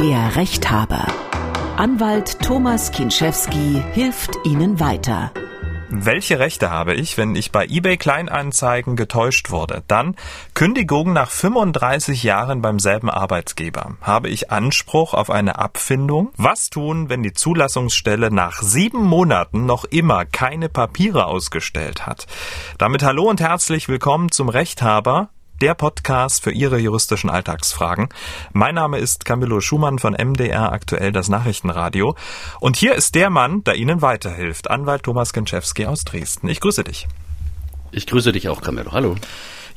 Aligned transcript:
Der 0.00 0.34
Rechthaber. 0.34 1.06
Anwalt 1.76 2.40
Thomas 2.40 2.90
Kinschewski 2.90 3.82
hilft 3.92 4.30
Ihnen 4.44 4.80
weiter. 4.80 5.30
Welche 5.90 6.38
Rechte 6.38 6.70
habe 6.70 6.94
ich, 6.94 7.18
wenn 7.18 7.36
ich 7.36 7.52
bei 7.52 7.66
eBay 7.66 7.98
Kleinanzeigen 7.98 8.96
getäuscht 8.96 9.50
wurde? 9.50 9.82
Dann 9.88 10.16
Kündigung 10.54 11.12
nach 11.12 11.30
35 11.30 12.22
Jahren 12.22 12.62
beim 12.62 12.78
selben 12.78 13.10
Arbeitgeber. 13.10 13.98
Habe 14.00 14.30
ich 14.30 14.50
Anspruch 14.50 15.12
auf 15.12 15.28
eine 15.28 15.58
Abfindung? 15.58 16.30
Was 16.38 16.70
tun, 16.70 17.10
wenn 17.10 17.22
die 17.22 17.34
Zulassungsstelle 17.34 18.30
nach 18.30 18.62
sieben 18.62 19.04
Monaten 19.04 19.66
noch 19.66 19.84
immer 19.84 20.24
keine 20.24 20.70
Papiere 20.70 21.26
ausgestellt 21.26 22.06
hat? 22.06 22.26
Damit 22.78 23.02
hallo 23.02 23.28
und 23.28 23.42
herzlich 23.42 23.86
willkommen 23.90 24.32
zum 24.32 24.48
Rechthaber 24.48 25.28
der 25.60 25.74
Podcast 25.74 26.42
für 26.42 26.50
Ihre 26.50 26.78
juristischen 26.78 27.30
Alltagsfragen. 27.30 28.08
Mein 28.52 28.74
Name 28.74 28.98
ist 28.98 29.24
Camillo 29.24 29.60
Schumann 29.60 29.98
von 29.98 30.14
MDR 30.14 30.72
aktuell 30.72 31.12
das 31.12 31.28
Nachrichtenradio. 31.28 32.16
Und 32.60 32.76
hier 32.76 32.94
ist 32.94 33.14
der 33.14 33.30
Mann, 33.30 33.62
der 33.64 33.76
Ihnen 33.76 34.02
weiterhilft, 34.02 34.70
Anwalt 34.70 35.02
Thomas 35.02 35.32
Genczewski 35.32 35.86
aus 35.86 36.04
Dresden. 36.04 36.48
Ich 36.48 36.60
grüße 36.60 36.84
dich. 36.84 37.08
Ich 37.92 38.06
grüße 38.06 38.32
dich 38.32 38.48
auch, 38.48 38.62
Camillo. 38.62 38.92
Hallo. 38.92 39.16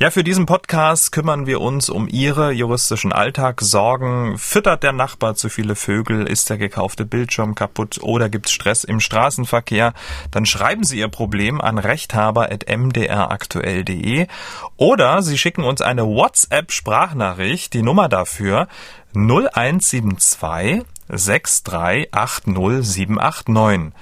Ja, 0.03 0.11
für 0.11 0.25
diesen 0.25 0.45
Podcast 0.45 1.13
kümmern 1.13 1.47
wir 1.47 1.61
uns 1.61 1.89
um 1.89 2.09
Ihre 2.09 2.51
juristischen 2.51 3.13
Alltagssorgen. 3.13 4.37
Füttert 4.37 4.83
der 4.83 4.91
Nachbar 4.91 5.35
zu 5.35 5.47
viele 5.47 5.77
Vögel? 5.77 6.27
Ist 6.27 6.49
der 6.49 6.57
gekaufte 6.57 7.05
Bildschirm 7.05 7.55
kaputt? 7.55 7.99
Oder 8.01 8.27
gibt 8.27 8.47
es 8.47 8.51
Stress 8.51 8.83
im 8.83 8.99
Straßenverkehr? 8.99 9.93
Dann 10.29 10.45
schreiben 10.45 10.83
Sie 10.83 10.99
Ihr 10.99 11.07
Problem 11.07 11.61
an 11.61 11.77
rechthaber.mdraktuell.de 11.77 14.27
oder 14.75 15.21
Sie 15.21 15.37
schicken 15.37 15.63
uns 15.63 15.79
eine 15.79 16.05
WhatsApp-Sprachnachricht. 16.05 17.73
Die 17.73 17.81
Nummer 17.81 18.09
dafür 18.09 18.67
0172 19.13 20.83
6380789. 21.07 23.93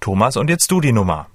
Thomas, 0.00 0.38
und 0.38 0.48
jetzt 0.48 0.70
du 0.70 0.80
die 0.80 0.92
Nummer. 0.92 1.26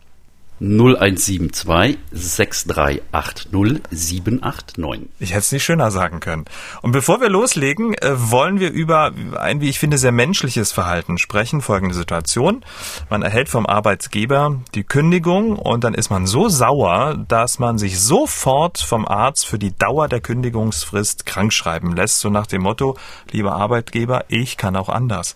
0172 0.61 1.97
6380 2.11 3.81
789. 3.91 5.09
Ich 5.19 5.31
hätte 5.31 5.39
es 5.39 5.51
nicht 5.51 5.65
schöner 5.65 5.91
sagen 5.91 6.21
können. 6.21 6.45
Und 6.81 6.93
bevor 6.93 7.19
wir 7.19 7.29
loslegen, 7.29 7.93
äh, 7.95 8.11
wollen 8.13 8.59
wir 8.59 8.71
über 8.71 9.11
ein, 9.37 9.59
wie 9.59 9.69
ich 9.69 9.79
finde, 9.79 9.97
sehr 9.97 10.13
menschliches 10.13 10.71
Verhalten 10.71 11.17
sprechen. 11.17 11.61
Folgende 11.61 11.93
Situation. 11.93 12.63
Man 13.09 13.21
erhält 13.21 13.49
vom 13.49 13.65
Arbeitgeber 13.65 14.61
die 14.75 14.83
Kündigung 14.83 15.57
und 15.57 15.83
dann 15.83 15.93
ist 15.93 16.09
man 16.09 16.25
so 16.25 16.47
sauer, 16.47 17.17
dass 17.27 17.59
man 17.59 17.77
sich 17.77 17.99
sofort 17.99 18.79
vom 18.79 19.05
Arzt 19.05 19.45
für 19.45 19.59
die 19.59 19.77
Dauer 19.77 20.07
der 20.07 20.21
Kündigungsfrist 20.21 21.25
krankschreiben 21.25 21.95
lässt. 21.95 22.19
So 22.19 22.29
nach 22.29 22.47
dem 22.47 22.61
Motto, 22.61 22.97
lieber 23.31 23.55
Arbeitgeber, 23.55 24.25
ich 24.29 24.55
kann 24.55 24.77
auch 24.77 24.89
anders. 24.89 25.35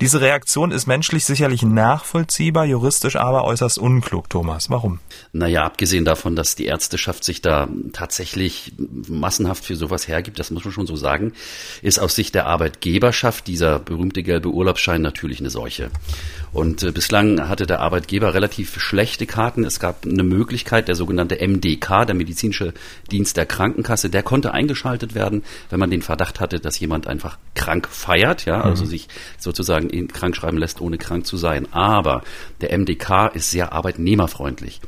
Diese 0.00 0.20
Reaktion 0.20 0.70
ist 0.70 0.86
menschlich 0.86 1.24
sicherlich 1.24 1.62
nachvollziehbar, 1.62 2.66
juristisch 2.66 3.16
aber 3.16 3.44
äußerst 3.44 3.78
unklug, 3.78 4.30
Thomas. 4.30 4.59
Thomas. 4.60 4.70
Warum? 4.70 4.98
Naja, 5.32 5.64
abgesehen 5.64 6.04
davon, 6.04 6.36
dass 6.36 6.54
die 6.54 6.66
Ärzteschaft 6.66 7.24
sich 7.24 7.40
da 7.40 7.68
tatsächlich 7.92 8.72
massenhaft 9.08 9.64
für 9.64 9.76
sowas 9.76 10.08
hergibt, 10.08 10.38
das 10.38 10.50
muss 10.50 10.64
man 10.64 10.72
schon 10.72 10.86
so 10.86 10.96
sagen, 10.96 11.32
ist 11.82 11.98
aus 11.98 12.14
Sicht 12.14 12.34
der 12.34 12.46
Arbeitgeberschaft 12.46 13.46
dieser 13.46 13.78
berühmte 13.78 14.22
gelbe 14.22 14.50
Urlaubsschein 14.50 15.02
natürlich 15.02 15.40
eine 15.40 15.50
Seuche. 15.50 15.90
Und 16.52 16.82
äh, 16.82 16.90
bislang 16.90 17.48
hatte 17.48 17.66
der 17.66 17.80
Arbeitgeber 17.80 18.34
relativ 18.34 18.80
schlechte 18.80 19.26
Karten. 19.26 19.64
Es 19.64 19.78
gab 19.78 20.04
eine 20.04 20.24
Möglichkeit, 20.24 20.88
der 20.88 20.94
sogenannte 20.94 21.36
MDK, 21.36 22.06
der 22.06 22.14
medizinische 22.14 22.74
Dienst 23.10 23.36
der 23.36 23.46
Krankenkasse, 23.46 24.10
der 24.10 24.22
konnte 24.22 24.52
eingeschaltet 24.52 25.14
werden, 25.14 25.44
wenn 25.68 25.78
man 25.78 25.90
den 25.90 26.02
Verdacht 26.02 26.40
hatte, 26.40 26.58
dass 26.58 26.80
jemand 26.80 27.06
einfach 27.06 27.38
krank 27.54 27.88
feiert, 27.88 28.46
ja, 28.46 28.60
also 28.60 28.84
mhm. 28.84 28.88
sich 28.88 29.08
sozusagen 29.38 30.08
krank 30.08 30.34
schreiben 30.34 30.58
lässt, 30.58 30.80
ohne 30.80 30.98
krank 30.98 31.26
zu 31.26 31.36
sein. 31.36 31.72
Aber 31.72 32.22
der 32.60 32.76
MDK 32.76 33.30
ist 33.34 33.50
sehr 33.50 33.72
arbeitnehmerfreundlich 33.72 34.80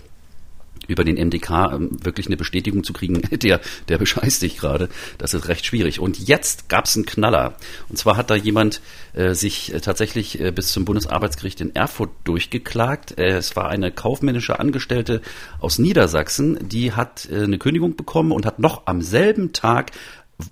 über 0.88 1.04
den 1.04 1.16
MDK 1.16 1.72
ähm, 1.72 1.90
wirklich 2.04 2.26
eine 2.26 2.36
Bestätigung 2.36 2.84
zu 2.84 2.92
kriegen, 2.92 3.22
der, 3.30 3.60
der 3.88 3.98
bescheißt 3.98 4.42
dich 4.42 4.56
gerade. 4.56 4.88
Das 5.18 5.34
ist 5.34 5.48
recht 5.48 5.66
schwierig. 5.66 6.00
Und 6.00 6.18
jetzt 6.18 6.68
gab 6.68 6.86
es 6.86 6.96
einen 6.96 7.06
Knaller. 7.06 7.54
Und 7.88 7.98
zwar 7.98 8.16
hat 8.16 8.30
da 8.30 8.34
jemand 8.34 8.80
äh, 9.14 9.34
sich 9.34 9.72
äh, 9.74 9.80
tatsächlich 9.80 10.40
äh, 10.40 10.50
bis 10.50 10.72
zum 10.72 10.84
Bundesarbeitsgericht 10.84 11.60
in 11.60 11.74
Erfurt 11.74 12.10
durchgeklagt. 12.24 13.18
Äh, 13.18 13.36
es 13.36 13.56
war 13.56 13.68
eine 13.68 13.90
kaufmännische 13.90 14.58
Angestellte 14.58 15.20
aus 15.60 15.78
Niedersachsen, 15.78 16.68
die 16.68 16.92
hat 16.92 17.28
äh, 17.30 17.44
eine 17.44 17.58
Kündigung 17.58 17.96
bekommen 17.96 18.32
und 18.32 18.46
hat 18.46 18.58
noch 18.58 18.86
am 18.86 19.02
selben 19.02 19.52
Tag 19.52 19.92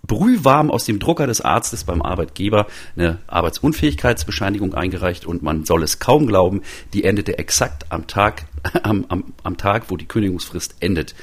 brühwarm 0.06 0.70
aus 0.70 0.84
dem 0.84 0.98
Drucker 0.98 1.26
des 1.26 1.40
Arztes 1.40 1.84
beim 1.84 2.02
Arbeitgeber 2.02 2.66
eine 2.96 3.18
Arbeitsunfähigkeitsbescheinigung 3.26 4.74
eingereicht 4.74 5.26
und 5.26 5.42
man 5.42 5.64
soll 5.64 5.82
es 5.82 5.98
kaum 5.98 6.26
glauben, 6.26 6.62
die 6.92 7.04
endete 7.04 7.38
exakt 7.38 7.86
am 7.90 8.06
Tag, 8.06 8.46
am, 8.82 9.04
am, 9.08 9.32
am 9.42 9.56
Tag, 9.56 9.84
wo 9.88 9.96
die 9.96 10.06
Kündigungsfrist 10.06 10.76
endet. 10.80 11.14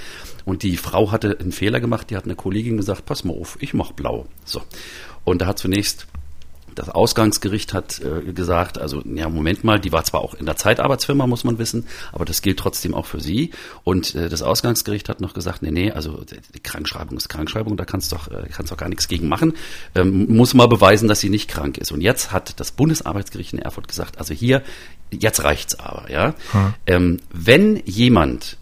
Und 0.45 0.63
die 0.63 0.77
Frau 0.77 1.11
hatte 1.11 1.37
einen 1.39 1.51
Fehler 1.51 1.79
gemacht, 1.79 2.09
die 2.09 2.15
hat 2.15 2.25
eine 2.25 2.35
Kollegin 2.35 2.77
gesagt, 2.77 3.05
pass 3.05 3.23
mal 3.23 3.33
auf, 3.33 3.57
ich 3.59 3.73
mach 3.73 3.91
blau. 3.91 4.27
So. 4.45 4.61
Und 5.25 5.41
da 5.41 5.47
hat 5.47 5.59
zunächst 5.59 6.07
das 6.77 6.89
Ausgangsgericht 6.89 7.73
hat 7.73 7.99
äh, 8.01 8.31
gesagt, 8.31 8.77
also 8.77 9.01
ja, 9.03 9.29
Moment 9.29 9.63
mal, 9.63 9.79
die 9.79 9.91
war 9.91 10.03
zwar 10.03 10.21
auch 10.21 10.35
in 10.35 10.45
der 10.45 10.55
Zeitarbeitsfirma, 10.55 11.25
muss 11.25 11.43
man 11.43 11.57
wissen, 11.57 11.87
aber 12.11 12.23
das 12.23 12.41
gilt 12.41 12.59
trotzdem 12.59 12.93
auch 12.93 13.05
für 13.05 13.19
sie. 13.19 13.51
Und 13.83 14.13
äh, 14.15 14.29
das 14.29 14.43
Ausgangsgericht 14.43 15.09
hat 15.09 15.19
noch 15.19 15.33
gesagt, 15.33 15.63
nee, 15.63 15.71
nee, 15.71 15.91
also 15.91 16.23
die 16.53 16.59
Krankschreibung 16.59 17.17
ist 17.17 17.29
Krankschreibung, 17.29 17.77
da 17.77 17.85
kannst 17.85 18.11
doch, 18.11 18.29
äh, 18.29 18.47
kannst 18.51 18.71
doch 18.71 18.77
gar 18.77 18.89
nichts 18.89 19.07
gegen 19.07 19.27
machen. 19.27 19.53
Ähm, 19.95 20.27
muss 20.35 20.53
mal 20.53 20.67
beweisen, 20.67 21.07
dass 21.07 21.19
sie 21.19 21.29
nicht 21.29 21.49
krank 21.49 21.77
ist. 21.77 21.91
Und 21.91 22.01
jetzt 22.01 22.31
hat 22.31 22.59
das 22.59 22.71
Bundesarbeitsgericht 22.71 23.53
in 23.53 23.59
Erfurt 23.59 23.87
gesagt, 23.87 24.19
also 24.19 24.33
hier, 24.33 24.61
jetzt 25.09 25.43
reicht's 25.43 25.79
aber, 25.79 26.11
ja. 26.11 26.35
Hm. 26.51 26.73
Ähm, 26.85 27.19
wenn 27.31 27.81
jemand 27.85 28.57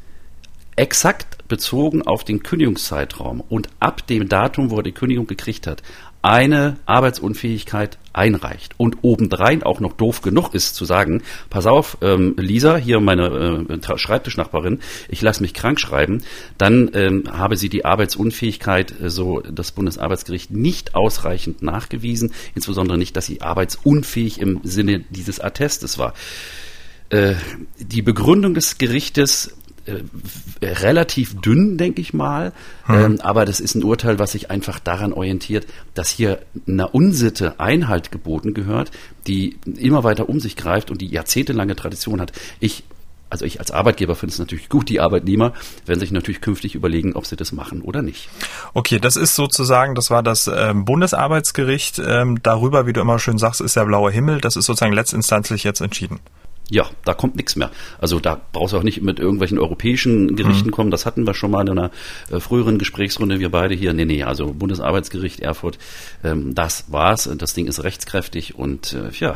exakt 0.75 1.48
bezogen 1.48 2.02
auf 2.02 2.24
den 2.24 2.44
Kündigungszeitraum 2.44 3.42
und 3.42 3.70
ab 3.80 4.06
dem 4.08 4.28
Datum, 4.28 4.72
wo 4.72 4.78
er 4.78 4.84
die 4.84 4.92
Kündigung 4.92 5.28
gekriegt 5.28 5.68
hat, 5.68 5.84
eine 6.25 6.78
Arbeitsunfähigkeit 6.88 8.00
einreicht 8.12 8.74
und 8.78 8.97
obendrein 9.03 9.62
auch 9.62 9.80
noch 9.80 9.94
doof 9.94 10.24
genug 10.24 10.56
ist 10.56 10.74
zu 10.74 10.84
sagen, 10.84 11.22
pass 11.52 11.68
auf, 11.68 12.00
ähm, 12.02 12.34
Lisa, 12.38 12.78
hier 12.78 13.00
meine 13.00 13.68
äh, 13.69 13.97
Schreibtischnachbarin, 13.97 14.80
ich 15.08 15.22
lasse 15.22 15.44
mich 15.44 15.53
krank 15.53 15.80
schreiben, 15.80 16.24
dann 16.58 16.90
ähm, 16.96 17.25
habe 17.31 17.58
sie 17.58 17.69
die 17.69 17.86
Arbeitsunfähigkeit, 17.86 19.00
äh, 19.00 19.12
so 19.12 19.41
das 19.41 19.72
Bundesarbeitsgericht, 19.72 20.50
nicht 20.50 20.96
ausreichend 20.96 21.62
nachgewiesen, 21.62 22.34
insbesondere 22.56 22.97
nicht, 22.97 23.16
dass 23.16 23.28
sie 23.28 23.42
arbeitsunfähig 23.42 24.42
im 24.42 24.62
Sinne 24.63 25.02
dieses 25.12 25.40
Attestes 25.40 26.00
war. 26.00 26.16
Äh, 27.09 27.36
die 27.78 28.02
Begründung 28.02 28.56
des 28.56 28.80
Gerichtes 28.80 29.56
äh, 29.85 30.66
relativ 30.66 31.40
dünn, 31.41 31.78
denke 31.78 32.01
ich 32.01 32.13
mal. 32.13 32.53
Hm. 32.85 32.96
Ähm, 32.96 33.22
aber 33.22 33.46
das 33.46 33.59
ist 33.59 33.75
ein 33.75 33.84
Urteil, 33.84 34.19
was 34.19 34.31
sich 34.31 34.50
einfach 34.51 34.79
daran 34.79 35.13
orientiert, 35.13 35.68
dass 35.94 36.09
hier 36.09 36.40
einer 36.68 36.96
Unsitte 36.96 37.59
Einhalt 37.59 38.12
geboten 38.12 38.53
gehört, 38.53 38.91
die 39.28 39.57
immer 39.78 40.03
weiter 40.03 40.29
um 40.29 40.40
sich 40.40 40.56
greift 40.56 40.91
und 40.91 41.01
die 41.01 41.07
jahrzehntelange 41.07 41.75
Tradition 41.75 42.22
hat. 42.22 42.31
Ich 42.59 42.84
also 43.29 43.44
ich 43.44 43.59
als 43.59 43.72
Arbeitgeber 43.72 44.16
finde 44.16 44.34
es 44.34 44.40
natürlich 44.40 44.69
gut, 44.69 44.88
die 44.88 45.01
Arbeitnehmer 45.01 45.53
werden 45.85 46.00
sich 46.00 46.12
natürlich 46.12 46.41
künftig 46.41 46.75
überlegen, 46.75 47.13
ob 47.13 47.25
sie 47.25 47.35
das 47.35 47.51
machen 47.51 47.81
oder 47.81 48.01
nicht. 48.01 48.29
Okay, 48.74 49.00
das 49.00 49.16
ist 49.16 49.35
sozusagen, 49.35 49.95
das 49.95 50.09
war 50.09 50.24
das 50.24 50.47
ähm, 50.47 50.85
Bundesarbeitsgericht. 50.85 52.00
Ähm, 52.00 52.41
darüber, 52.44 52.85
wie 52.85 52.94
du 52.94 53.01
immer 53.01 53.19
schön 53.19 53.38
sagst, 53.38 53.62
ist 53.62 53.75
der 53.75 53.85
blaue 53.85 54.12
Himmel. 54.12 54.41
Das 54.41 54.56
ist 54.56 54.66
sozusagen 54.66 54.94
letztinstanzlich 54.94 55.63
jetzt 55.63 55.81
entschieden. 55.81 56.19
Ja, 56.72 56.90
da 57.03 57.14
kommt 57.14 57.36
nichts 57.36 57.56
mehr. 57.56 57.70
Also 58.00 58.20
da 58.20 58.42
brauchst 58.52 58.74
du 58.74 58.78
auch 58.78 58.84
nicht 58.84 59.02
mit 59.03 59.20
irgendwelchen 59.20 59.59
europäischen 59.59 60.36
Gerichten 60.36 60.70
mhm. 60.70 60.72
kommen. 60.72 60.92
Das 60.92 61.06
hatten 61.06 61.26
wir 61.26 61.36
schon 61.36 61.52
mal 61.52 61.62
in 61.62 61.78
einer 61.78 61.92
äh, 62.31 62.40
früheren 62.40 62.80
Gesprächsrunde, 62.80 63.40
wir 63.40 63.50
beide 63.50 63.76
hier. 63.76 63.94
Nee, 63.94 64.06
nee, 64.06 64.24
also 64.24 64.48
Bundesarbeitsgericht 64.53 65.42
Erfurt, 65.42 65.78
ähm, 66.24 66.56
das 66.56 66.86
war's. 66.92 67.30
Das 67.38 67.54
Ding 67.54 67.68
ist 67.68 67.84
rechtskräftig 67.84 68.56
und 68.56 68.94
äh, 68.94 69.12
ja, 69.19 69.36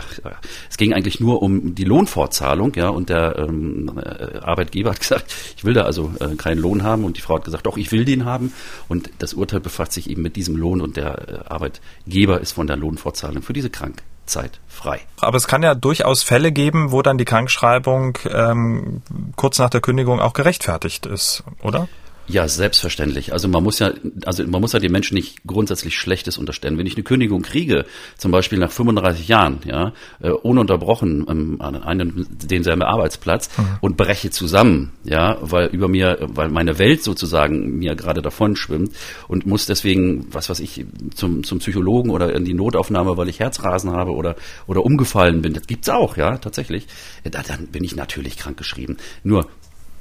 es 0.70 0.78
ging 0.78 0.94
eigentlich 0.94 1.20
nur 1.20 1.44
um 1.44 1.76
die 1.76 1.84
Lohnfortzahlung, 1.84 2.74
ja, 2.76 2.90
und 2.90 3.10
der 3.10 3.38
ähm, 3.38 3.92
äh, 3.96 4.40
Arbeitgeber 4.40 4.92
hat 4.92 5.00
gesagt, 5.02 5.36
ich 5.56 5.64
will 5.64 5.74
da 5.74 5.84
also 5.84 6.12
äh, 6.20 6.36
keinen 6.36 6.60
Lohn 6.60 6.82
haben 6.82 7.04
und 7.04 7.18
die 7.18 7.22
Frau 7.22 7.36
hat 7.36 7.46
gesagt, 7.46 7.68
doch, 7.68 7.78
ich 7.78 7.92
will 7.92 8.06
den 8.06 8.26
haben 8.26 8.54
und 8.88 9.12
das 9.20 9.36
Urteil 9.36 9.60
befasst 9.60 9.92
sich 9.92 10.10
eben 10.10 10.24
mit 10.24 10.36
diesem 10.36 10.56
Lohn 10.56 10.82
und 10.82 10.98
der 10.98 11.30
äh, 11.30 11.48
Arbeitgeber 11.48 12.42
ist 12.42 12.54
von 12.54 12.66
der 12.66 12.78
Lohnfortzahlung 12.78 13.44
für 13.44 13.54
diese 13.54 13.70
krank 13.70 14.02
Zeit 14.30 14.60
frei. 14.68 15.02
Aber 15.20 15.38
es 15.38 15.48
kann 15.48 15.64
ja 15.64 15.76
durchaus 15.76 16.24
Fälle 16.24 16.52
geben, 16.52 16.92
wo 16.92 17.02
dann 17.02 17.18
die 17.18 17.26
Krankschreibung 17.26 18.18
ähm, 18.32 19.02
kurz 19.36 19.60
nach 19.60 19.70
der 19.70 19.82
Kündigung 19.82 20.20
auch 20.20 20.34
gerechtfertigt 20.34 21.06
ist, 21.06 21.44
oder? 21.62 21.88
Ja, 22.30 22.48
selbstverständlich. 22.48 23.34
Also 23.34 23.48
man 23.48 23.64
muss 23.64 23.80
ja, 23.80 23.92
also 24.24 24.46
man 24.46 24.62
muss 24.62 24.74
ja 24.74 24.80
den 24.80 24.92
Menschen 24.92 25.16
nicht 25.16 25.46
grundsätzlich 25.48 25.98
Schlechtes 25.98 26.38
unterstellen. 26.38 26.78
Wenn 26.78 26.86
ich 26.86 26.96
eine 26.96 27.04
Kündigung 27.04 27.42
kriege, 27.42 27.86
zum 28.18 28.32
Beispiel 28.32 28.60
nach 28.60 28.72
35 28.72 29.28
Jahren, 29.28 29.60
ja, 29.66 29.94
äh, 30.22 30.30
ununterbrochen 30.30 31.26
ähm, 31.28 31.58
an 31.60 31.76
einem 31.82 32.28
denselben 32.30 32.84
Arbeitsplatz 32.84 33.50
mhm. 33.58 33.78
und 33.82 33.98
breche 33.98 34.30
zusammen, 34.30 34.92
ja, 35.04 35.38
weil 35.42 35.68
über 35.68 35.88
mir, 35.88 36.20
weil 36.22 36.50
meine 36.50 36.78
Welt 36.78 37.04
sozusagen 37.04 37.78
mir 37.80 37.96
gerade 37.96 38.22
davon 38.22 38.56
schwimmt 38.56 38.96
und 39.28 39.48
muss 39.48 39.66
deswegen, 39.66 40.28
was 40.32 40.50
weiß 40.50 40.60
ich, 40.60 40.86
zum, 41.16 41.44
zum 41.44 41.60
Psychologen 41.60 42.12
oder 42.12 42.36
in 42.36 42.46
die 42.46 42.54
Notaufnahme, 42.54 43.18
weil 43.18 43.30
ich 43.30 43.40
Herzrasen 43.40 43.92
habe 43.92 44.12
oder, 44.12 44.36
oder 44.68 44.86
umgefallen 44.86 45.42
bin. 45.42 45.54
Das 45.54 45.66
gibt's 45.66 45.90
auch, 45.90 46.16
ja, 46.16 46.38
tatsächlich. 46.38 46.86
Da, 47.24 47.42
dann 47.42 47.68
bin 47.68 47.84
ich 47.84 47.96
natürlich 47.96 48.38
krankgeschrieben. 48.38 48.98
Nur 49.24 49.48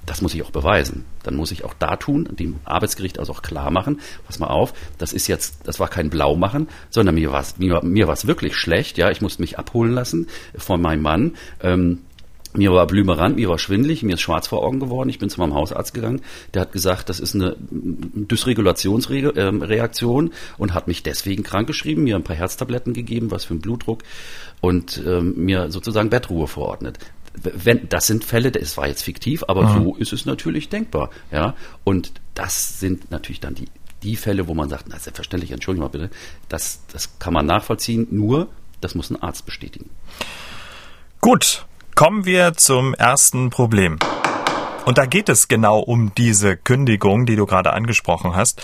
das 0.09 0.23
muss 0.23 0.35
ich 0.35 0.43
auch 0.43 0.51
beweisen. 0.51 1.05
Dann 1.23 1.37
muss 1.37 1.53
ich 1.53 1.65
auch 1.65 1.75
da 1.79 1.97
tun, 1.97 2.27
dem 2.33 2.57
Arbeitsgericht 2.65 3.19
also 3.19 3.33
auch 3.33 3.43
klar 3.43 3.71
machen, 3.71 4.01
pass 4.27 4.39
mal 4.39 4.47
auf, 4.47 4.73
das 4.97 5.13
ist 5.13 5.27
jetzt, 5.27 5.59
das 5.65 5.79
war 5.79 5.89
kein 5.89 6.09
Blaumachen, 6.09 6.69
sondern 6.89 7.15
mir 7.15 7.31
war 7.31 7.43
es 7.43 7.59
mir, 7.59 7.83
mir 7.83 8.09
war's 8.09 8.27
wirklich 8.27 8.57
schlecht, 8.57 8.97
ja, 8.97 9.11
ich 9.11 9.21
musste 9.21 9.43
mich 9.43 9.59
abholen 9.59 9.93
lassen 9.93 10.29
von 10.57 10.81
meinem 10.81 11.03
Mann. 11.03 11.37
Ähm, 11.63 11.99
mir 12.55 12.73
war 12.73 12.87
blümerant, 12.87 13.37
mir 13.37 13.51
war 13.51 13.59
schwindlig, 13.59 14.03
mir 14.03 14.15
ist 14.15 14.23
schwarz 14.23 14.49
vor 14.49 14.65
Augen 14.65 14.81
geworden. 14.81 15.11
Ich 15.11 15.19
bin 15.19 15.29
zu 15.29 15.39
meinem 15.39 15.53
Hausarzt 15.53 15.93
gegangen. 15.93 16.23
Der 16.55 16.63
hat 16.63 16.73
gesagt, 16.73 17.11
das 17.11 17.21
ist 17.21 17.35
eine 17.35 17.55
Dysregulationsreaktion 17.61 20.25
ähm, 20.25 20.33
und 20.57 20.73
hat 20.73 20.89
mich 20.89 21.03
deswegen 21.03 21.43
krankgeschrieben, 21.43 22.05
mir 22.05 22.17
ein 22.17 22.25
paar 22.25 22.37
Herztabletten 22.37 22.95
gegeben, 22.95 23.31
was 23.31 23.45
für 23.45 23.53
einen 23.53 23.61
Blutdruck 23.61 24.03
und 24.63 25.03
ähm, 25.07 25.35
mir 25.37 25.71
sozusagen 25.71 26.09
Bettruhe 26.09 26.47
verordnet 26.47 26.99
wenn, 27.43 27.89
das 27.89 28.07
sind 28.07 28.25
Fälle, 28.25 28.53
es 28.55 28.77
war 28.77 28.89
jetzt 28.89 29.03
fiktiv, 29.03 29.45
aber 29.49 29.65
mhm. 29.65 29.85
so 29.85 29.97
ist 29.97 30.13
es 30.13 30.27
natürlich 30.27 30.69
denkbar, 30.69 31.11
ja. 31.31 31.55
Und 31.85 32.13
das 32.35 32.81
sind 32.81 33.11
natürlich 33.11 33.41
dann 33.41 33.55
die, 33.55 33.69
die 34.03 34.17
Fälle, 34.17 34.47
wo 34.49 34.55
man 34.55 34.69
sagt, 34.69 34.87
na, 34.89 34.99
selbstverständlich, 34.99 35.51
entschuldigung 35.51 35.89
mal 35.89 35.91
bitte, 35.91 36.11
das, 36.49 36.81
das 36.93 37.19
kann 37.19 37.33
man 37.33 37.47
nachvollziehen, 37.47 38.07
nur, 38.11 38.49
das 38.81 38.95
muss 38.95 39.11
ein 39.11 39.21
Arzt 39.23 39.47
bestätigen. 39.47 39.91
Gut, 41.21 41.67
kommen 41.95 42.25
wir 42.25 42.55
zum 42.55 42.95
ersten 42.95 43.51
Problem. 43.51 43.99
Und 44.89 44.97
da 44.97 45.05
geht 45.05 45.29
es 45.29 45.49
genau 45.49 45.81
um 45.81 46.15
diese 46.15 46.57
Kündigung, 46.57 47.27
die 47.27 47.37
du 47.37 47.45
gerade 47.45 47.75
angesprochen 47.75 48.35
hast. 48.35 48.63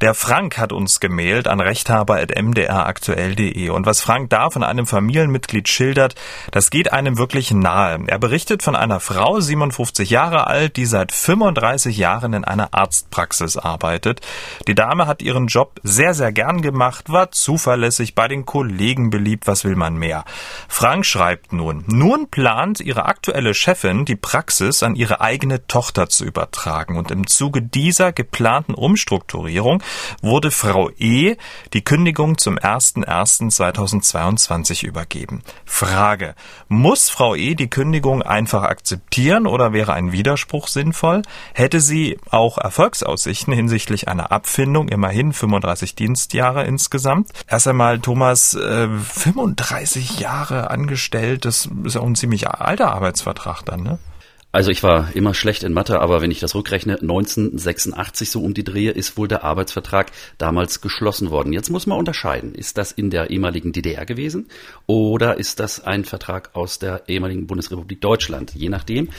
Der 0.00 0.14
Frank 0.14 0.56
hat 0.56 0.72
uns 0.72 1.00
gemailt 1.00 1.48
an 1.48 1.60
rechthaber.mdraktuell.de. 1.60 3.68
Und 3.68 3.84
was 3.84 4.00
Frank 4.00 4.30
da 4.30 4.48
von 4.48 4.62
einem 4.62 4.86
Familienmitglied 4.86 5.68
schildert, 5.68 6.14
das 6.50 6.70
geht 6.70 6.94
einem 6.94 7.18
wirklich 7.18 7.50
nahe. 7.50 7.98
Er 8.06 8.18
berichtet 8.18 8.62
von 8.62 8.74
einer 8.74 9.00
Frau, 9.00 9.38
57 9.38 10.08
Jahre 10.08 10.46
alt, 10.46 10.78
die 10.78 10.86
seit 10.86 11.12
35 11.12 11.98
Jahren 11.98 12.32
in 12.32 12.46
einer 12.46 12.72
Arztpraxis 12.72 13.58
arbeitet. 13.58 14.22
Die 14.68 14.74
Dame 14.74 15.06
hat 15.06 15.20
ihren 15.20 15.46
Job 15.46 15.78
sehr, 15.82 16.14
sehr 16.14 16.32
gern 16.32 16.62
gemacht, 16.62 17.10
war 17.10 17.32
zuverlässig, 17.32 18.14
bei 18.14 18.28
den 18.28 18.46
Kollegen 18.46 19.10
beliebt, 19.10 19.46
was 19.46 19.66
will 19.66 19.76
man 19.76 19.96
mehr. 19.96 20.24
Frank 20.68 21.04
schreibt 21.04 21.52
nun, 21.52 21.84
nun 21.86 22.30
plant 22.30 22.80
ihre 22.80 23.04
aktuelle 23.04 23.52
Chefin, 23.52 24.06
die 24.06 24.16
Praxis 24.16 24.82
an 24.82 24.96
ihre 24.96 25.20
eigene 25.20 25.65
Tochter 25.68 26.08
zu 26.08 26.24
übertragen. 26.24 26.96
Und 26.96 27.10
im 27.10 27.26
Zuge 27.26 27.60
dieser 27.62 28.12
geplanten 28.12 28.74
Umstrukturierung 28.74 29.82
wurde 30.22 30.50
Frau 30.50 30.90
E. 30.98 31.36
die 31.72 31.84
Kündigung 31.84 32.38
zum 32.38 32.58
01.01.2022 32.58 34.84
übergeben. 34.84 35.42
Frage. 35.64 36.34
Muss 36.68 37.10
Frau 37.10 37.34
E. 37.34 37.54
die 37.54 37.68
Kündigung 37.68 38.22
einfach 38.22 38.62
akzeptieren 38.62 39.46
oder 39.46 39.72
wäre 39.72 39.94
ein 39.94 40.12
Widerspruch 40.12 40.68
sinnvoll? 40.68 41.22
Hätte 41.54 41.80
sie 41.80 42.18
auch 42.30 42.58
Erfolgsaussichten 42.58 43.52
hinsichtlich 43.52 44.08
einer 44.08 44.32
Abfindung, 44.32 44.88
immerhin 44.88 45.32
35 45.32 45.94
Dienstjahre 45.94 46.64
insgesamt? 46.64 47.30
Erst 47.48 47.68
einmal, 47.68 48.00
Thomas, 48.00 48.54
äh, 48.54 48.88
35 48.88 50.20
Jahre 50.20 50.70
angestellt, 50.70 51.44
das 51.44 51.68
ist 51.84 51.96
auch 51.96 52.06
ein 52.06 52.14
ziemlich 52.14 52.48
alter 52.48 52.92
Arbeitsvertrag 52.92 53.62
dann, 53.64 53.82
ne? 53.82 53.98
Also 54.56 54.70
ich 54.70 54.82
war 54.82 55.14
immer 55.14 55.34
schlecht 55.34 55.64
in 55.64 55.74
Mathe, 55.74 56.00
aber 56.00 56.22
wenn 56.22 56.30
ich 56.30 56.40
das 56.40 56.54
rückrechne, 56.54 56.94
1986 56.94 58.30
so 58.30 58.40
um 58.40 58.54
die 58.54 58.64
Drehe 58.64 58.90
ist 58.90 59.18
wohl 59.18 59.28
der 59.28 59.44
Arbeitsvertrag 59.44 60.10
damals 60.38 60.80
geschlossen 60.80 61.28
worden. 61.28 61.52
Jetzt 61.52 61.68
muss 61.68 61.86
man 61.86 61.98
unterscheiden. 61.98 62.54
Ist 62.54 62.78
das 62.78 62.90
in 62.90 63.10
der 63.10 63.28
ehemaligen 63.28 63.72
DDR 63.72 64.06
gewesen 64.06 64.46
oder 64.86 65.36
ist 65.36 65.60
das 65.60 65.84
ein 65.84 66.06
Vertrag 66.06 66.56
aus 66.56 66.78
der 66.78 67.06
ehemaligen 67.06 67.46
Bundesrepublik 67.46 68.00
Deutschland? 68.00 68.54
Je 68.54 68.70
nachdem. 68.70 69.10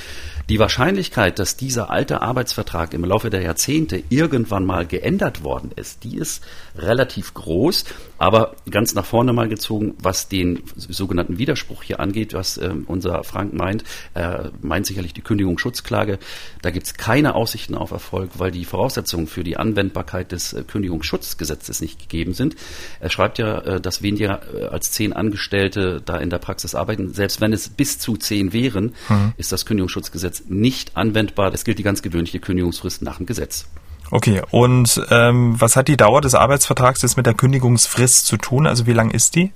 Die 0.50 0.58
Wahrscheinlichkeit, 0.58 1.38
dass 1.38 1.56
dieser 1.56 1.92
alte 1.92 2.24
Arbeitsvertrag 2.24 2.96
im 2.96 3.06
Laufe 3.06 3.30
der 3.30 3.44
Jahrzehnte 3.44 4.02
irgendwann 4.10 4.66
mal 4.66 4.88
geändert 4.88 5.44
worden 5.44 5.70
ist, 5.76 6.04
die 6.04 6.18
ist 6.18 6.44
relativ 6.76 7.36
groß. 7.36 7.86
Aber 8.18 8.56
ganz 8.68 8.96
nach 8.96 9.06
vorne 9.06 9.34
mal 9.34 9.50
gezogen, 9.50 9.94
was 10.00 10.30
den 10.30 10.64
sogenannten 10.76 11.38
Widerspruch 11.38 11.84
hier 11.84 12.00
angeht, 12.00 12.34
was 12.34 12.58
äh, 12.58 12.74
unser 12.88 13.24
Frank 13.24 13.54
meint, 13.54 13.84
äh, 14.16 14.50
meint 14.62 14.88
sicherlich 14.88 15.14
die 15.14 15.27
Kündigungsschutzklage. 15.28 16.18
Da 16.62 16.72
gibt 16.72 16.88
es 16.88 16.94
keine 16.96 17.36
Aussichten 17.36 17.76
auf 17.76 17.92
Erfolg, 17.92 18.32
weil 18.38 18.52
die 18.52 18.66
Voraussetzungen 18.66 19.28
für 19.28 19.44
die 19.44 19.58
Anwendbarkeit 19.58 20.32
des 20.32 20.54
äh, 20.54 20.64
Kündigungsschutzgesetzes 20.64 21.82
nicht 21.82 22.00
gegeben 22.00 22.34
sind. 22.34 22.56
Er 23.00 23.10
schreibt 23.10 23.38
ja, 23.38 23.60
äh, 23.60 23.82
dass 23.82 24.02
weniger 24.02 24.42
äh, 24.54 24.66
als 24.68 24.92
zehn 24.92 25.14
Angestellte 25.14 26.02
da 26.04 26.18
in 26.18 26.30
der 26.30 26.40
Praxis 26.40 26.74
arbeiten. 26.74 27.14
Selbst 27.14 27.42
wenn 27.42 27.54
es 27.54 27.70
bis 27.70 28.00
zu 28.00 28.16
zehn 28.18 28.54
wären, 28.54 28.96
mhm. 29.10 29.34
ist 29.38 29.52
das 29.52 29.66
Kündigungsschutzgesetz 29.66 30.44
nicht 30.48 30.96
anwendbar. 30.96 31.54
Es 31.54 31.66
gilt 31.66 31.78
die 31.78 31.84
ganz 31.84 32.02
gewöhnliche 32.02 32.40
Kündigungsfrist 32.40 33.02
nach 33.02 33.18
dem 33.18 33.26
Gesetz. 33.26 33.68
Okay, 34.10 34.42
und 34.52 35.02
ähm, 35.12 35.60
was 35.60 35.76
hat 35.76 35.90
die 35.90 35.98
Dauer 35.98 36.22
des 36.22 36.34
Arbeitsvertrags 36.34 37.02
jetzt 37.02 37.18
mit 37.18 37.26
der 37.26 37.34
Kündigungsfrist 37.34 38.26
zu 38.26 38.38
tun? 38.38 38.66
Also 38.66 38.88
wie 38.88 38.94
lang 38.94 39.12
ist 39.12 39.36
die? 39.36 39.52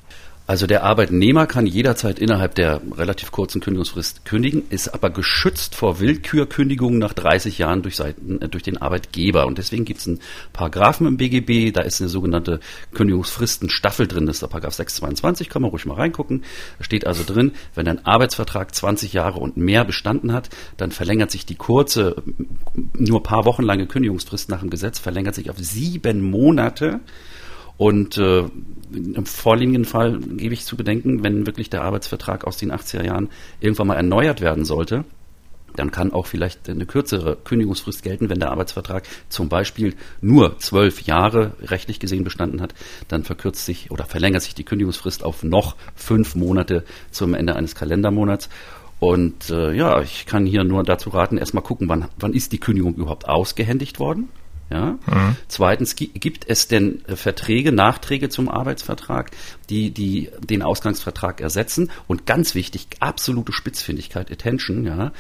Also 0.51 0.68
der 0.68 0.83
Arbeitnehmer 0.83 1.48
kann 1.48 1.65
jederzeit 1.65 2.19
innerhalb 2.19 2.56
der 2.56 2.81
relativ 2.98 3.31
kurzen 3.31 3.62
Kündigungsfrist 3.62 4.25
kündigen, 4.25 4.63
ist 4.69 4.94
aber 4.94 5.09
geschützt 5.09 5.75
vor 5.75 6.01
Willkürkündigungen 6.01 7.00
nach 7.00 7.13
30 7.13 7.57
Jahren 7.57 7.83
durch, 7.83 7.95
Seiten, 7.95 8.42
äh, 8.42 8.50
durch 8.50 8.62
den 8.62 8.75
Arbeitgeber. 8.75 9.48
Und 9.48 9.59
deswegen 9.59 9.86
gibt 9.86 10.01
es 10.01 10.09
einen 10.09 10.19
Paragraphen 10.51 11.07
im 11.07 11.15
BGB, 11.15 11.71
da 11.71 11.83
ist 11.83 12.01
eine 12.01 12.09
sogenannte 12.09 12.59
Kündigungsfristenstaffel 12.94 14.09
drin, 14.09 14.25
das 14.25 14.36
ist 14.36 14.42
der 14.42 14.48
Paragraph 14.48 14.74
622, 14.74 15.48
kann 15.48 15.62
man 15.62 15.71
ruhig 15.71 15.86
mal 15.86 15.94
reingucken. 15.94 16.44
Da 16.80 16.83
steht 16.83 17.07
also 17.07 17.24
drin, 17.24 17.53
wenn 17.74 17.88
ein 17.88 18.06
Arbeitsvertrag 18.06 18.75
20 18.75 19.13
Jahre 19.13 19.39
und 19.39 19.56
mehr 19.56 19.86
bestanden 19.86 20.33
hat, 20.33 20.50
dann 20.75 20.92
verlängert 20.92 21.31
sich 21.31 21.45
die 21.45 21.56
kurze, 21.56 22.21
nur 22.98 23.24
paar 23.24 23.45
Wochen 23.45 23.63
lange 23.63 23.88
Kündigungsfrist 23.88 24.50
nach 24.50 24.59
dem 24.59 24.69
Gesetz, 24.69 25.00
verlängert 25.00 25.33
sich 25.33 25.50
auf 25.50 25.59
sieben 25.59 26.30
Monate. 26.30 27.00
Und 27.81 28.16
äh, 28.19 28.44
im 28.94 29.25
vorliegenden 29.25 29.86
Fall 29.86 30.19
gebe 30.19 30.54
ich 30.54 30.66
zu 30.66 30.78
bedenken, 30.78 31.24
wenn 31.24 31.48
wirklich 31.48 31.72
der 31.72 31.81
Arbeitsvertrag 31.81 32.45
aus 32.45 32.57
den 32.57 32.72
80er 32.72 33.04
Jahren 33.04 33.30
irgendwann 33.60 33.88
mal 33.88 33.95
erneuert 33.95 34.39
werden 34.39 34.66
sollte, 34.66 35.04
dann 35.75 35.89
kann 35.89 36.13
auch 36.13 36.28
vielleicht 36.28 36.69
eine 36.69 36.86
kürzere 36.86 37.38
Kündigungsfrist 37.44 38.04
gelten, 38.04 38.30
wenn 38.30 38.39
der 38.39 38.51
Arbeitsvertrag 38.51 39.07
zum 39.30 39.50
Beispiel 39.50 39.95
nur 40.22 40.60
zwölf 40.60 41.01
Jahre 41.01 41.54
rechtlich 41.63 42.00
gesehen 42.00 42.24
bestanden 42.24 42.62
hat, 42.62 42.75
dann 43.07 43.24
verkürzt 43.24 43.66
sich 43.66 43.89
oder 43.89 44.06
verlängert 44.06 44.44
sich 44.44 44.54
die 44.54 44.63
Kündigungsfrist 44.63 45.24
auf 45.24 45.42
noch 45.42 45.75
fünf 45.95 46.36
Monate 46.36 46.86
zum 47.10 47.34
Ende 47.34 47.55
eines 47.55 47.74
Kalendermonats. 47.74 48.48
Und 49.00 49.50
äh, 49.50 49.74
ja, 49.74 50.03
ich 50.03 50.27
kann 50.27 50.46
hier 50.46 50.63
nur 50.63 50.84
dazu 50.84 51.10
raten, 51.10 51.39
erstmal 51.39 51.63
gucken, 51.63 51.89
wann, 51.89 52.10
wann 52.20 52.34
ist 52.34 52.51
die 52.51 52.60
Kündigung 52.60 52.94
überhaupt 52.94 53.27
ausgehändigt 53.27 53.98
worden. 54.00 54.29
Ja? 54.72 54.98
Mhm. 55.06 55.36
Zweitens, 55.48 55.96
gibt 55.96 56.48
es 56.48 56.68
denn 56.68 57.04
äh, 57.06 57.16
Verträge, 57.16 57.72
Nachträge 57.72 58.30
zum 58.30 58.50
Arbeitsvertrag, 58.50 59.32
die, 59.70 59.92
die 59.92 60.30
den 60.40 60.62
Ausgangsvertrag 60.62 61.42
ersetzen? 61.42 61.92
Und 62.08 62.25
ganz 62.25 62.56
wichtig, 62.56 62.88
absolute 63.00 63.51
Spitzfindigkeit, 63.51 64.32
Attention, 64.32 64.86
ja. 64.86 65.12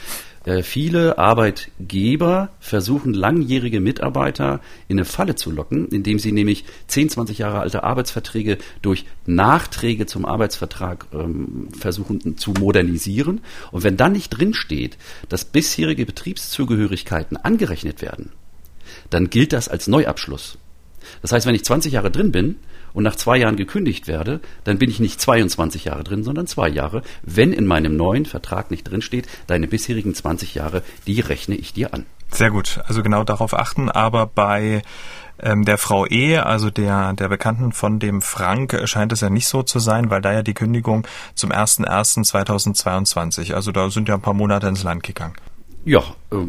Äh, 0.43 0.63
viele 0.63 1.19
Arbeitgeber 1.19 2.49
versuchen 2.59 3.13
langjährige 3.13 3.79
Mitarbeiter 3.79 4.59
in 4.87 4.97
eine 4.97 5.05
Falle 5.05 5.35
zu 5.35 5.51
locken, 5.51 5.87
indem 5.89 6.17
sie 6.17 6.31
nämlich 6.31 6.65
10, 6.87 7.09
20 7.09 7.37
Jahre 7.37 7.59
alte 7.59 7.83
Arbeitsverträge 7.83 8.57
durch 8.81 9.05
Nachträge 9.25 10.07
zum 10.07 10.25
Arbeitsvertrag 10.25 11.07
ähm, 11.13 11.67
versuchen 11.77 12.37
zu 12.37 12.51
modernisieren. 12.51 13.41
Und 13.71 13.83
wenn 13.83 13.97
dann 13.97 14.13
nicht 14.13 14.29
drinsteht, 14.29 14.97
dass 15.29 15.45
bisherige 15.45 16.05
Betriebszugehörigkeiten 16.05 17.37
angerechnet 17.37 18.01
werden, 18.01 18.31
dann 19.09 19.29
gilt 19.29 19.53
das 19.53 19.67
als 19.67 19.87
Neuabschluss. 19.87 20.57
Das 21.21 21.31
heißt, 21.31 21.45
wenn 21.45 21.55
ich 21.55 21.65
20 21.65 21.93
Jahre 21.93 22.11
drin 22.11 22.31
bin 22.31 22.57
und 22.93 23.03
nach 23.03 23.15
zwei 23.15 23.37
Jahren 23.37 23.55
gekündigt 23.55 24.07
werde, 24.07 24.39
dann 24.63 24.77
bin 24.77 24.89
ich 24.89 24.99
nicht 24.99 25.19
22 25.19 25.85
Jahre 25.85 26.03
drin, 26.03 26.23
sondern 26.23 26.47
zwei 26.47 26.69
Jahre, 26.69 27.01
wenn 27.23 27.53
in 27.53 27.65
meinem 27.65 27.95
neuen 27.95 28.25
Vertrag 28.25 28.71
nicht 28.71 28.83
drinsteht, 28.83 29.27
deine 29.47 29.67
bisherigen 29.67 30.13
20 30.13 30.55
Jahre, 30.55 30.83
die 31.07 31.19
rechne 31.19 31.55
ich 31.55 31.73
dir 31.73 31.93
an. 31.93 32.05
Sehr 32.31 32.51
gut, 32.51 32.79
also 32.85 33.03
genau 33.03 33.23
darauf 33.23 33.53
achten, 33.53 33.89
aber 33.89 34.25
bei 34.25 34.83
ähm, 35.39 35.65
der 35.65 35.77
Frau 35.77 36.05
E., 36.07 36.37
also 36.37 36.69
der, 36.69 37.13
der 37.13 37.27
Bekannten 37.27 37.73
von 37.73 37.99
dem 37.99 38.21
Frank, 38.21 38.79
scheint 38.85 39.11
es 39.11 39.21
ja 39.21 39.29
nicht 39.29 39.47
so 39.47 39.63
zu 39.63 39.79
sein, 39.79 40.09
weil 40.09 40.21
da 40.21 40.31
ja 40.31 40.43
die 40.43 40.53
Kündigung 40.53 41.05
zum 41.35 41.51
01.01.2022, 41.51 43.53
also 43.53 43.71
da 43.71 43.89
sind 43.89 44.07
ja 44.07 44.15
ein 44.15 44.21
paar 44.21 44.33
Monate 44.33 44.67
ins 44.67 44.83
Land 44.83 45.03
gegangen. 45.03 45.35
Ja, 45.83 46.03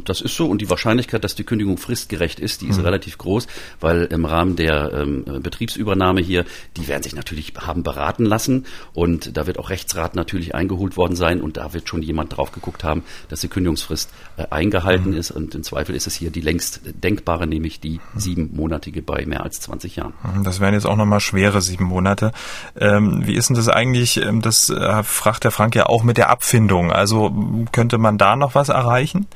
das 0.04 0.20
ist 0.20 0.36
so 0.36 0.46
und 0.46 0.60
die 0.60 0.70
Wahrscheinlichkeit, 0.70 1.24
dass 1.24 1.34
die 1.34 1.44
Kündigung 1.44 1.76
fristgerecht 1.76 2.38
ist, 2.38 2.62
die 2.62 2.68
ist 2.68 2.78
mhm. 2.78 2.84
relativ 2.84 3.18
groß, 3.18 3.48
weil 3.80 4.04
im 4.04 4.24
Rahmen 4.24 4.54
der 4.54 4.92
ähm, 4.92 5.24
Betriebsübernahme 5.42 6.20
hier, 6.20 6.44
die 6.76 6.86
werden 6.86 7.02
sich 7.02 7.16
natürlich 7.16 7.54
haben 7.58 7.82
beraten 7.82 8.24
lassen 8.24 8.66
und 8.94 9.36
da 9.36 9.46
wird 9.46 9.58
auch 9.58 9.70
Rechtsrat 9.70 10.14
natürlich 10.14 10.54
eingeholt 10.54 10.96
worden 10.96 11.16
sein 11.16 11.40
und 11.40 11.56
da 11.56 11.72
wird 11.74 11.88
schon 11.88 12.02
jemand 12.02 12.36
drauf 12.36 12.52
geguckt 12.52 12.84
haben, 12.84 13.02
dass 13.28 13.40
die 13.40 13.48
Kündigungsfrist 13.48 14.10
äh, 14.36 14.46
eingehalten 14.50 15.10
mhm. 15.10 15.16
ist 15.16 15.32
und 15.32 15.54
im 15.54 15.64
Zweifel 15.64 15.96
ist 15.96 16.06
es 16.06 16.14
hier 16.14 16.30
die 16.30 16.40
längst 16.40 16.80
denkbare, 17.02 17.46
nämlich 17.48 17.80
die 17.80 18.00
mhm. 18.14 18.20
siebenmonatige 18.20 19.02
bei 19.02 19.26
mehr 19.26 19.42
als 19.42 19.60
20 19.60 19.96
Jahren. 19.96 20.14
Mhm, 20.22 20.44
das 20.44 20.60
wären 20.60 20.74
jetzt 20.74 20.86
auch 20.86 20.96
nochmal 20.96 21.20
schwere 21.20 21.60
sieben 21.60 21.84
Monate. 21.84 22.30
Ähm, 22.78 23.26
wie 23.26 23.34
ist 23.34 23.48
denn 23.48 23.56
das 23.56 23.68
eigentlich, 23.68 24.18
ähm, 24.18 24.42
das 24.42 24.70
äh, 24.70 25.02
fragt 25.02 25.42
der 25.42 25.50
Frank 25.50 25.74
ja 25.74 25.86
auch 25.86 26.04
mit 26.04 26.18
der 26.18 26.30
Abfindung, 26.30 26.92
also 26.92 27.66
könnte 27.72 27.98
man 27.98 28.16
da 28.16 28.36
noch 28.36 28.54
was 28.54 28.68
erreichen? 28.68 29.26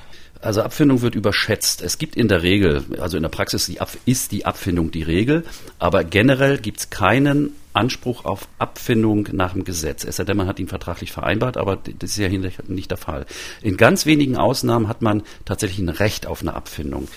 Also 0.46 0.62
Abfindung 0.62 1.02
wird 1.02 1.16
überschätzt. 1.16 1.82
Es 1.82 1.98
gibt 1.98 2.14
in 2.14 2.28
der 2.28 2.42
Regel, 2.42 2.84
also 3.00 3.16
in 3.16 3.24
der 3.24 3.30
Praxis 3.30 3.66
die 3.66 3.78
ist 4.04 4.30
die 4.30 4.46
Abfindung 4.46 4.92
die 4.92 5.02
Regel, 5.02 5.44
aber 5.80 6.04
generell 6.04 6.58
gibt 6.58 6.78
es 6.78 6.90
keinen 6.90 7.50
Anspruch 7.72 8.24
auf 8.24 8.46
Abfindung 8.56 9.28
nach 9.32 9.54
dem 9.54 9.64
Gesetz. 9.64 10.04
Es 10.04 10.16
sei 10.16 10.24
denn, 10.24 10.36
man 10.36 10.46
hat 10.46 10.60
ihn 10.60 10.68
vertraglich 10.68 11.10
vereinbart, 11.10 11.56
aber 11.56 11.76
das 11.76 12.10
ist 12.10 12.18
ja 12.18 12.28
nicht 12.28 12.90
der 12.92 12.96
Fall. 12.96 13.26
In 13.60 13.76
ganz 13.76 14.06
wenigen 14.06 14.36
Ausnahmen 14.36 14.86
hat 14.86 15.02
man 15.02 15.24
tatsächlich 15.44 15.80
ein 15.80 15.88
Recht 15.88 16.28
auf 16.28 16.42
eine 16.42 16.54
Abfindung. 16.54 17.08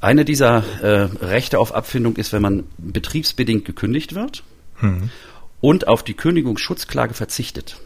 Eine 0.00 0.24
dieser 0.24 0.64
äh, 0.82 1.08
Rechte 1.24 1.60
auf 1.60 1.72
Abfindung 1.72 2.16
ist, 2.16 2.32
wenn 2.32 2.42
man 2.42 2.64
betriebsbedingt 2.78 3.64
gekündigt 3.64 4.16
wird 4.16 4.42
mhm. 4.80 5.10
und 5.60 5.86
auf 5.86 6.02
die 6.02 6.14
Kündigungsschutzklage 6.14 7.14
verzichtet. 7.14 7.76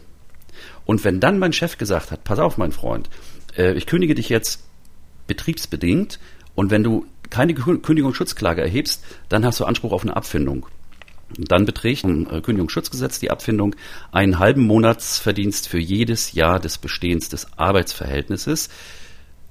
Und 0.85 1.03
wenn 1.03 1.19
dann 1.19 1.37
mein 1.37 1.53
Chef 1.53 1.77
gesagt 1.77 2.09
hat, 2.09 2.23
pass 2.23 2.39
auf, 2.39 2.57
mein 2.57 2.71
Freund, 2.71 3.09
äh, 3.57 3.73
ich 3.73 3.85
kündige 3.85 4.15
dich 4.15 4.29
jetzt 4.29 4.63
betriebsbedingt 5.27 6.19
und 6.55 6.71
wenn 6.71 6.83
du 6.83 7.05
keine 7.29 7.53
Kündigungsschutzklage 7.53 8.61
erhebst, 8.61 9.03
dann 9.29 9.45
hast 9.45 9.59
du 9.59 9.65
Anspruch 9.65 9.91
auf 9.91 10.03
eine 10.03 10.15
Abfindung. 10.15 10.67
Und 11.37 11.51
dann 11.51 11.65
beträgt 11.65 12.03
im 12.03 12.27
äh, 12.29 12.41
Kündigungsschutzgesetz 12.41 13.19
die 13.19 13.31
Abfindung 13.31 13.75
einen 14.11 14.39
halben 14.39 14.65
Monatsverdienst 14.65 15.67
für 15.67 15.79
jedes 15.79 16.33
Jahr 16.33 16.59
des 16.59 16.77
Bestehens 16.77 17.29
des 17.29 17.57
Arbeitsverhältnisses. 17.57 18.69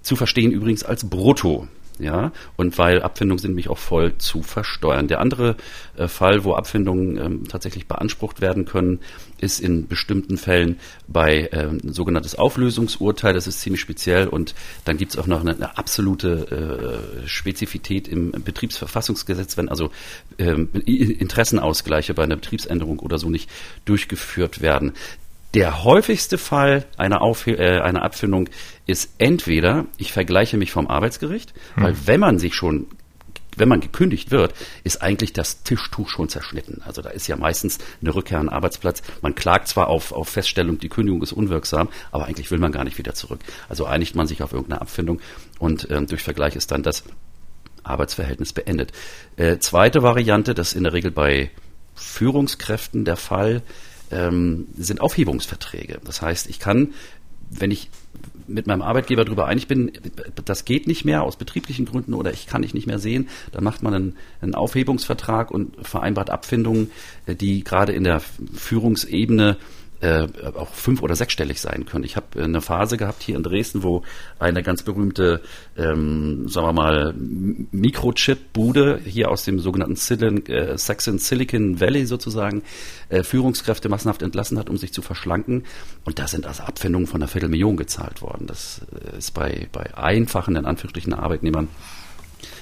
Zu 0.03 0.17
verstehen 0.17 0.53
übrigens 0.53 0.85
als 0.85 1.09
Brutto. 1.09 1.69
Ja, 2.01 2.33
und 2.57 2.77
weil 2.77 3.03
Abfindungen 3.03 3.39
sind 3.39 3.51
nämlich 3.53 3.69
auch 3.69 3.79
voll 3.79 4.19
zu 4.19 4.43
versteuern. 4.43 5.07
Der 5.07 5.21
andere 5.21 5.57
äh, 5.97 6.09
Fall, 6.09 6.43
wo 6.43 6.55
Abfindungen 6.55 7.17
ähm, 7.19 7.49
tatsächlich 7.49 7.87
beansprucht 7.87 8.41
werden 8.41 8.65
können, 8.65 8.99
ist 9.39 9.61
in 9.61 9.87
bestimmten 9.87 10.37
Fällen 10.37 10.81
bei 11.07 11.49
ähm, 11.53 11.79
sogenanntes 11.85 12.35
Auflösungsurteil. 12.35 13.33
Das 13.33 13.47
ist 13.47 13.61
ziemlich 13.61 13.81
speziell 13.81 14.27
und 14.27 14.57
dann 14.85 14.97
gibt 14.97 15.13
es 15.13 15.19
auch 15.19 15.29
noch 15.29 15.41
eine, 15.41 15.55
eine 15.55 15.79
absolute 15.79 17.21
äh, 17.23 17.29
Spezifität 17.29 18.09
im 18.09 18.33
Betriebsverfassungsgesetz, 18.33 19.57
wenn 19.57 19.69
also 19.69 19.91
ähm, 20.39 20.71
Interessenausgleiche 20.73 22.13
bei 22.13 22.25
einer 22.25 22.37
Betriebsänderung 22.37 22.99
oder 22.99 23.19
so 23.19 23.31
nicht 23.31 23.49
durchgeführt 23.85 24.63
werden. 24.63 24.95
Der 25.55 25.85
häufigste 25.85 26.37
Fall 26.37 26.85
einer, 26.97 27.23
Auf 27.23 27.47
äh, 27.47 27.81
einer 27.81 28.03
Abfindung 28.03 28.49
ist 28.87 29.15
entweder, 29.19 29.87
ich 29.97 30.13
vergleiche 30.13 30.57
mich 30.57 30.73
vom 30.73 30.89
Arbeitsgericht, 30.89 31.55
hm. 31.75 31.83
weil 31.85 31.97
wenn 32.07 32.21
man 32.21 32.39
sich 32.39 32.55
schon 32.55 32.87
wenn 33.57 33.69
man 33.69 33.79
gekündigt 33.81 34.33
wird, 34.33 34.53
ist 34.83 35.01
eigentlich 35.01 35.33
das 35.33 35.63
Tischtuch 35.63 36.09
schon 36.09 36.29
zerschnitten. 36.29 36.83
Also 36.85 37.03
da 37.03 37.11
ist 37.11 37.29
ja 37.29 37.37
meistens 37.37 37.79
eine 38.01 38.13
Rückkehr 38.13 38.41
an 38.41 38.47
den 38.47 38.53
Arbeitsplatz. 38.53 39.03
Man 39.23 39.37
klagt 39.37 39.69
zwar 39.69 39.89
auf, 39.89 40.11
auf 40.11 40.29
Feststellung, 40.29 40.79
die 40.79 40.89
Kündigung 40.89 41.23
ist 41.23 41.33
unwirksam, 41.33 41.89
aber 42.11 42.27
eigentlich 42.27 42.51
will 42.51 42.59
man 42.59 42.73
gar 42.73 42.83
nicht 42.83 42.99
wieder 42.99 43.15
zurück. 43.15 43.39
Also 43.69 43.87
einigt 43.87 44.17
man 44.17 44.27
sich 44.27 44.43
auf 44.43 44.53
irgendeine 44.53 44.81
Abfindung 44.81 45.21
und 45.61 45.89
ähm, 45.89 46.09
durch 46.09 46.23
Vergleich 46.23 46.57
ist 46.57 46.73
dann 46.73 46.83
das 46.83 47.05
Arbeitsverhältnis 47.85 48.53
beendet. 48.53 48.93
Äh, 49.37 49.59
zweite 49.59 50.03
Variante, 50.03 50.55
das 50.55 50.69
ist 50.69 50.75
in 50.75 50.85
der 50.85 50.93
Regel 50.93 51.11
bei 51.11 51.51
Führungskräften 51.95 53.05
der 53.05 53.17
Fall, 53.17 53.63
ähm, 54.15 54.69
sind 54.77 55.01
Aufhebungsverträge. 55.01 56.01
Das 56.05 56.23
heißt, 56.23 56.49
ich 56.49 56.59
kann, 56.59 56.95
wenn 57.51 57.71
ich 57.71 57.91
mit 58.47 58.67
meinem 58.67 58.83
Arbeitgeber 58.83 59.25
darüber 59.25 59.47
einig 59.47 59.69
bin, 59.69 59.93
das 60.45 60.65
geht 60.65 60.87
nicht 60.87 61.05
mehr 61.05 61.23
aus 61.23 61.37
betrieblichen 61.37 61.87
Gründen 61.87 62.15
oder 62.15 62.33
ich 62.33 62.47
kann 62.47 62.63
dich 62.63 62.75
nicht 62.75 62.87
mehr 62.87 62.99
sehen, 62.99 63.29
dann 63.53 63.65
macht 63.65 63.83
man 63.83 63.95
einen, 63.95 64.17
einen 64.41 64.55
Aufhebungsvertrag 64.55 65.51
und 65.51 65.75
vereinbart 65.87 66.31
Abfindungen, 66.31 66.91
äh, 67.27 67.35
die 67.35 67.65
gerade 67.65 67.93
in 67.93 68.05
der 68.05 68.21
Führungsebene 68.21 69.57
äh, 70.05 70.29
auch 70.55 70.69
fünf- 70.75 71.03
oder 71.03 71.17
sechsstellig 71.17 71.61
sein 71.61 71.87
können. 71.87 72.05
Ich 72.05 72.17
habe 72.17 72.43
eine 72.43 72.61
Phase 72.61 72.99
gehabt 72.99 73.23
hier 73.23 73.37
in 73.37 73.43
Dresden, 73.43 73.83
wo 73.83 74.03
eine 74.39 74.63
ganz 74.63 74.83
berühmte, 74.83 75.41
ähm, 75.79 76.47
sagen 76.47 76.67
wir 76.67 76.73
mal, 76.75 77.15
Mikrochip-Bude 77.17 79.01
hier 79.03 79.31
aus 79.31 79.45
dem 79.45 79.59
sogenannten 79.61 79.97
Silicon, 79.97 80.45
äh, 80.47 80.77
Saxon 80.77 81.19
Silicon 81.19 81.81
Valley 81.81 82.05
sozusagen 82.05 82.63
äh, 83.09 83.23
Führungskräfte 83.23 83.89
massenhaft 83.89 84.21
entlassen 84.21 84.59
hat, 84.59 84.69
um 84.69 84.77
sich 84.77 84.93
zu 84.93 85.01
verschlanken. 85.01 85.65
Und 86.05 86.19
da 86.19 86.29
sind 86.29 86.47
also 86.47 86.65
Abfindungen 86.65 87.07
von 87.07 87.23
einer 87.23 87.29
Viertelmillion 87.29 87.79
gezahlt 87.79 88.21
worden. 88.21 88.47
Das 88.47 88.83
äh, 88.93 89.17
ist 89.17 89.33
bei, 89.33 89.69
bei 89.73 89.97
einfachen, 89.97 90.57
in 90.57 90.67
Anführungsstrichen, 90.67 91.15
Arbeitnehmern 91.15 91.69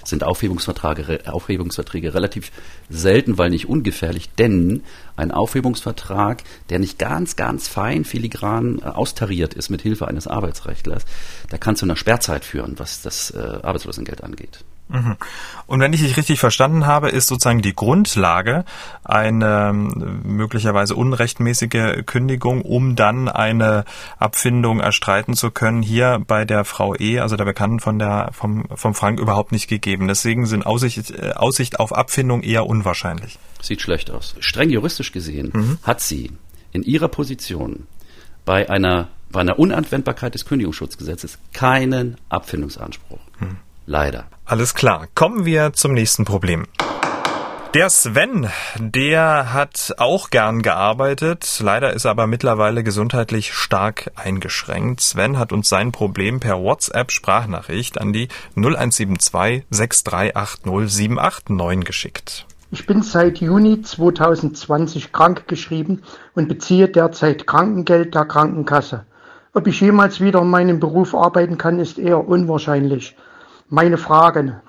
sind 0.04 0.24
Aufhebungsverträge, 0.24 1.32
Aufhebungsverträge 1.32 2.14
relativ 2.14 2.50
selten, 2.88 3.38
weil 3.38 3.50
nicht 3.50 3.68
ungefährlich, 3.68 4.30
denn 4.38 4.82
ein 5.16 5.30
Aufhebungsvertrag, 5.30 6.42
der 6.70 6.78
nicht 6.78 6.98
ganz, 6.98 7.36
ganz 7.36 7.68
fein, 7.68 8.04
filigran 8.04 8.78
äh, 8.78 8.84
austariert 8.84 9.54
ist 9.54 9.70
mit 9.70 9.82
Hilfe 9.82 10.08
eines 10.08 10.26
Arbeitsrechtlers, 10.26 11.04
der 11.50 11.58
kann 11.58 11.76
zu 11.76 11.84
einer 11.84 11.96
Sperrzeit 11.96 12.44
führen, 12.44 12.78
was 12.78 13.02
das 13.02 13.30
äh, 13.30 13.38
Arbeitslosengeld 13.38 14.24
angeht. 14.24 14.64
Mhm. 14.92 15.16
Und 15.66 15.80
wenn 15.80 15.92
ich 15.92 16.02
dich 16.02 16.16
richtig 16.16 16.38
verstanden 16.38 16.86
habe, 16.86 17.08
ist 17.08 17.26
sozusagen 17.26 17.62
die 17.62 17.74
Grundlage 17.74 18.64
eine 19.04 19.70
ähm, 19.70 20.20
möglicherweise 20.24 20.94
unrechtmäßige 20.94 22.04
Kündigung, 22.04 22.62
um 22.62 22.94
dann 22.94 23.28
eine 23.28 23.84
Abfindung 24.18 24.80
erstreiten 24.80 25.34
zu 25.34 25.50
können, 25.50 25.82
hier 25.82 26.22
bei 26.26 26.44
der 26.44 26.64
Frau 26.64 26.94
E., 26.94 27.20
also 27.20 27.36
der 27.36 27.44
Bekannten 27.44 27.80
von 27.80 27.98
der, 27.98 28.30
vom, 28.32 28.66
vom 28.74 28.94
Frank, 28.94 29.18
überhaupt 29.18 29.52
nicht 29.52 29.68
gegeben. 29.68 30.08
Deswegen 30.08 30.46
sind 30.46 30.66
Aussicht, 30.66 31.10
äh, 31.10 31.32
Aussicht 31.32 31.80
auf 31.80 31.94
Abfindung 31.94 32.42
eher 32.42 32.66
unwahrscheinlich. 32.66 33.38
Sieht 33.60 33.80
schlecht 33.80 34.10
aus. 34.10 34.36
Streng 34.40 34.70
juristisch 34.70 35.12
gesehen 35.12 35.50
mhm. 35.54 35.78
hat 35.82 36.00
sie 36.00 36.32
in 36.72 36.82
ihrer 36.82 37.08
Position 37.08 37.86
bei 38.44 38.68
einer, 38.68 39.08
bei 39.30 39.40
einer 39.40 39.58
Unanwendbarkeit 39.58 40.34
des 40.34 40.44
Kündigungsschutzgesetzes 40.44 41.38
keinen 41.52 42.16
Abfindungsanspruch. 42.28 43.20
Mhm. 43.40 43.56
Leider. 43.86 44.24
Alles 44.44 44.74
klar. 44.74 45.06
Kommen 45.14 45.44
wir 45.44 45.72
zum 45.72 45.92
nächsten 45.92 46.24
Problem. 46.24 46.66
Der 47.74 47.88
Sven, 47.88 48.50
der 48.76 49.54
hat 49.54 49.94
auch 49.96 50.28
gern 50.28 50.60
gearbeitet. 50.60 51.58
Leider 51.62 51.94
ist 51.94 52.04
er 52.04 52.10
aber 52.10 52.26
mittlerweile 52.26 52.84
gesundheitlich 52.84 53.54
stark 53.54 54.10
eingeschränkt. 54.14 55.00
Sven 55.00 55.38
hat 55.38 55.54
uns 55.54 55.70
sein 55.70 55.90
Problem 55.90 56.38
per 56.38 56.62
WhatsApp-Sprachnachricht 56.62 57.98
an 57.98 58.12
die 58.12 58.28
0172 58.56 59.64
6380 59.70 60.92
789 60.92 61.84
geschickt. 61.86 62.46
Ich 62.70 62.84
bin 62.84 63.00
seit 63.02 63.38
Juni 63.38 63.80
2020 63.80 65.10
krankgeschrieben 65.10 66.02
und 66.34 66.48
beziehe 66.48 66.88
derzeit 66.88 67.46
Krankengeld 67.46 68.14
der 68.14 68.26
Krankenkasse. 68.26 69.06
Ob 69.54 69.66
ich 69.66 69.80
jemals 69.80 70.20
wieder 70.20 70.42
in 70.42 70.48
meinem 70.48 70.78
Beruf 70.78 71.14
arbeiten 71.14 71.56
kann, 71.56 71.80
ist 71.80 71.98
eher 71.98 72.26
unwahrscheinlich 72.28 73.16
meine 73.72 73.96
Fragen. 73.96 74.60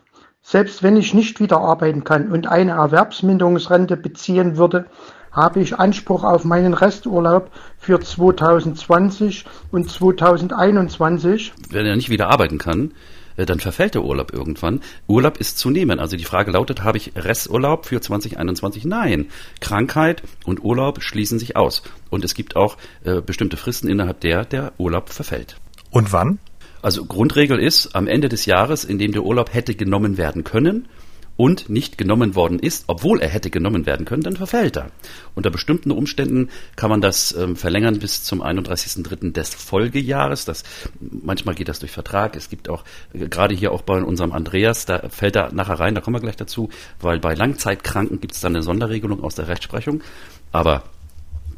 Selbst 0.41 0.81
wenn 0.81 0.97
ich 0.97 1.13
nicht 1.13 1.39
wieder 1.39 1.59
arbeiten 1.59 2.03
kann 2.03 2.31
und 2.31 2.47
eine 2.47 2.71
Erwerbsminderungsrente 2.71 3.97
beziehen 3.97 4.57
würde, 4.57 4.85
habe 5.31 5.59
ich 5.59 5.77
Anspruch 5.77 6.23
auf 6.23 6.45
meinen 6.45 6.73
Resturlaub 6.73 7.51
für 7.77 7.99
2020 7.99 9.45
und 9.71 9.89
2021. 9.89 11.53
Wenn 11.69 11.85
er 11.85 11.95
nicht 11.95 12.09
wieder 12.09 12.29
arbeiten 12.29 12.59
kann, 12.59 12.93
äh, 13.35 13.45
dann 13.45 13.59
verfällt 13.59 13.95
der 13.95 14.05
Urlaub 14.05 14.31
irgendwann. 14.31 14.79
Urlaub 15.07 15.37
ist 15.37 15.57
zu 15.57 15.69
nehmen. 15.69 15.99
Also 15.99 16.15
die 16.15 16.23
Frage 16.23 16.51
lautet, 16.51 16.83
habe 16.83 16.97
ich 16.97 17.11
Resturlaub 17.15 17.85
für 17.85 17.99
2021? 17.99 18.85
Nein. 18.85 19.27
Krankheit 19.59 20.23
und 20.45 20.63
Urlaub 20.63 21.01
schließen 21.01 21.39
sich 21.39 21.57
aus. 21.57 21.83
Und 22.09 22.23
es 22.23 22.35
gibt 22.35 22.55
auch 22.55 22.77
äh, 23.03 23.19
bestimmte 23.19 23.57
Fristen, 23.57 23.89
innerhalb 23.89 24.21
der 24.21 24.45
der 24.45 24.71
Urlaub 24.77 25.09
verfällt. 25.09 25.57
Und 25.89 26.13
wann? 26.13 26.39
Also 26.83 27.05
Grundregel 27.05 27.59
ist, 27.59 27.95
am 27.95 28.07
Ende 28.07 28.27
des 28.27 28.45
Jahres, 28.45 28.83
in 28.83 28.99
dem 28.99 29.13
der 29.13 29.23
Urlaub 29.23 29.53
hätte 29.53 29.73
genommen 29.73 30.17
werden 30.17 30.43
können 30.43 30.89
und 31.37 31.69
nicht 31.69 31.97
genommen 31.97 32.35
worden 32.35 32.59
ist, 32.59 32.83
obwohl 32.87 33.21
er 33.21 33.29
hätte 33.29 33.49
genommen 33.49 33.85
werden 33.85 34.05
können, 34.05 34.21
dann 34.21 34.35
verfällt 34.35 34.75
er. 34.75 34.91
Unter 35.33 35.49
bestimmten 35.49 35.91
Umständen 35.91 36.49
kann 36.75 36.89
man 36.89 36.99
das 36.99 37.33
ähm, 37.37 37.55
verlängern 37.55 37.99
bis 37.99 38.25
zum 38.25 38.43
31.03. 38.43 39.31
des 39.31 39.53
Folgejahres. 39.55 40.43
Das, 40.43 40.63
manchmal 40.99 41.55
geht 41.55 41.69
das 41.69 41.79
durch 41.79 41.93
Vertrag. 41.93 42.35
Es 42.35 42.49
gibt 42.49 42.67
auch, 42.67 42.83
äh, 43.13 43.29
gerade 43.29 43.55
hier 43.55 43.71
auch 43.71 43.81
bei 43.81 44.03
unserem 44.03 44.33
Andreas, 44.33 44.85
da 44.85 45.07
fällt 45.07 45.37
er 45.37 45.53
nachher 45.53 45.79
rein, 45.79 45.95
da 45.95 46.01
kommen 46.01 46.17
wir 46.17 46.21
gleich 46.21 46.35
dazu, 46.35 46.67
weil 46.99 47.19
bei 47.19 47.33
Langzeitkranken 47.33 48.19
gibt 48.19 48.35
es 48.35 48.41
dann 48.41 48.55
eine 48.55 48.61
Sonderregelung 48.61 49.23
aus 49.23 49.35
der 49.35 49.47
Rechtsprechung. 49.47 50.03
Aber 50.51 50.83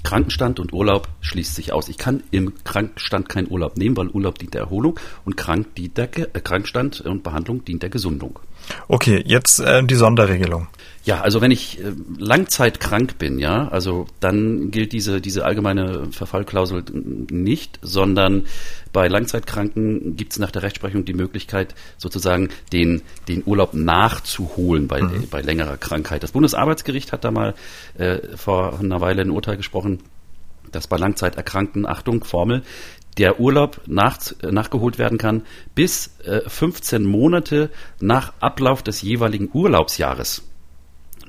Krankenstand 0.05 0.59
und 0.59 0.71
Urlaub 0.71 1.07
schließt 1.21 1.55
sich 1.55 1.73
aus. 1.73 1.89
Ich 1.89 1.97
kann 1.97 2.21
im 2.29 2.53
Krankenstand 2.63 3.27
keinen 3.27 3.49
Urlaub 3.49 3.75
nehmen, 3.75 3.97
weil 3.97 4.07
Urlaub 4.09 4.37
dient 4.37 4.53
der 4.53 4.61
Erholung 4.61 4.99
und 5.25 5.35
Krank 5.35 5.73
dient 5.73 5.97
der, 5.97 6.15
äh, 6.15 6.41
Krankenstand 6.41 7.01
und 7.01 7.23
Behandlung 7.23 7.65
dient 7.65 7.81
der 7.81 7.89
Gesundung. 7.89 8.39
Okay, 8.87 9.23
jetzt 9.25 9.59
äh, 9.59 9.83
die 9.83 9.95
Sonderregelung. 9.95 10.67
Ja, 11.05 11.21
also 11.21 11.39
wenn 11.39 11.51
ich 11.51 11.79
äh, 11.79 11.91
langzeitkrank 12.17 13.19
bin, 13.19 13.37
ja, 13.37 13.67
also 13.67 14.07
dann 14.21 14.71
gilt 14.71 14.91
diese, 14.91 15.21
diese 15.21 15.45
allgemeine 15.45 16.11
Verfallklausel 16.11 16.83
nicht, 17.29 17.77
sondern 17.83 18.45
bei 18.91 19.07
Langzeitkranken 19.07 20.15
gibt 20.15 20.31
es 20.31 20.39
nach 20.39 20.49
der 20.49 20.63
Rechtsprechung 20.63 21.05
die 21.05 21.13
Möglichkeit, 21.13 21.75
sozusagen 21.97 22.49
den, 22.73 23.03
den 23.27 23.43
Urlaub 23.45 23.75
nachzuholen 23.75 24.87
bei, 24.87 25.03
mhm. 25.03 25.27
bei 25.29 25.41
längerer 25.41 25.77
Krankheit. 25.77 26.23
Das 26.23 26.31
Bundesarbeitsgericht 26.31 27.11
hat 27.11 27.23
da 27.23 27.29
mal 27.29 27.53
äh, 27.99 28.17
vor 28.35 28.79
einer 28.79 28.99
Weile 28.99 29.21
ein 29.21 29.29
Urteil 29.29 29.57
gesprochen, 29.57 29.99
dass 30.75 30.87
bei 30.87 30.97
Langzeiterkrankten, 30.97 31.85
Achtung, 31.85 32.23
Formel, 32.23 32.63
der 33.17 33.39
Urlaub 33.39 33.81
nach, 33.87 34.19
nachgeholt 34.41 34.97
werden 34.97 35.17
kann 35.17 35.43
bis 35.73 36.19
äh, 36.25 36.41
15 36.47 37.03
Monate 37.03 37.69
nach 37.99 38.33
Ablauf 38.39 38.83
des 38.83 39.01
jeweiligen 39.01 39.49
Urlaubsjahres. 39.53 40.43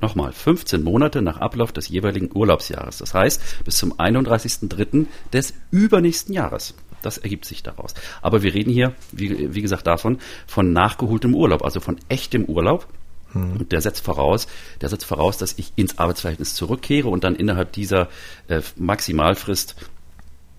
Nochmal, 0.01 0.33
15 0.33 0.83
Monate 0.83 1.23
nach 1.23 1.39
Ablauf 1.39 1.73
des 1.73 1.89
jeweiligen 1.89 2.31
Urlaubsjahres. 2.35 2.99
Das 2.99 3.15
heißt, 3.15 3.65
bis 3.65 3.77
zum 3.77 3.95
31.03. 3.95 5.07
des 5.33 5.55
übernächsten 5.71 6.35
Jahres. 6.35 6.75
Das 7.03 7.19
ergibt 7.19 7.45
sich 7.45 7.63
daraus. 7.63 7.95
Aber 8.21 8.43
wir 8.43 8.53
reden 8.53 8.71
hier, 8.71 8.95
wie, 9.13 9.55
wie 9.55 9.63
gesagt, 9.63 9.87
davon, 9.87 10.19
von 10.47 10.73
nachgeholtem 10.73 11.35
Urlaub, 11.35 11.65
also 11.65 11.81
von 11.81 11.99
echtem 12.09 12.45
Urlaub. 12.45 12.89
Und 13.37 13.61
hm. 13.61 13.69
der 13.69 13.81
setzt 13.81 14.05
voraus, 14.05 14.47
der 14.81 14.89
setzt 14.89 15.05
voraus, 15.05 15.39
dass 15.39 15.55
ich 15.59 15.73
ins 15.77 15.99
Arbeitsverhältnis 15.99 16.55
zurückkehre 16.55 17.09
und 17.09 17.25
dann 17.25 17.37
innerhalb 17.37 17.73
dieser 17.73 18.09
äh, 18.49 18.61
Maximalfrist 18.77 19.77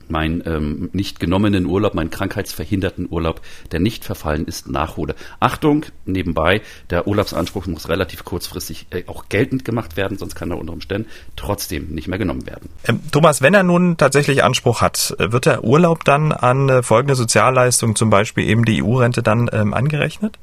meinen 0.10 0.44
ähm, 0.46 0.90
nicht 0.94 1.20
genommenen 1.20 1.66
Urlaub, 1.66 1.94
meinen 1.94 2.10
krankheitsverhinderten 2.10 3.08
Urlaub, 3.10 3.42
der 3.72 3.80
nicht 3.80 4.06
verfallen 4.06 4.46
ist, 4.46 4.70
nachhole. 4.70 5.16
Achtung, 5.40 5.86
nebenbei, 6.06 6.62
der 6.90 7.08
Urlaubsanspruch 7.08 7.68
muss 7.68 7.90
relativ 7.90 8.24
kurzfristig 8.24 8.88
äh, 8.92 9.04
auch 9.08 9.30
geltend 9.30 9.66
gemacht 9.66 9.98
werden, 9.98 10.18
sonst 10.18 10.36
kann 10.36 10.52
er 10.52 10.58
unter 10.58 10.74
Umständen 10.74 11.10
trotzdem 11.36 11.90
nicht 11.90 12.08
mehr 12.08 12.18
genommen 12.18 12.46
werden. 12.48 12.70
Ähm, 12.86 13.02
Thomas, 13.12 13.42
wenn 13.42 13.54
er 13.54 13.64
nun 13.64 13.98
tatsächlich 13.98 14.44
Anspruch 14.44 14.82
hat, 14.82 15.16
äh, 15.20 15.32
wird 15.32 15.46
der 15.46 15.64
Urlaub 15.64 16.04
dann 16.04 16.32
an 16.32 16.70
äh, 16.70 16.84
folgende 16.84 17.16
Sozialleistungen, 17.16 17.96
zum 17.96 18.10
Beispiel 18.10 18.48
eben 18.48 18.66
die 18.66 18.84
EU-Rente, 18.84 19.24
dann 19.24 19.50
ähm, 19.52 19.74
angerechnet? 19.74 20.38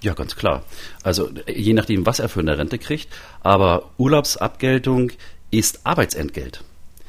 Ja, 0.00 0.14
ganz 0.14 0.36
klar. 0.36 0.64
Also 1.02 1.30
je 1.46 1.72
nachdem, 1.72 2.06
was 2.06 2.18
er 2.18 2.28
für 2.28 2.40
eine 2.40 2.56
Rente 2.56 2.78
kriegt, 2.78 3.08
aber 3.40 3.90
Urlaubsabgeltung 3.98 5.10
ist 5.50 5.80
Arbeitsentgelt. 5.84 6.62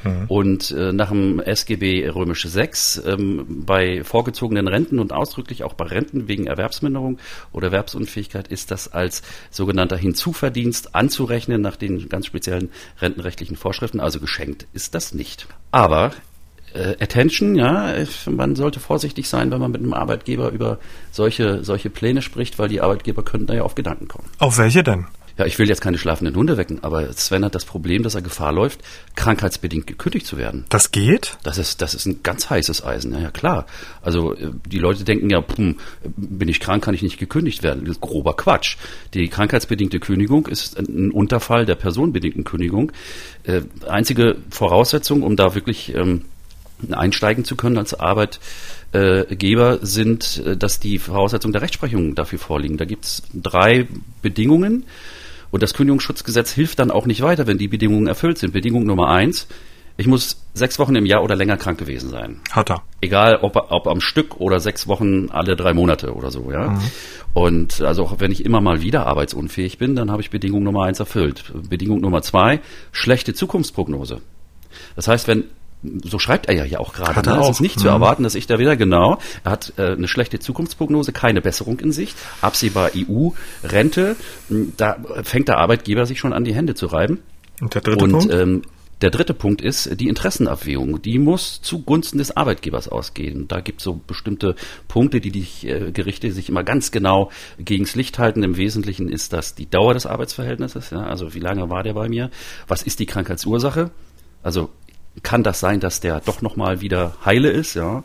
Mhm. 0.04 0.26
Und 0.28 0.72
äh, 0.72 0.94
nach 0.94 1.10
dem 1.10 1.40
SGB 1.40 2.10
römische 2.10 2.48
6 2.48 3.04
ähm, 3.06 3.64
bei 3.66 4.04
vorgezogenen 4.04 4.68
Renten 4.68 5.00
und 5.00 5.12
ausdrücklich 5.12 5.64
auch 5.64 5.74
bei 5.74 5.86
Renten 5.86 6.28
wegen 6.28 6.48
Erwerbsminderung 6.48 7.20
oder 7.52 7.68
Erwerbsunfähigkeit 7.68 8.48
ist 8.48 8.72
das 8.72 8.92
als 8.92 9.22
sogenannter 9.52 9.98
Hinzuverdienst 9.98 10.96
anzurechnen 10.96 11.62
nach 11.62 11.76
den 11.76 12.08
ganz 12.08 12.26
speziellen 12.28 12.72
rentenrechtlichen 13.02 13.58
Vorschriften, 13.58 14.00
also 14.00 14.20
geschenkt 14.20 14.68
ist 14.74 14.96
das 14.96 15.14
nicht. 15.14 15.48
Aber 15.72 16.14
Attention, 17.00 17.56
ja, 17.56 17.94
man 18.30 18.56
sollte 18.56 18.80
vorsichtig 18.80 19.28
sein, 19.28 19.52
wenn 19.52 19.60
man 19.60 19.72
mit 19.72 19.82
einem 19.82 19.94
Arbeitgeber 19.94 20.50
über 20.50 20.80
solche, 21.12 21.64
solche 21.64 21.90
Pläne 21.90 22.22
spricht, 22.22 22.60
weil 22.60 22.70
die 22.70 22.82
Arbeitgeber 22.82 23.24
könnten 23.24 23.48
da 23.48 23.54
ja 23.56 23.64
auf 23.64 23.76
Gedanken 23.76 24.08
kommen. 24.08 24.26
Auf 24.40 24.58
welche 24.58 24.84
denn? 24.84 25.06
ja, 25.40 25.46
ich 25.46 25.58
will 25.58 25.70
jetzt 25.70 25.80
keine 25.80 25.98
schlafenden 25.98 26.36
Hunde 26.36 26.58
wecken, 26.58 26.84
aber 26.84 27.14
Sven 27.14 27.46
hat 27.46 27.56
das 27.56 27.64
Problem, 27.64 28.04
dass 28.04 28.14
er 28.14 28.22
Gefahr 28.22 28.52
läuft, 28.52 28.82
krankheitsbedingt 29.16 29.88
gekündigt 29.88 30.26
zu 30.26 30.38
werden. 30.38 30.66
Das 30.68 30.92
geht? 30.92 31.38
Das 31.44 31.58
ist, 31.58 31.82
das 31.82 31.94
ist 31.94 32.06
ein 32.06 32.22
ganz 32.24 32.50
heißes 32.50 32.84
Eisen, 32.84 33.14
ja, 33.14 33.22
ja 33.22 33.32
klar. 33.32 33.66
Also 34.02 34.36
äh, 34.36 34.52
die 34.66 34.80
Leute 34.80 35.06
denken 35.06 35.30
ja, 35.30 35.42
hm, 35.56 35.78
bin 36.18 36.50
ich 36.50 36.60
krank, 36.60 36.84
kann 36.84 36.94
ich 36.94 37.04
nicht 37.04 37.18
gekündigt 37.20 37.64
werden. 37.64 37.86
Das 37.86 37.96
ist 37.96 38.02
grober 38.02 38.36
Quatsch. 38.36 38.76
Die 39.14 39.30
krankheitsbedingte 39.30 40.02
Kündigung 40.02 40.46
ist 40.48 40.78
ein 40.78 41.10
Unterfall 41.10 41.66
der 41.66 41.76
personenbedingten 41.76 42.44
Kündigung. 42.44 42.92
Äh, 43.44 43.62
einzige 43.88 44.36
Voraussetzung, 44.50 45.24
um 45.24 45.38
da 45.38 45.56
wirklich 45.56 45.96
ähm, 45.96 46.26
einsteigen 46.92 47.44
zu 47.44 47.56
können 47.56 47.78
als 47.78 47.94
Arbeitgeber, 47.94 49.80
sind, 49.82 50.44
äh, 50.46 50.58
dass 50.58 50.80
die 50.80 51.00
Voraussetzungen 51.00 51.54
der 51.54 51.62
Rechtsprechung 51.62 52.16
dafür 52.16 52.40
vorliegen. 52.40 52.78
Da 52.78 52.86
gibt 52.86 53.06
es 53.06 53.24
drei 53.34 53.88
Bedingungen. 54.22 54.86
Und 55.52 55.64
das 55.64 55.74
Kündigungsschutzgesetz 55.74 56.52
hilft 56.52 56.78
dann 56.80 56.92
auch 56.92 57.08
nicht 57.08 57.22
weiter, 57.22 57.48
wenn 57.48 57.58
die 57.58 57.68
Bedingungen 57.68 58.08
erfüllt 58.08 58.38
sind. 58.38 58.54
Bedingung 58.54 58.86
Nummer 58.86 59.10
eins, 59.10 59.48
ich 60.00 60.08
muss 60.08 60.42
sechs 60.54 60.80
Wochen 60.80 60.96
im 60.96 61.06
Jahr 61.06 61.24
oder 61.24 61.36
länger 61.36 61.58
krank 61.58 61.78
gewesen 61.78 62.10
sein. 62.10 62.40
Hat 62.52 62.70
er. 62.70 62.84
Egal, 63.02 63.40
ob, 63.42 63.58
ob 63.70 63.86
am 63.86 64.00
Stück 64.00 64.40
oder 64.40 64.62
sechs 64.62 64.88
Wochen 64.88 65.28
alle 65.30 65.58
drei 65.58 65.74
Monate 65.74 66.14
oder 66.14 66.32
so, 66.32 66.52
ja. 66.54 66.70
Mhm. 66.70 66.80
Und 67.34 67.82
also 67.82 68.04
auch 68.04 68.20
wenn 68.20 68.32
ich 68.32 68.46
immer 68.46 68.62
mal 68.62 68.82
wieder 68.82 69.08
arbeitsunfähig 69.08 69.78
bin, 69.78 69.98
dann 69.98 70.10
habe 70.10 70.22
ich 70.22 70.30
Bedingung 70.30 70.64
Nummer 70.64 70.86
eins 70.86 71.02
erfüllt. 71.02 71.44
Bedingung 71.70 72.00
Nummer 72.00 72.22
zwei, 72.22 72.62
schlechte 72.94 73.34
Zukunftsprognose. 73.34 74.22
Das 74.96 75.10
heißt, 75.10 75.28
wenn 75.28 75.44
so 75.82 76.20
schreibt 76.20 76.48
er 76.48 76.56
ja 76.56 76.64
hier 76.64 76.82
auch 76.82 76.94
gerade. 76.94 77.28
Ne? 77.28 77.40
Es 77.42 77.50
ist 77.50 77.62
nicht 77.62 77.78
mhm. 77.78 77.82
zu 77.82 77.88
erwarten, 77.88 78.24
dass 78.24 78.36
ich 78.36 78.48
da 78.48 78.60
wieder 78.60 78.76
genau. 78.76 79.18
Er 79.44 79.52
hat 79.52 79.74
äh, 79.78 79.94
eine 79.94 80.08
schlechte 80.08 80.40
Zukunftsprognose, 80.40 81.14
keine 81.14 81.42
Besserung 81.42 81.80
in 81.80 81.92
Sicht, 81.92 82.18
absehbar 82.42 82.92
EU, 82.96 83.30
Rente. 83.64 84.16
Da 84.78 84.98
fängt 85.24 85.48
der 85.48 85.58
Arbeitgeber 85.58 86.06
sich 86.06 86.20
schon 86.20 86.34
an 86.34 86.44
die 86.44 86.54
Hände 86.54 86.76
zu 86.76 86.88
reiben. 86.88 87.20
Und 87.62 87.76
der 87.76 87.82
dritte 87.82 88.04
Und, 88.04 88.12
Punkt? 88.12 88.34
Ähm, 88.34 88.62
der 89.02 89.12
dritte 89.12 89.34
Punkt 89.34 89.62
ist 89.62 89.98
die 89.98 90.10
Interessenabwägung. 90.10 91.02
Die 91.02 91.20
muss 91.20 91.62
zugunsten 91.62 92.18
des 92.18 92.36
Arbeitgebers 92.36 92.90
ausgehen. 92.90 93.48
Da 93.48 93.62
gibt 93.62 93.80
es 93.80 93.86
so 93.86 94.02
bestimmte 94.06 94.56
Punkte, 94.90 95.22
die 95.22 95.32
die 95.32 95.68
äh, 95.68 95.92
Gerichte 95.92 96.32
sich 96.34 96.50
immer 96.50 96.66
ganz 96.66 96.92
genau 96.92 97.32
gegens 97.58 97.96
Licht 97.96 98.20
halten. 98.20 98.44
Im 98.44 98.58
Wesentlichen 98.58 99.08
ist 99.08 99.32
das 99.32 99.56
die 99.56 99.70
Dauer 99.70 99.94
des 99.94 100.06
Arbeitsverhältnisses. 100.06 100.90
Ja? 100.90 101.04
Also 101.04 101.34
wie 101.34 101.40
lange 101.40 101.70
war 101.70 101.84
der 101.84 101.94
bei 101.94 102.10
mir? 102.10 102.30
Was 102.68 102.82
ist 102.84 103.00
die 103.00 103.06
Krankheitsursache? 103.06 103.92
Also 104.44 104.70
kann 105.24 105.44
das 105.44 105.60
sein, 105.60 105.80
dass 105.80 106.00
der 106.00 106.20
doch 106.20 106.42
nochmal 106.42 106.82
wieder 106.82 107.16
heile 107.26 107.50
ist, 107.50 107.74
ja. 107.76 108.04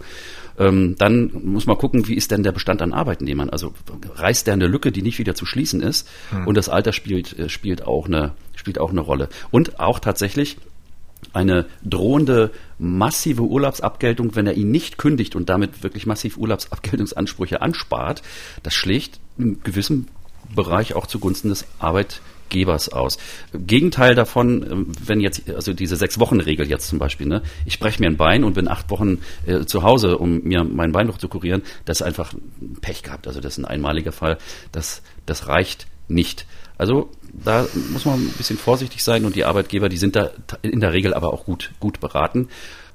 Ähm, 0.57 0.95
dann 0.99 1.31
muss 1.45 1.67
man 1.67 1.77
gucken, 1.77 2.07
wie 2.07 2.15
ist 2.15 2.31
denn 2.31 2.45
der 2.45 2.53
Bestand 2.53 2.81
an 2.81 2.93
Arbeitnehmern? 2.93 3.51
Also 3.51 3.75
reißt 4.15 4.47
der 4.47 4.55
eine 4.55 4.69
Lücke, 4.69 4.93
die 4.93 5.03
nicht 5.03 5.19
wieder 5.19 5.35
zu 5.35 5.47
schließen 5.47 5.81
ist? 5.81 6.09
Hm. 6.31 6.47
Und 6.47 6.57
das 6.57 6.69
Alter 6.69 6.93
spielt, 6.93 7.37
äh, 7.39 7.49
spielt, 7.49 7.85
auch 7.85 8.07
eine, 8.07 8.33
spielt 8.55 8.79
auch 8.79 8.91
eine 8.91 9.01
Rolle. 9.01 9.29
Und 9.51 9.81
auch 9.81 9.99
tatsächlich 9.99 10.59
eine 11.33 11.67
drohende 11.83 12.51
massive 12.79 13.43
Urlaubsabgeltung, 13.43 14.37
wenn 14.37 14.47
er 14.47 14.55
ihn 14.55 14.71
nicht 14.71 14.99
kündigt 14.99 15.35
und 15.35 15.49
damit 15.49 15.83
wirklich 15.83 16.07
massiv 16.07 16.37
Urlaubsabgeltungsansprüche 16.37 17.61
anspart, 17.61 18.23
das 18.63 18.75
schlägt 18.75 19.19
in 19.39 19.61
gewissem 19.63 20.07
Bereich 20.55 20.95
auch 20.95 21.07
zugunsten 21.07 21.49
des 21.49 21.65
Arbeitgebers 22.45 22.55
Gebers 22.55 22.89
aus. 22.91 23.19
Gegenteil 23.53 24.15
davon, 24.15 24.63
ähm, 24.71 24.93
wenn 25.05 25.21
jetzt, 25.21 25.51
also 25.51 25.73
diese 25.73 25.97
Sechs-Wochen-Regel 25.97 26.69
jetzt 26.69 26.89
zum 26.89 26.99
Beispiel, 26.99 27.27
ne, 27.27 27.43
ich 27.67 27.79
breche 27.79 28.01
mir 28.01 28.07
ein 28.07 28.17
Bein 28.17 28.45
und 28.45 28.55
bin 28.55 28.69
acht 28.69 28.91
Wochen 28.91 29.19
äh, 29.47 29.65
zu 29.65 29.83
Hause, 29.83 30.19
um 30.19 30.43
mir 30.43 30.65
mein 30.65 30.93
Bein 30.93 31.07
noch 31.07 31.19
zu 31.19 31.29
kurieren, 31.29 31.63
das 31.85 32.01
ist 32.01 32.07
einfach 32.07 32.33
Pech 32.81 33.03
gehabt. 33.03 33.27
Also 33.27 33.41
das 33.41 33.55
ist 33.55 33.59
ein 33.59 33.65
einmaliger 33.65 34.13
Fall. 34.13 34.39
Das, 34.73 35.03
das 35.27 35.49
reicht 35.49 35.87
nicht. 36.09 36.47
Also 36.79 37.11
da 37.33 37.67
muss 37.93 38.05
man 38.05 38.21
ein 38.21 38.35
bisschen 38.37 38.59
vorsichtig 38.59 39.03
sein 39.03 39.25
und 39.25 39.35
die 39.35 39.45
Arbeitgeber, 39.45 39.89
die 39.89 39.97
sind 39.97 40.17
da 40.17 40.31
in 40.63 40.81
der 40.81 40.93
Regel 40.93 41.15
aber 41.15 41.33
auch 41.33 41.45
gut, 41.45 41.73
gut 41.81 42.01
beraten. 42.01 42.49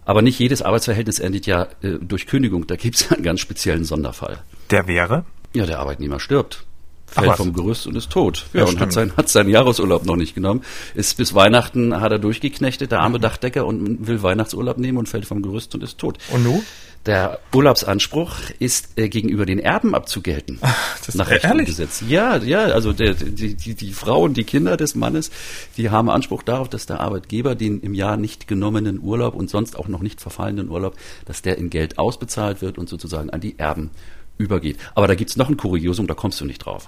Aber 0.05 0.21
nicht 0.21 0.39
jedes 0.39 0.61
Arbeitsverhältnis 0.61 1.19
endet 1.19 1.45
ja 1.45 1.67
äh, 1.81 1.97
durch 1.99 2.27
Kündigung. 2.27 2.65
Da 2.65 2.75
gibt 2.75 2.95
es 2.95 3.11
einen 3.11 3.23
ganz 3.23 3.41
speziellen 3.41 3.83
Sonderfall. 3.83 4.39
Der 4.71 4.87
wäre? 4.87 5.25
Ja, 5.53 5.65
der 5.65 5.79
Arbeitnehmer 5.79 6.19
stirbt 6.19 6.65
fällt 7.11 7.35
vom 7.35 7.53
Gerüst 7.53 7.87
und 7.87 7.95
ist 7.95 8.09
tot. 8.09 8.45
Ja, 8.53 8.61
ja 8.61 8.67
und 8.67 8.79
hat, 8.79 8.91
sein, 8.91 9.13
hat 9.15 9.29
seinen 9.29 9.49
Jahresurlaub 9.49 10.05
noch 10.05 10.15
nicht 10.15 10.35
genommen. 10.35 10.61
Ist 10.95 11.17
bis 11.17 11.33
Weihnachten 11.33 11.99
hat 11.99 12.11
er 12.11 12.19
durchgeknechtet, 12.19 12.91
der 12.91 12.99
arme 12.99 13.17
mhm. 13.17 13.23
Dachdecker, 13.23 13.65
und 13.65 14.07
will 14.07 14.21
Weihnachtsurlaub 14.23 14.77
nehmen 14.77 14.97
und 14.97 15.09
fällt 15.09 15.25
vom 15.25 15.41
Gerüst 15.41 15.73
und 15.75 15.83
ist 15.83 15.97
tot. 15.97 16.17
Und 16.31 16.43
nun? 16.43 16.61
Der 17.05 17.39
Urlaubsanspruch 17.53 18.35
ist 18.59 18.89
äh, 18.97 19.07
gegenüber 19.07 19.45
den 19.45 19.59
Erben 19.59 19.95
abzugelten. 19.95 20.57
Ach, 20.61 20.99
das 21.05 21.15
nach 21.15 21.29
Recht 21.29 21.49
und 21.49 21.63
Gesetz. 21.63 22.03
Ja, 22.07 22.37
ja, 22.37 22.59
also 22.65 22.91
der, 22.91 23.13
die, 23.13 23.55
die, 23.55 23.73
die 23.73 23.93
Frau 23.93 24.23
und 24.23 24.35
die 24.35 24.43
Kinder 24.43 24.75
des 24.75 24.95
Mannes, 24.95 25.31
die 25.77 25.89
haben 25.89 26.09
Anspruch 26.09 26.43
darauf, 26.43 26.67
dass 26.67 26.87
der 26.87 26.99
Arbeitgeber 26.99 27.55
den 27.55 27.79
im 27.79 27.93
Jahr 27.93 28.17
nicht 28.17 28.49
genommenen 28.49 28.99
Urlaub 28.99 29.33
und 29.35 29.49
sonst 29.49 29.77
auch 29.77 29.87
noch 29.87 30.01
nicht 30.01 30.19
verfallenen 30.19 30.69
Urlaub, 30.69 30.97
dass 31.25 31.41
der 31.41 31.57
in 31.57 31.69
Geld 31.69 31.97
ausbezahlt 31.97 32.61
wird 32.61 32.77
und 32.77 32.89
sozusagen 32.89 33.29
an 33.29 33.39
die 33.39 33.57
Erben 33.57 33.91
übergeht. 34.39 34.79
Aber 34.95 35.07
da 35.07 35.13
gibt's 35.13 35.37
noch 35.37 35.49
ein 35.49 35.57
Kuriosum, 35.57 36.07
da 36.07 36.15
kommst 36.15 36.41
du 36.41 36.45
nicht 36.45 36.65
drauf. 36.65 36.87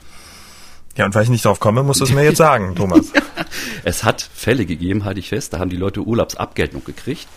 Ja, 0.97 1.05
und 1.05 1.13
weil 1.13 1.23
ich 1.23 1.29
nicht 1.29 1.45
drauf 1.45 1.59
komme, 1.59 1.83
musst 1.83 2.01
du 2.01 2.05
es 2.05 2.11
mir 2.11 2.23
jetzt 2.23 2.37
sagen, 2.49 2.75
Thomas. 2.75 3.11
es 3.83 4.03
hat 4.03 4.21
Fälle 4.33 4.65
gegeben, 4.65 5.05
halte 5.05 5.19
ich 5.19 5.29
fest, 5.29 5.53
da 5.53 5.59
haben 5.59 5.69
die 5.69 5.77
Leute 5.77 6.01
Urlaubsabgeltung 6.01 6.83
gekriegt. 6.83 7.27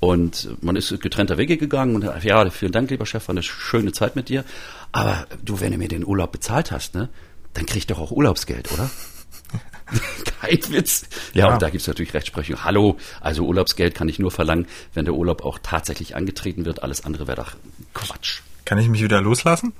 Und 0.00 0.56
man 0.62 0.76
ist 0.76 0.98
getrennter 1.02 1.36
Wege 1.36 1.58
gegangen 1.58 1.94
und 1.94 2.24
ja, 2.24 2.48
vielen 2.48 2.72
Dank, 2.72 2.88
lieber 2.88 3.04
Chef, 3.04 3.28
war 3.28 3.34
eine 3.34 3.42
schöne 3.42 3.92
Zeit 3.92 4.16
mit 4.16 4.30
dir. 4.30 4.44
Aber 4.92 5.26
du, 5.44 5.60
wenn 5.60 5.72
du 5.72 5.78
mir 5.78 5.88
den 5.88 6.06
Urlaub 6.06 6.32
bezahlt 6.32 6.70
hast, 6.70 6.94
ne, 6.94 7.10
dann 7.52 7.66
krieg 7.66 7.78
ich 7.78 7.86
doch 7.86 7.98
auch 7.98 8.10
Urlaubsgeld, 8.10 8.72
oder? 8.72 8.90
Kein 10.40 10.58
Witz. 10.70 11.04
Ja, 11.34 11.48
ja. 11.48 11.52
und 11.52 11.60
da 11.60 11.68
gibt's 11.68 11.86
natürlich 11.86 12.14
Rechtsprechung. 12.14 12.64
Hallo, 12.64 12.96
also 13.20 13.44
Urlaubsgeld 13.44 13.94
kann 13.94 14.08
ich 14.08 14.18
nur 14.18 14.30
verlangen, 14.30 14.66
wenn 14.94 15.04
der 15.04 15.12
Urlaub 15.12 15.44
auch 15.44 15.58
tatsächlich 15.62 16.16
angetreten 16.16 16.64
wird. 16.64 16.82
Alles 16.82 17.04
andere 17.04 17.26
wäre 17.26 17.36
doch 17.36 17.52
Quatsch. 17.92 18.40
Kann 18.70 18.78
ich 18.78 18.88
mich 18.88 19.02
wieder 19.02 19.20
loslassen? 19.20 19.72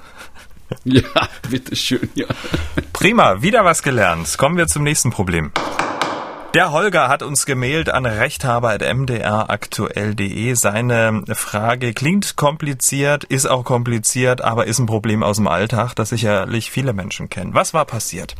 Ja, 0.83 1.03
bitteschön, 1.49 2.09
ja. 2.17 2.27
Prima, 2.93 3.41
wieder 3.41 3.65
was 3.65 3.85
gelernt. 3.85 4.37
Kommen 4.37 4.57
wir 4.57 4.67
zum 4.67 4.83
nächsten 4.83 5.13
Problem. 5.13 5.53
Der 6.53 6.73
Holger 6.73 7.07
hat 7.07 7.23
uns 7.23 7.47
gemailt 7.47 7.91
an 7.91 8.07
rechthaber.mdraktuell.de. 8.07 10.55
Seine 10.55 11.23
Frage 11.33 11.95
klingt 11.95 12.35
kompliziert, 12.35 13.23
ist 13.23 13.47
auch 13.47 13.63
kompliziert, 13.63 14.41
aber 14.41 14.67
ist 14.67 14.81
ein 14.81 14.87
Problem 14.87 15.23
aus 15.23 15.37
dem 15.37 15.47
Alltag, 15.47 15.95
das 15.95 16.09
sicherlich 16.09 16.73
viele 16.73 16.93
Menschen 16.93 17.31
kennen. 17.31 17.55
Was 17.55 17.73
war 17.73 17.85
passiert? 17.85 18.35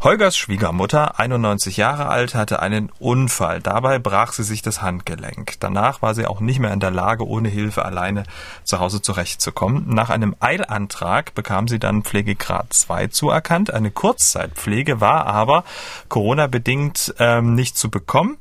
Holgers 0.00 0.38
Schwiegermutter, 0.38 1.20
91 1.20 1.76
Jahre 1.76 2.08
alt, 2.08 2.34
hatte 2.34 2.62
einen 2.62 2.90
Unfall. 2.98 3.60
Dabei 3.60 3.98
brach 3.98 4.32
sie 4.32 4.44
sich 4.44 4.62
das 4.62 4.80
Handgelenk. 4.80 5.60
Danach 5.60 6.00
war 6.00 6.14
sie 6.14 6.26
auch 6.26 6.40
nicht 6.40 6.58
mehr 6.58 6.72
in 6.72 6.80
der 6.80 6.90
Lage, 6.90 7.28
ohne 7.28 7.50
Hilfe 7.50 7.84
alleine 7.84 8.22
zu 8.64 8.80
Hause 8.80 9.02
zurechtzukommen. 9.02 9.94
Nach 9.94 10.08
einem 10.08 10.34
Eilantrag 10.40 11.34
bekam 11.34 11.68
sie 11.68 11.78
dann 11.78 12.02
Pflegegrad 12.02 12.72
2 12.72 13.08
zuerkannt. 13.08 13.74
Eine 13.74 13.90
Kurzzeitpflege 13.90 15.02
war 15.02 15.26
aber 15.26 15.64
Corona-bedingt 16.08 17.14
äh, 17.18 17.41
ähm, 17.42 17.54
nicht 17.54 17.76
zu 17.76 17.90
bekommen. 17.90 18.38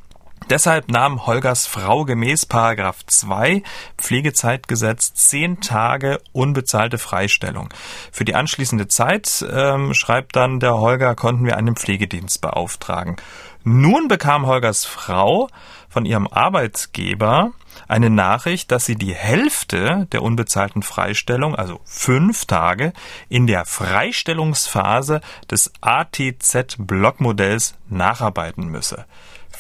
Deshalb 0.49 0.89
nahm 0.89 1.27
Holgers 1.27 1.67
Frau 1.67 2.03
gemäß 2.03 2.45
Paragraph 2.45 3.05
2 3.05 3.61
Pflegezeitgesetz 3.97 5.13
zehn 5.13 5.61
Tage 5.61 6.19
unbezahlte 6.33 6.97
Freistellung. 6.97 7.69
Für 8.11 8.25
die 8.25 8.35
anschließende 8.35 8.87
Zeit, 8.87 9.45
ähm, 9.49 9.93
schreibt 9.93 10.35
dann 10.35 10.59
der 10.59 10.77
Holger, 10.77 11.15
konnten 11.15 11.45
wir 11.45 11.57
einen 11.57 11.75
Pflegedienst 11.75 12.41
beauftragen. 12.41 13.17
Nun 13.63 14.08
bekam 14.08 14.47
Holgers 14.47 14.86
Frau 14.86 15.47
von 15.88 16.06
ihrem 16.06 16.28
Arbeitgeber 16.28 17.52
eine 17.88 18.10
Nachricht, 18.10 18.71
dass 18.71 18.86
sie 18.86 18.95
die 18.95 19.13
Hälfte 19.13 20.08
der 20.12 20.24
unbezahlten 20.24 20.82
Freistellung, 20.82 21.56
also 21.56 21.80
fünf 21.84 22.45
Tage, 22.45 22.93
in 23.30 23.47
der 23.47 23.65
Freistellungsphase 23.65 25.21
des 25.50 25.71
ATZ-Blockmodells 25.82 27.76
nacharbeiten 27.89 28.67
müsse 28.67 29.06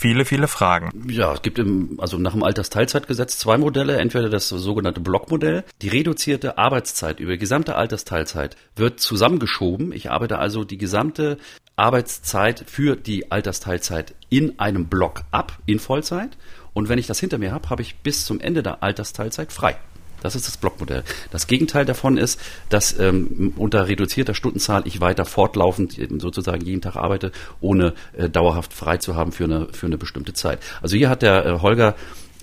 viele, 0.01 0.25
viele 0.25 0.47
Fragen. 0.47 0.89
Ja, 1.09 1.33
es 1.33 1.43
gibt 1.43 1.59
im, 1.59 1.99
also 1.99 2.17
nach 2.17 2.31
dem 2.31 2.41
Altersteilzeitgesetz 2.41 3.37
zwei 3.37 3.59
Modelle. 3.59 3.97
Entweder 3.97 4.29
das 4.29 4.49
sogenannte 4.49 4.99
Blockmodell. 4.99 5.63
Die 5.83 5.89
reduzierte 5.89 6.57
Arbeitszeit 6.57 7.19
über 7.19 7.33
die 7.33 7.37
gesamte 7.37 7.75
Altersteilzeit 7.75 8.57
wird 8.75 8.99
zusammengeschoben. 8.99 9.91
Ich 9.91 10.09
arbeite 10.09 10.39
also 10.39 10.63
die 10.63 10.79
gesamte 10.79 11.37
Arbeitszeit 11.81 12.63
für 12.67 12.95
die 12.95 13.31
Altersteilzeit 13.31 14.13
in 14.29 14.59
einem 14.59 14.85
Block 14.85 15.23
ab, 15.31 15.57
in 15.65 15.79
Vollzeit. 15.79 16.37
Und 16.73 16.87
wenn 16.89 16.99
ich 16.99 17.07
das 17.07 17.19
hinter 17.19 17.39
mir 17.39 17.51
habe, 17.51 17.69
habe 17.69 17.81
ich 17.81 17.97
bis 17.97 18.25
zum 18.25 18.39
Ende 18.39 18.61
der 18.63 18.83
Altersteilzeit 18.83 19.51
frei. 19.51 19.75
Das 20.21 20.35
ist 20.35 20.47
das 20.47 20.57
Blockmodell. 20.57 21.03
Das 21.31 21.47
Gegenteil 21.47 21.83
davon 21.83 22.17
ist, 22.17 22.39
dass 22.69 22.97
ähm, 22.99 23.53
unter 23.57 23.87
reduzierter 23.87 24.35
Stundenzahl 24.35 24.83
ich 24.85 25.01
weiter 25.01 25.25
fortlaufend 25.25 25.97
sozusagen 26.19 26.63
jeden 26.63 26.81
Tag 26.81 26.95
arbeite, 26.95 27.31
ohne 27.59 27.95
äh, 28.13 28.29
dauerhaft 28.29 28.71
frei 28.71 28.97
zu 28.97 29.15
haben 29.15 29.31
für 29.31 29.45
eine, 29.45 29.67
für 29.71 29.87
eine 29.87 29.97
bestimmte 29.97 30.33
Zeit. 30.33 30.59
Also 30.83 30.95
hier 30.95 31.09
hat 31.09 31.23
der 31.23 31.45
äh, 31.45 31.59
Holger 31.61 31.95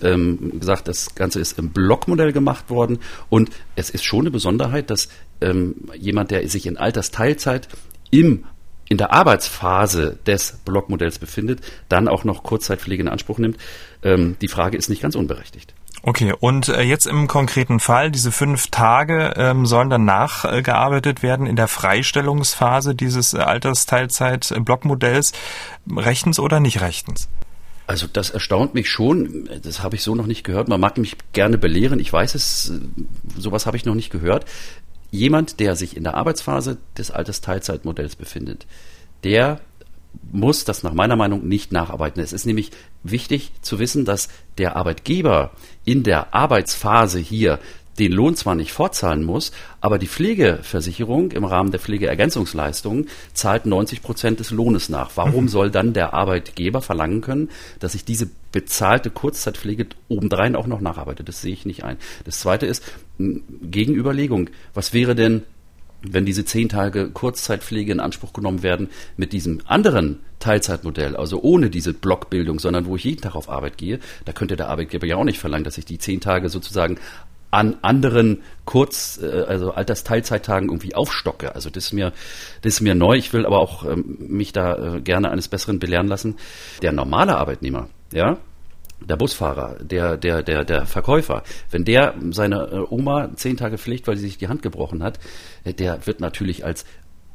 ähm, 0.02 0.58
gesagt, 0.58 0.88
das 0.88 1.14
Ganze 1.14 1.38
ist 1.38 1.56
im 1.58 1.70
Blockmodell 1.70 2.32
gemacht 2.32 2.68
worden 2.68 2.98
und 3.28 3.50
es 3.76 3.90
ist 3.90 4.04
schon 4.04 4.20
eine 4.20 4.32
Besonderheit, 4.32 4.90
dass 4.90 5.08
ähm, 5.40 5.76
jemand, 5.96 6.32
der 6.32 6.48
sich 6.48 6.66
in 6.66 6.76
Altersteilzeit 6.76 7.68
im 8.10 8.44
in 8.88 8.96
der 8.96 9.12
Arbeitsphase 9.12 10.18
des 10.26 10.58
Blockmodells 10.64 11.18
befindet, 11.18 11.60
dann 11.88 12.08
auch 12.08 12.24
noch 12.24 12.42
Kurzzeitpflege 12.42 13.02
in 13.02 13.08
Anspruch 13.08 13.38
nimmt. 13.38 13.58
Ähm, 14.02 14.36
die 14.40 14.48
Frage 14.48 14.76
ist 14.76 14.88
nicht 14.88 15.02
ganz 15.02 15.14
unberechtigt. 15.14 15.74
Okay, 16.02 16.32
und 16.38 16.68
äh, 16.68 16.82
jetzt 16.82 17.06
im 17.06 17.26
konkreten 17.26 17.80
Fall, 17.80 18.10
diese 18.10 18.30
fünf 18.30 18.68
Tage 18.68 19.34
ähm, 19.36 19.66
sollen 19.66 19.90
dann 19.90 20.04
nachgearbeitet 20.04 21.22
werden 21.22 21.46
in 21.46 21.56
der 21.56 21.68
Freistellungsphase 21.68 22.94
dieses 22.94 23.34
äh, 23.34 23.38
Altersteilzeit-Blockmodells. 23.38 25.32
Rechtens 25.96 26.38
oder 26.38 26.60
nicht 26.60 26.80
rechtens? 26.80 27.28
Also 27.88 28.06
das 28.06 28.30
erstaunt 28.30 28.74
mich 28.74 28.88
schon. 28.88 29.48
Das 29.62 29.82
habe 29.82 29.96
ich 29.96 30.02
so 30.02 30.14
noch 30.14 30.26
nicht 30.26 30.44
gehört. 30.44 30.68
Man 30.68 30.80
mag 30.80 30.98
mich 30.98 31.16
gerne 31.32 31.58
belehren. 31.58 31.98
Ich 31.98 32.12
weiß 32.12 32.36
es, 32.36 32.70
äh, 32.70 33.40
sowas 33.40 33.66
habe 33.66 33.76
ich 33.76 33.84
noch 33.84 33.94
nicht 33.94 34.10
gehört 34.10 34.44
jemand, 35.10 35.60
der 35.60 35.76
sich 35.76 35.96
in 35.96 36.04
der 36.04 36.14
Arbeitsphase 36.14 36.78
des 36.96 37.10
Altersteilzeitmodells 37.10 38.16
befindet, 38.16 38.66
der 39.24 39.60
muss 40.32 40.64
das 40.64 40.82
nach 40.82 40.92
meiner 40.92 41.16
Meinung 41.16 41.46
nicht 41.46 41.72
nacharbeiten. 41.72 42.22
Es 42.22 42.32
ist 42.32 42.46
nämlich 42.46 42.70
wichtig 43.02 43.52
zu 43.62 43.78
wissen, 43.78 44.04
dass 44.04 44.28
der 44.56 44.76
Arbeitgeber 44.76 45.52
in 45.84 46.02
der 46.02 46.34
Arbeitsphase 46.34 47.18
hier 47.18 47.58
den 47.98 48.12
Lohn 48.12 48.36
zwar 48.36 48.54
nicht 48.54 48.72
fortzahlen 48.72 49.24
muss, 49.24 49.52
aber 49.80 49.98
die 49.98 50.06
Pflegeversicherung 50.06 51.32
im 51.32 51.44
Rahmen 51.44 51.70
der 51.70 51.80
Pflegeergänzungsleistungen 51.80 53.08
zahlt 53.34 53.66
90 53.66 54.02
Prozent 54.02 54.40
des 54.40 54.50
Lohnes 54.50 54.88
nach. 54.88 55.12
Warum 55.16 55.44
mhm. 55.44 55.48
soll 55.48 55.70
dann 55.70 55.92
der 55.92 56.14
Arbeitgeber 56.14 56.80
verlangen 56.80 57.20
können, 57.20 57.50
dass 57.80 57.94
ich 57.94 58.04
diese 58.04 58.30
bezahlte 58.52 59.10
Kurzzeitpflege 59.10 59.86
obendrein 60.08 60.56
auch 60.56 60.66
noch 60.66 60.80
nacharbeite? 60.80 61.24
Das 61.24 61.42
sehe 61.42 61.52
ich 61.52 61.66
nicht 61.66 61.84
ein. 61.84 61.96
Das 62.24 62.40
zweite 62.40 62.66
ist 62.66 62.82
Gegenüberlegung. 63.18 64.50
Was 64.74 64.92
wäre 64.92 65.14
denn 65.14 65.42
wenn 66.02 66.24
diese 66.24 66.44
zehn 66.44 66.68
Tage 66.68 67.10
Kurzzeitpflege 67.10 67.90
in 67.90 68.00
Anspruch 68.00 68.32
genommen 68.32 68.62
werden 68.62 68.88
mit 69.16 69.32
diesem 69.32 69.60
anderen 69.66 70.20
Teilzeitmodell, 70.38 71.16
also 71.16 71.42
ohne 71.42 71.70
diese 71.70 71.92
Blockbildung, 71.92 72.60
sondern 72.60 72.86
wo 72.86 72.96
ich 72.96 73.04
jeden 73.04 73.20
Tag 73.20 73.34
auf 73.34 73.48
Arbeit 73.48 73.78
gehe, 73.78 73.98
da 74.24 74.32
könnte 74.32 74.56
der 74.56 74.68
Arbeitgeber 74.68 75.06
ja 75.06 75.16
auch 75.16 75.24
nicht 75.24 75.40
verlangen, 75.40 75.64
dass 75.64 75.78
ich 75.78 75.84
die 75.84 75.98
zehn 75.98 76.20
Tage 76.20 76.48
sozusagen 76.48 76.98
an 77.50 77.76
anderen 77.82 78.42
Kurz, 78.64 79.18
äh, 79.22 79.44
also 79.46 79.72
Altersteilzeittagen 79.72 80.68
irgendwie 80.68 80.94
aufstocke. 80.94 81.54
Also 81.54 81.70
das 81.70 81.86
ist 81.86 81.92
mir, 81.92 82.12
das 82.62 82.74
ist 82.74 82.80
mir 82.80 82.94
neu. 82.94 83.16
Ich 83.16 83.32
will 83.32 83.46
aber 83.46 83.58
auch 83.58 83.84
ähm, 83.84 84.16
mich 84.18 84.52
da 84.52 84.96
äh, 84.96 85.00
gerne 85.00 85.30
eines 85.30 85.48
Besseren 85.48 85.78
belehren 85.78 86.06
lassen. 86.06 86.36
Der 86.82 86.92
normale 86.92 87.36
Arbeitnehmer, 87.36 87.88
ja, 88.12 88.36
der 89.00 89.16
Busfahrer, 89.16 89.76
der, 89.80 90.16
der, 90.16 90.42
der, 90.42 90.64
der 90.64 90.86
Verkäufer, 90.86 91.42
wenn 91.70 91.84
der 91.84 92.14
seine 92.30 92.68
äh, 92.70 92.84
Oma 92.90 93.30
zehn 93.36 93.56
Tage 93.56 93.78
pflegt, 93.78 94.06
weil 94.06 94.16
sie 94.16 94.26
sich 94.26 94.38
die 94.38 94.48
Hand 94.48 94.62
gebrochen 94.62 95.02
hat, 95.02 95.18
der 95.64 96.06
wird 96.06 96.20
natürlich 96.20 96.64
als 96.64 96.84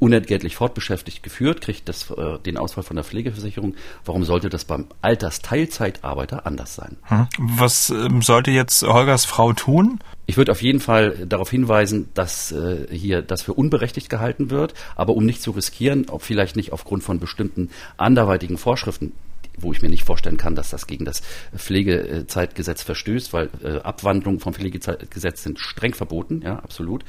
unentgeltlich 0.04 0.56
fortbeschäftigt 0.56 1.22
geführt, 1.22 1.62
kriegt 1.62 1.88
das, 1.88 2.10
äh, 2.10 2.38
den 2.38 2.58
Ausfall 2.58 2.84
von 2.84 2.96
der 2.96 3.04
Pflegeversicherung. 3.04 3.74
Warum 4.04 4.22
sollte 4.24 4.50
das 4.50 4.66
beim 4.66 4.88
Altersteilzeitarbeiter 5.00 6.46
anders 6.46 6.74
sein? 6.74 6.98
Hm. 7.04 7.26
Was 7.38 7.88
ähm, 7.88 8.20
sollte 8.20 8.50
jetzt 8.50 8.82
Holgers 8.82 9.24
Frau 9.24 9.54
tun? 9.54 10.00
Ich 10.26 10.36
würde 10.36 10.52
auf 10.52 10.60
jeden 10.60 10.80
Fall 10.80 11.26
darauf 11.26 11.50
hinweisen, 11.50 12.10
dass 12.12 12.52
äh, 12.52 12.86
hier 12.90 13.22
das 13.22 13.40
für 13.40 13.54
unberechtigt 13.54 14.10
gehalten 14.10 14.50
wird, 14.50 14.74
aber 14.94 15.14
um 15.14 15.24
nicht 15.24 15.40
zu 15.40 15.52
riskieren, 15.52 16.06
ob 16.10 16.20
vielleicht 16.20 16.54
nicht 16.54 16.74
aufgrund 16.74 17.02
von 17.02 17.18
bestimmten 17.18 17.70
anderweitigen 17.96 18.58
Vorschriften 18.58 19.12
wo 19.58 19.72
ich 19.72 19.82
mir 19.82 19.88
nicht 19.88 20.04
vorstellen 20.04 20.36
kann, 20.36 20.54
dass 20.54 20.70
das 20.70 20.86
gegen 20.86 21.04
das 21.04 21.22
Pflegezeitgesetz 21.56 22.82
verstößt, 22.82 23.32
weil 23.32 23.50
äh, 23.62 23.78
Abwandlungen 23.78 24.40
vom 24.40 24.54
Pflegezeitgesetz 24.54 25.42
sind 25.42 25.58
streng 25.58 25.94
verboten, 25.94 26.42
ja, 26.42 26.58
absolut. 26.58 27.04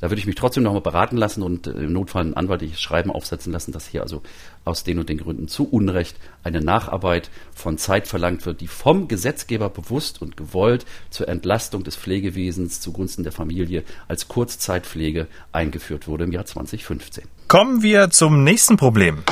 Da 0.00 0.10
würde 0.10 0.20
ich 0.20 0.26
mich 0.26 0.34
trotzdem 0.34 0.62
nochmal 0.62 0.82
beraten 0.82 1.16
lassen 1.16 1.42
und 1.42 1.66
äh, 1.66 1.70
im 1.72 1.92
Notfall 1.92 2.24
ein 2.24 2.34
anwaltliches 2.34 2.80
Schreiben 2.80 3.10
aufsetzen 3.10 3.52
lassen, 3.52 3.72
dass 3.72 3.88
hier 3.88 4.02
also 4.02 4.22
aus 4.64 4.84
den 4.84 4.98
und 4.98 5.08
den 5.08 5.18
Gründen 5.18 5.48
zu 5.48 5.68
Unrecht 5.68 6.16
eine 6.42 6.60
Nacharbeit 6.60 7.30
von 7.54 7.78
Zeit 7.78 8.06
verlangt 8.06 8.44
wird, 8.44 8.60
die 8.60 8.68
vom 8.68 9.08
Gesetzgeber 9.08 9.70
bewusst 9.70 10.20
und 10.20 10.36
gewollt 10.36 10.84
zur 11.10 11.28
Entlastung 11.28 11.82
des 11.82 11.96
Pflegewesens 11.96 12.80
zugunsten 12.80 13.22
der 13.22 13.32
Familie 13.32 13.84
als 14.08 14.28
Kurzzeitpflege 14.28 15.28
eingeführt 15.52 16.08
wurde 16.08 16.24
im 16.24 16.32
Jahr 16.32 16.44
2015. 16.44 17.24
Kommen 17.48 17.82
wir 17.82 18.10
zum 18.10 18.44
nächsten 18.44 18.76
Problem. 18.76 19.22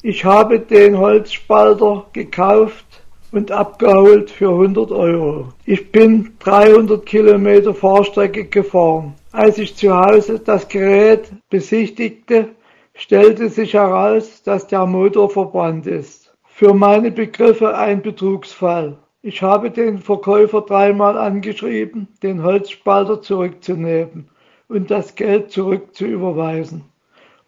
Ich 0.03 0.25
habe 0.25 0.59
den 0.61 0.97
Holzspalter 0.97 2.07
gekauft 2.15 2.87
und 3.33 3.53
abgeholt 3.53 4.31
für 4.31 4.49
100 4.49 4.91
Euro. 4.93 5.49
Ich 5.67 5.93
bin 5.93 6.33
300 6.39 7.05
Kilometer 7.05 7.75
Fahrstrecke 7.75 8.47
gefahren. 8.47 9.13
Als 9.31 9.59
ich 9.59 9.77
zu 9.77 9.95
Hause 9.95 10.39
das 10.39 10.67
Gerät 10.69 11.31
besichtigte, 11.51 12.49
stellte 12.95 13.51
sich 13.51 13.75
heraus, 13.75 14.43
dass 14.43 14.67
der 14.67 14.87
Motor 14.87 15.29
verbrannt 15.29 15.87
ist. 15.87 16.33
Für 16.47 16.73
meine 16.73 17.11
Begriffe 17.11 17.77
ein 17.77 18.01
Betrugsfall. 18.01 18.97
Ich 19.21 19.43
habe 19.43 19.71
den 19.71 19.99
Verkäufer 19.99 20.63
dreimal 20.63 21.19
angeschrieben, 21.19 22.09
den 22.23 22.43
Holzspalter 22.43 23.21
zurückzunehmen 23.21 24.31
und 24.67 24.91
das 24.91 25.15
Geld 25.15 25.51
zurückzuüberweisen. 25.51 26.85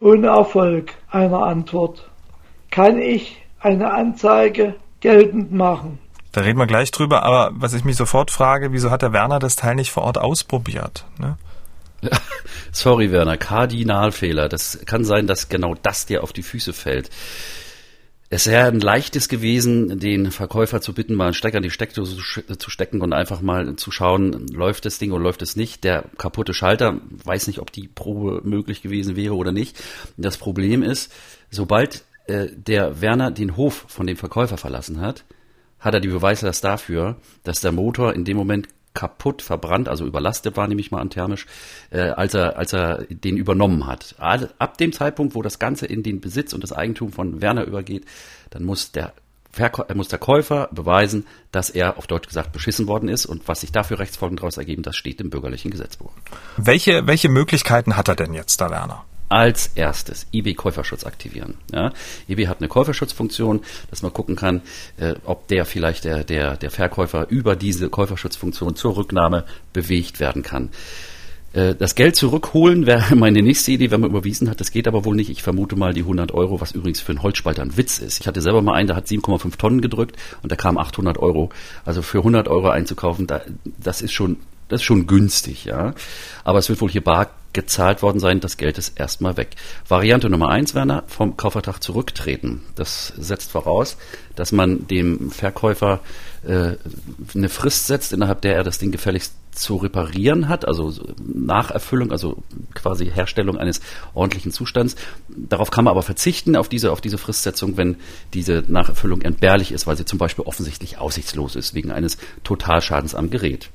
Ohne 0.01 0.27
Erfolg 0.27 0.93
einer 1.11 1.45
Antwort. 1.45 2.12
Kann 2.73 2.99
ich 2.99 3.37
eine 3.61 3.93
Anzeige 3.93 4.75
geltend 5.01 5.53
machen? 5.53 5.99
Da 6.33 6.41
reden 6.41 6.59
wir 6.59 6.67
gleich 6.67 6.91
drüber, 6.91 7.23
aber 7.23 7.53
was 7.55 7.75
ich 7.75 7.85
mich 7.85 7.97
sofort 7.97 8.31
frage, 8.31 8.73
wieso 8.73 8.91
hat 8.91 9.03
der 9.03 9.13
Werner 9.13 9.39
das 9.39 9.57
Teil 9.57 9.75
nicht 9.75 9.91
vor 9.91 10.05
Ort 10.05 10.17
ausprobiert? 10.17 11.05
Ne? 11.19 11.37
Sorry, 12.73 13.13
Werner, 13.13 13.37
Kardinalfehler. 13.37 14.49
Das 14.49 14.81
kann 14.87 15.05
sein, 15.05 15.27
dass 15.27 15.51
genau 15.51 15.75
das 15.83 16.07
dir 16.07 16.23
auf 16.23 16.33
die 16.33 16.43
Füße 16.43 16.73
fällt. 16.73 17.11
Es 18.31 18.47
wäre 18.47 18.69
ein 18.69 18.81
leichtes 18.81 19.29
gewesen, 19.29 20.01
den 20.01 20.31
Verkäufer 20.31 20.81
zu 20.81 20.95
bitten, 20.95 21.15
mal 21.15 21.25
einen 21.25 21.35
Stecker 21.35 21.59
in 21.59 21.65
die 21.65 21.71
Steckdose 21.71 22.17
zu 22.57 22.71
stecken 22.71 23.03
und 23.03 23.13
einfach 23.13 23.43
mal 23.43 23.77
zu 23.77 23.91
schauen, 23.91 24.47
läuft 24.49 24.87
das 24.87 24.97
Ding 24.97 25.13
oder 25.13 25.23
läuft 25.23 25.43
es 25.43 25.57
nicht. 25.57 25.85
Der 25.85 26.07
kaputte 26.17 26.55
Schalter, 26.55 26.97
weiß 27.25 27.49
nicht, 27.49 27.59
ob 27.59 27.71
die 27.71 27.89
Probe 27.89 28.41
möglich 28.43 28.81
gewesen 28.81 29.15
wäre 29.15 29.35
oder 29.35 29.53
nicht. 29.53 29.79
Das 30.17 30.39
Problem 30.39 30.83
ist, 30.83 31.13
sobald 31.51 32.05
äh, 32.27 32.49
der 32.55 33.01
Werner 33.01 33.31
den 33.31 33.57
Hof 33.57 33.85
von 33.89 34.07
dem 34.07 34.17
Verkäufer 34.17 34.57
verlassen 34.57 35.01
hat, 35.01 35.25
hat 35.79 35.95
er 35.95 36.01
die 36.01 36.09
Beweislast 36.09 36.63
dafür, 36.63 37.17
dass 37.43 37.61
der 37.61 37.73
Motor 37.73 38.15
in 38.15 38.25
dem 38.25 38.37
Moment 38.37 38.69
kaputt, 38.95 39.43
verbrannt, 39.43 39.89
also 39.89 40.07
überlastet 40.07 40.57
war, 40.57 40.69
nehme 40.69 40.81
ich 40.81 40.91
mal 40.91 41.01
an 41.01 41.11
thermisch, 41.11 41.47
äh, 41.91 42.01
als 42.01 42.35
er 42.35 42.59
als 42.59 42.73
er 42.73 43.05
den 43.09 43.37
übernommen 43.37 43.87
hat. 43.87 44.15
Ab 44.19 44.79
dem 44.79 44.93
Zeitpunkt, 44.93 45.35
wo 45.35 45.43
das 45.43 45.59
Ganze 45.59 45.87
in 45.87 46.03
den 46.03 46.21
Besitz 46.21 46.53
und 46.53 46.63
das 46.63 46.73
Eigentum 46.73 47.11
von 47.13 47.41
Werner 47.41 47.65
übergeht, 47.65 48.05
dann 48.51 48.65
muss 48.65 48.93
der 48.93 49.15
Verkäu 49.51 49.85
muss 49.95 50.09
der 50.09 50.19
Käufer 50.19 50.71
beweisen, 50.73 51.27
dass 51.51 51.69
er 51.69 51.99
auf 51.99 52.07
Deutsch 52.07 52.27
gesagt 52.27 52.53
beschissen 52.53 52.87
worden 52.87 53.11
ist 53.11 53.27
und 53.27 53.49
was 53.49 53.61
sich 53.61 53.71
dafür 53.71 53.99
Rechtsfolgen 53.99 54.37
daraus 54.37 54.57
ergeben, 54.57 54.83
das 54.83 54.97
steht 54.97 55.21
im 55.21 55.29
bürgerlichen 55.29 55.71
Gesetzbuch. 55.71 56.13
Welche 56.57 57.07
welche 57.07 57.29
Möglichkeiten 57.29 57.97
hat 57.97 58.09
er 58.09 58.17
denn 58.17 58.33
jetzt, 58.33 58.61
der 58.61 58.71
Werner? 58.71 59.05
Als 59.33 59.71
erstes 59.75 60.27
eBay 60.31 60.53
Käuferschutz 60.53 61.05
aktivieren. 61.05 61.55
Ja, 61.73 61.93
eBay 62.29 62.45
hat 62.45 62.59
eine 62.59 62.69
Käuferschutzfunktion, 62.69 63.63
dass 63.89 64.03
man 64.03 64.13
gucken 64.13 64.37
kann, 64.37 64.61
äh, 64.99 65.15
ob 65.25 65.49
der 65.49 65.65
vielleicht 65.65 66.05
der, 66.05 66.23
der, 66.23 66.59
der 66.59 66.71
Verkäufer 66.71 67.27
über 67.31 67.57
diese 67.57 67.89
Käuferschutzfunktion 67.89 68.77
zur 68.77 68.97
Rücknahme 68.97 69.45
bewegt 69.73 70.21
werden 70.21 70.43
kann. 70.43 70.69
Äh, 71.55 71.75
das 71.75 71.95
Geld 71.95 72.15
zurückholen 72.15 72.85
wäre 72.85 73.15
meine 73.17 73.41
nächste 73.41 73.73
Idee, 73.73 73.91
wenn 73.91 74.03
man 74.03 74.11
überwiesen 74.11 74.51
hat. 74.51 74.61
Das 74.61 74.71
geht 74.71 74.87
aber 74.87 75.07
wohl 75.07 75.17
nicht. 75.17 75.31
Ich 75.31 75.43
vermute 75.43 75.77
mal 75.77 75.95
die 75.95 76.03
100 76.03 76.33
Euro, 76.33 76.61
was 76.61 76.73
übrigens 76.73 77.01
für 77.01 77.13
einen 77.13 77.23
Holzspalter 77.23 77.63
ein 77.63 77.79
Witz 77.79 78.01
ist. 78.01 78.21
Ich 78.21 78.27
hatte 78.27 78.43
selber 78.43 78.61
mal 78.61 78.75
einen, 78.75 78.89
der 78.89 78.97
hat 78.97 79.07
7,5 79.07 79.57
Tonnen 79.57 79.81
gedrückt 79.81 80.17
und 80.43 80.53
da 80.53 80.57
kam 80.57 80.77
800 80.77 81.17
Euro. 81.19 81.49
Also 81.87 82.03
für 82.03 82.19
100 82.19 82.49
Euro 82.49 82.69
einzukaufen, 82.69 83.27
da, 83.27 83.41
das 83.65 84.03
ist 84.03 84.13
schon 84.13 84.37
das 84.69 84.81
ist 84.81 84.87
schon 84.87 85.07
günstig, 85.07 85.67
ja. 85.67 85.95
Aber 86.45 86.59
es 86.59 86.71
wird 86.71 86.81
wohl 86.81 86.91
hier 86.91 87.05
bar 87.05 87.29
gezahlt 87.53 88.03
worden 88.03 88.21
sein, 88.21 88.41
das 88.41 88.57
Geld 88.57 88.79
ist 88.79 88.99
erstmal 88.99 89.37
weg. 89.37 89.57
Variante 89.87 90.31
Nummer 90.31 90.49
eins, 90.49 90.75
Werner, 90.75 91.05
vom 91.07 91.37
Kaufvertrag 91.37 91.83
zurücktreten. 91.83 92.63
Das 92.75 93.13
setzt 93.17 93.51
voraus, 93.51 93.97
dass 94.37 94.53
man 94.53 94.87
dem 94.87 95.31
Verkäufer 95.31 96.01
äh, 96.45 96.77
eine 97.35 97.49
Frist 97.49 97.87
setzt, 97.87 98.13
innerhalb 98.13 98.41
der 98.41 98.57
er 98.57 98.65
das 98.65 98.79
Ding 98.79 98.91
gefälligst 98.91 99.35
zu 99.53 99.77
reparieren 99.77 100.49
hat, 100.49 100.67
also 100.67 100.95
Nacherfüllung, 101.23 102.11
also 102.11 102.43
quasi 102.75 103.07
Herstellung 103.07 103.59
eines 103.59 103.81
ordentlichen 104.15 104.51
Zustands. 104.51 104.97
Darauf 105.29 105.71
kann 105.71 105.85
man 105.85 105.93
aber 105.93 106.03
verzichten, 106.03 106.57
auf 106.57 106.71
diese, 106.71 106.91
auf 106.91 107.03
diese 107.03 107.19
Fristsetzung, 107.19 107.77
wenn 107.77 107.97
diese 108.33 108.65
Nacherfüllung 108.67 109.21
entbehrlich 109.21 109.73
ist, 109.73 109.87
weil 109.87 109.97
sie 109.99 110.07
zum 110.07 110.19
Beispiel 110.19 110.47
offensichtlich 110.47 110.99
aussichtslos 110.99 111.55
ist, 111.55 111.75
wegen 111.75 111.93
eines 111.93 112.17
Totalschadens 112.45 113.15
am 113.15 113.29
Gerät. 113.29 113.69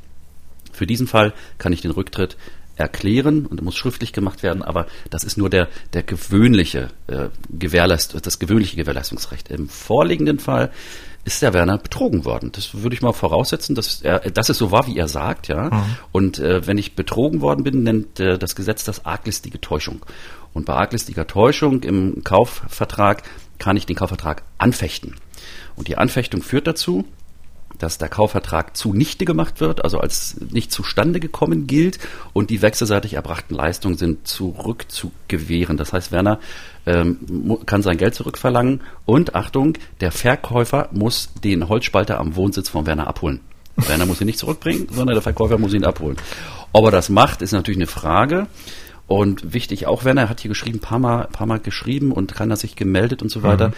Für 0.73 0.87
diesen 0.87 1.07
Fall 1.07 1.33
kann 1.57 1.73
ich 1.73 1.81
den 1.81 1.91
Rücktritt 1.91 2.37
erklären 2.77 3.45
und 3.45 3.61
muss 3.61 3.75
schriftlich 3.75 4.13
gemacht 4.13 4.43
werden, 4.43 4.61
aber 4.61 4.87
das 5.09 5.23
ist 5.23 5.37
nur 5.37 5.49
der, 5.49 5.67
der 5.93 6.03
gewöhnliche 6.03 6.89
äh, 7.07 7.29
Gewährleist, 7.49 8.15
das 8.25 8.39
gewöhnliche 8.39 8.75
Gewährleistungsrecht. 8.75 9.49
Im 9.49 9.67
vorliegenden 9.67 10.39
Fall 10.39 10.71
ist 11.25 11.41
der 11.41 11.53
Werner 11.53 11.77
betrogen 11.77 12.23
worden. 12.23 12.51
Das 12.53 12.73
würde 12.73 12.95
ich 12.95 13.01
mal 13.01 13.11
voraussetzen, 13.11 13.75
dass 13.75 14.01
er, 14.01 14.19
dass 14.31 14.47
es 14.47 14.57
so 14.57 14.71
war, 14.71 14.87
wie 14.87 14.97
er 14.97 15.09
sagt, 15.09 15.49
ja. 15.49 15.69
Mhm. 15.69 15.83
Und 16.13 16.39
äh, 16.39 16.65
wenn 16.65 16.77
ich 16.77 16.95
betrogen 16.95 17.41
worden 17.41 17.63
bin, 17.63 17.83
nennt 17.83 18.19
äh, 18.19 18.37
das 18.37 18.55
Gesetz 18.55 18.85
das 18.85 19.05
arglistige 19.05 19.59
Täuschung. 19.59 20.05
Und 20.53 20.65
bei 20.65 20.73
arglistiger 20.73 21.27
Täuschung 21.27 21.83
im 21.83 22.23
Kaufvertrag 22.23 23.23
kann 23.59 23.75
ich 23.75 23.85
den 23.85 23.97
Kaufvertrag 23.97 24.43
anfechten. 24.57 25.15
Und 25.75 25.89
die 25.89 25.97
Anfechtung 25.97 26.41
führt 26.41 26.65
dazu, 26.65 27.05
dass 27.79 27.97
der 27.97 28.09
Kaufvertrag 28.09 28.75
zunichte 28.75 29.25
gemacht 29.25 29.59
wird, 29.59 29.83
also 29.83 29.99
als 29.99 30.37
nicht 30.51 30.71
zustande 30.71 31.19
gekommen 31.19 31.67
gilt 31.67 31.99
und 32.33 32.49
die 32.49 32.61
wechselseitig 32.61 33.13
erbrachten 33.13 33.55
Leistungen 33.55 33.97
sind 33.97 34.27
zurückzugewähren. 34.27 35.77
Das 35.77 35.93
heißt, 35.93 36.11
Werner 36.11 36.39
ähm, 36.85 37.57
kann 37.65 37.81
sein 37.81 37.97
Geld 37.97 38.15
zurückverlangen 38.15 38.81
und 39.05 39.35
Achtung, 39.35 39.77
der 40.01 40.11
Verkäufer 40.11 40.89
muss 40.91 41.29
den 41.43 41.69
Holzspalter 41.69 42.19
am 42.19 42.35
Wohnsitz 42.35 42.69
von 42.69 42.85
Werner 42.85 43.07
abholen. 43.07 43.41
Werner 43.75 44.05
muss 44.05 44.21
ihn 44.21 44.27
nicht 44.27 44.39
zurückbringen, 44.39 44.87
sondern 44.91 45.15
der 45.15 45.21
Verkäufer 45.21 45.57
muss 45.57 45.73
ihn 45.73 45.85
abholen. 45.85 46.17
Ob 46.71 46.85
er 46.85 46.91
das 46.91 47.09
macht, 47.09 47.41
ist 47.41 47.51
natürlich 47.51 47.77
eine 47.77 47.87
Frage. 47.87 48.47
Und 49.07 49.53
wichtig 49.53 49.87
auch, 49.87 50.03
Werner 50.03 50.27
hat 50.27 50.41
hier 50.41 50.49
geschrieben, 50.49 50.79
paar 50.79 50.99
Mal, 50.99 51.27
paar 51.31 51.47
Mal 51.47 51.59
geschrieben 51.59 52.11
und 52.11 52.35
kann 52.35 52.49
er 52.51 52.57
sich 52.57 52.75
gemeldet 52.75 53.21
und 53.21 53.29
so 53.29 53.41
weiter. 53.41 53.69
Mhm. 53.69 53.73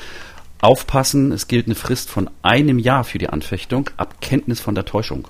Aufpassen, 0.61 1.31
es 1.31 1.47
gilt 1.47 1.67
eine 1.67 1.75
Frist 1.75 2.09
von 2.09 2.29
einem 2.41 2.79
Jahr 2.79 3.03
für 3.03 3.17
die 3.17 3.29
Anfechtung, 3.29 3.89
ab 3.97 4.21
Kenntnis 4.21 4.59
von 4.59 4.75
der 4.75 4.85
Täuschung. 4.85 5.27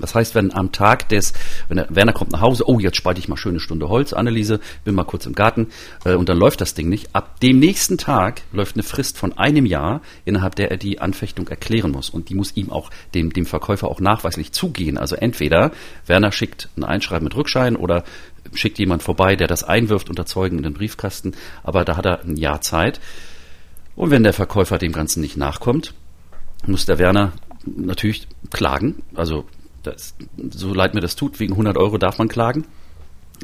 Das 0.00 0.14
heißt, 0.14 0.34
wenn 0.34 0.52
am 0.52 0.72
Tag 0.72 1.08
des, 1.08 1.32
wenn 1.68 1.78
der 1.78 1.86
Werner 1.90 2.12
kommt 2.12 2.32
nach 2.32 2.40
Hause, 2.40 2.68
oh, 2.68 2.78
jetzt 2.78 2.96
spalte 2.96 3.20
ich 3.20 3.28
mal 3.28 3.36
schöne 3.36 3.60
Stunde 3.60 3.88
Holz, 3.88 4.12
Anneliese, 4.12 4.60
bin 4.84 4.94
mal 4.94 5.04
kurz 5.04 5.26
im 5.26 5.34
Garten, 5.34 5.68
äh, 6.04 6.14
und 6.14 6.28
dann 6.28 6.38
läuft 6.38 6.60
das 6.60 6.74
Ding 6.74 6.88
nicht. 6.88 7.14
Ab 7.14 7.40
dem 7.40 7.58
nächsten 7.58 7.98
Tag 7.98 8.42
läuft 8.52 8.76
eine 8.76 8.82
Frist 8.82 9.18
von 9.18 9.36
einem 9.38 9.66
Jahr, 9.66 10.02
innerhalb 10.24 10.54
der 10.54 10.70
er 10.70 10.76
die 10.76 11.00
Anfechtung 11.00 11.48
erklären 11.48 11.90
muss. 11.90 12.10
Und 12.10 12.28
die 12.28 12.34
muss 12.34 12.56
ihm 12.56 12.70
auch, 12.70 12.90
dem, 13.14 13.32
dem 13.32 13.46
Verkäufer 13.46 13.88
auch 13.88 14.00
nachweislich 14.00 14.52
zugehen. 14.52 14.98
Also 14.98 15.16
entweder 15.16 15.72
Werner 16.06 16.32
schickt 16.32 16.68
ein 16.76 16.84
Einschreiben 16.84 17.24
mit 17.24 17.36
Rückschein 17.36 17.76
oder 17.76 18.04
schickt 18.54 18.78
jemand 18.78 19.02
vorbei, 19.02 19.36
der 19.36 19.46
das 19.46 19.64
einwirft 19.64 20.08
unter 20.08 20.26
Zeugen 20.26 20.58
in 20.58 20.62
den 20.62 20.74
Briefkasten, 20.74 21.34
aber 21.62 21.84
da 21.84 21.96
hat 21.96 22.06
er 22.06 22.22
ein 22.22 22.36
Jahr 22.36 22.60
Zeit. 22.60 23.00
Und 23.98 24.12
wenn 24.12 24.22
der 24.22 24.32
Verkäufer 24.32 24.78
dem 24.78 24.92
Ganzen 24.92 25.20
nicht 25.20 25.36
nachkommt, 25.36 25.92
muss 26.64 26.86
der 26.86 27.00
Werner 27.00 27.32
natürlich 27.66 28.28
klagen. 28.52 29.02
Also 29.16 29.44
das, 29.82 30.14
so 30.50 30.72
leid 30.72 30.94
mir 30.94 31.00
das 31.00 31.16
tut, 31.16 31.40
wegen 31.40 31.54
100 31.54 31.76
Euro 31.76 31.98
darf 31.98 32.16
man 32.16 32.28
klagen. 32.28 32.64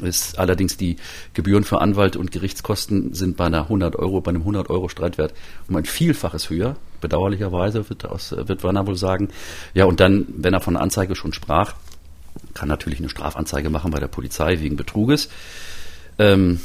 Ist 0.01 0.39
allerdings 0.39 0.77
die 0.77 0.95
Gebühren 1.33 1.65
für 1.65 1.81
Anwalt 1.81 2.15
und 2.15 2.31
Gerichtskosten 2.31 3.13
sind 3.13 3.35
bei 3.35 3.47
einer 3.47 3.63
100 3.63 3.97
Euro, 3.97 4.21
bei 4.21 4.29
einem 4.29 4.43
100 4.43 4.69
Euro 4.69 4.87
Streitwert 4.87 5.33
um 5.67 5.75
ein 5.75 5.83
Vielfaches 5.83 6.49
höher. 6.49 6.77
Bedauerlicherweise 7.01 7.89
wird, 7.89 8.05
aus, 8.05 8.31
wird 8.31 8.63
Werner 8.63 8.87
wohl 8.87 8.95
sagen. 8.95 9.31
Ja, 9.73 9.83
und 9.83 9.99
dann, 9.99 10.25
wenn 10.37 10.53
er 10.53 10.61
von 10.61 10.77
einer 10.77 10.83
Anzeige 10.83 11.17
schon 11.17 11.33
sprach, 11.33 11.73
kann 12.53 12.69
natürlich 12.69 12.99
eine 12.99 13.09
Strafanzeige 13.09 13.69
machen 13.69 13.91
bei 13.91 13.99
der 13.99 14.07
Polizei 14.07 14.61
wegen 14.61 14.77
Betruges. 14.77 15.27
Ähm, 16.17 16.61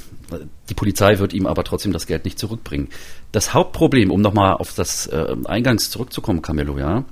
die 0.68 0.74
Polizei 0.74 1.18
wird 1.18 1.32
ihm 1.32 1.46
aber 1.46 1.64
trotzdem 1.64 1.92
das 1.92 2.06
Geld 2.06 2.24
nicht 2.24 2.38
zurückbringen. 2.38 2.88
Das 3.32 3.54
Hauptproblem, 3.54 4.10
um 4.10 4.20
nochmal 4.20 4.54
auf 4.54 4.74
das 4.74 5.06
äh, 5.06 5.36
Eingangs 5.44 5.90
zurückzukommen, 5.90 6.42
Camillo, 6.42 6.78
ja, 6.78 7.04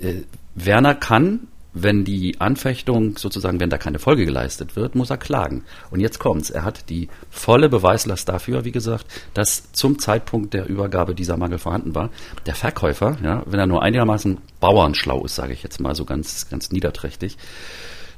äh, 0.00 0.22
Werner 0.54 0.94
kann, 0.94 1.48
wenn 1.74 2.04
die 2.04 2.40
Anfechtung 2.40 3.16
sozusagen, 3.16 3.60
wenn 3.60 3.70
da 3.70 3.78
keine 3.78 3.98
Folge 3.98 4.24
geleistet 4.24 4.74
wird, 4.74 4.94
muss 4.94 5.10
er 5.10 5.18
klagen. 5.18 5.64
Und 5.90 6.00
jetzt 6.00 6.18
kommt's. 6.18 6.50
Er 6.50 6.64
hat 6.64 6.88
die 6.88 7.08
volle 7.30 7.68
Beweislast 7.68 8.28
dafür, 8.28 8.64
wie 8.64 8.72
gesagt, 8.72 9.06
dass 9.34 9.70
zum 9.72 9.98
Zeitpunkt 9.98 10.54
der 10.54 10.66
Übergabe 10.66 11.14
dieser 11.14 11.36
Mangel 11.36 11.58
vorhanden 11.58 11.94
war. 11.94 12.10
Der 12.46 12.54
Verkäufer, 12.54 13.16
ja, 13.22 13.42
wenn 13.46 13.60
er 13.60 13.66
nur 13.66 13.82
einigermaßen 13.82 14.38
bauernschlau 14.60 15.24
ist, 15.24 15.36
sage 15.36 15.52
ich 15.52 15.62
jetzt 15.62 15.80
mal 15.80 15.94
so 15.94 16.04
ganz, 16.04 16.48
ganz 16.48 16.70
niederträchtig, 16.72 17.36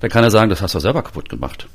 dann 0.00 0.10
kann 0.10 0.24
er 0.24 0.30
sagen, 0.30 0.48
das 0.48 0.62
hast 0.62 0.74
du 0.74 0.80
selber 0.80 1.02
kaputt 1.02 1.28
gemacht 1.28 1.68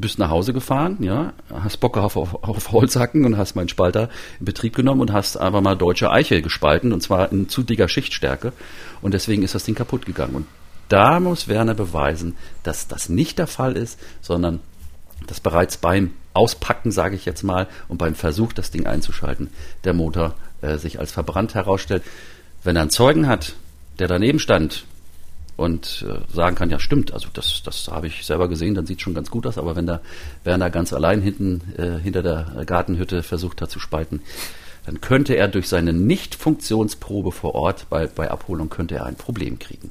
bist 0.00 0.18
nach 0.18 0.30
Hause 0.30 0.52
gefahren, 0.52 0.98
ja, 1.00 1.32
hast 1.52 1.78
Bock 1.78 1.96
auf, 1.96 2.16
auf, 2.16 2.42
auf 2.42 2.72
Holzhacken 2.72 3.24
und 3.24 3.36
hast 3.36 3.56
meinen 3.56 3.68
Spalter 3.68 4.08
in 4.38 4.46
Betrieb 4.46 4.74
genommen 4.76 5.00
und 5.00 5.12
hast 5.12 5.36
einfach 5.36 5.60
mal 5.60 5.76
deutsche 5.76 6.10
Eiche 6.10 6.42
gespalten 6.42 6.92
und 6.92 7.02
zwar 7.02 7.30
in 7.32 7.48
zu 7.48 7.62
dicker 7.62 7.88
Schichtstärke 7.88 8.52
und 9.00 9.14
deswegen 9.14 9.42
ist 9.42 9.54
das 9.54 9.64
Ding 9.64 9.74
kaputt 9.74 10.06
gegangen. 10.06 10.34
Und 10.34 10.46
da 10.88 11.20
muss 11.20 11.48
Werner 11.48 11.74
beweisen, 11.74 12.36
dass 12.62 12.88
das 12.88 13.08
nicht 13.08 13.38
der 13.38 13.46
Fall 13.46 13.76
ist, 13.76 13.98
sondern 14.20 14.60
dass 15.26 15.40
bereits 15.40 15.76
beim 15.76 16.12
Auspacken, 16.32 16.92
sage 16.92 17.16
ich 17.16 17.24
jetzt 17.24 17.42
mal, 17.42 17.66
und 17.88 17.98
beim 17.98 18.14
Versuch, 18.14 18.52
das 18.52 18.70
Ding 18.70 18.86
einzuschalten, 18.86 19.50
der 19.84 19.92
Motor 19.92 20.34
äh, 20.62 20.76
sich 20.78 20.98
als 20.98 21.12
verbrannt 21.12 21.54
herausstellt. 21.54 22.04
Wenn 22.62 22.76
er 22.76 22.82
einen 22.82 22.90
Zeugen 22.90 23.26
hat, 23.26 23.54
der 23.98 24.08
daneben 24.08 24.38
stand, 24.38 24.84
und 25.58 26.06
äh, 26.08 26.20
sagen 26.32 26.54
kann, 26.56 26.70
ja 26.70 26.78
stimmt, 26.78 27.12
also 27.12 27.28
das, 27.32 27.62
das 27.64 27.88
habe 27.88 28.06
ich 28.06 28.24
selber 28.24 28.48
gesehen, 28.48 28.74
dann 28.74 28.86
sieht 28.86 29.02
schon 29.02 29.12
ganz 29.12 29.28
gut 29.28 29.44
aus, 29.44 29.58
aber 29.58 29.74
wenn 29.74 29.86
da 29.86 30.00
Werner 30.44 30.70
ganz 30.70 30.92
allein 30.92 31.20
hinten 31.20 31.60
äh, 31.76 31.98
hinter 31.98 32.22
der 32.22 32.64
Gartenhütte 32.64 33.24
versucht 33.24 33.60
hat 33.60 33.70
zu 33.70 33.80
spalten, 33.80 34.22
dann 34.86 35.00
könnte 35.00 35.34
er 35.34 35.48
durch 35.48 35.68
seine 35.68 35.92
Nicht-Funktionsprobe 35.92 37.32
vor 37.32 37.56
Ort 37.56 37.90
bei, 37.90 38.06
bei 38.06 38.30
Abholung 38.30 38.70
könnte 38.70 38.94
er 38.94 39.06
ein 39.06 39.16
Problem 39.16 39.58
kriegen. 39.58 39.90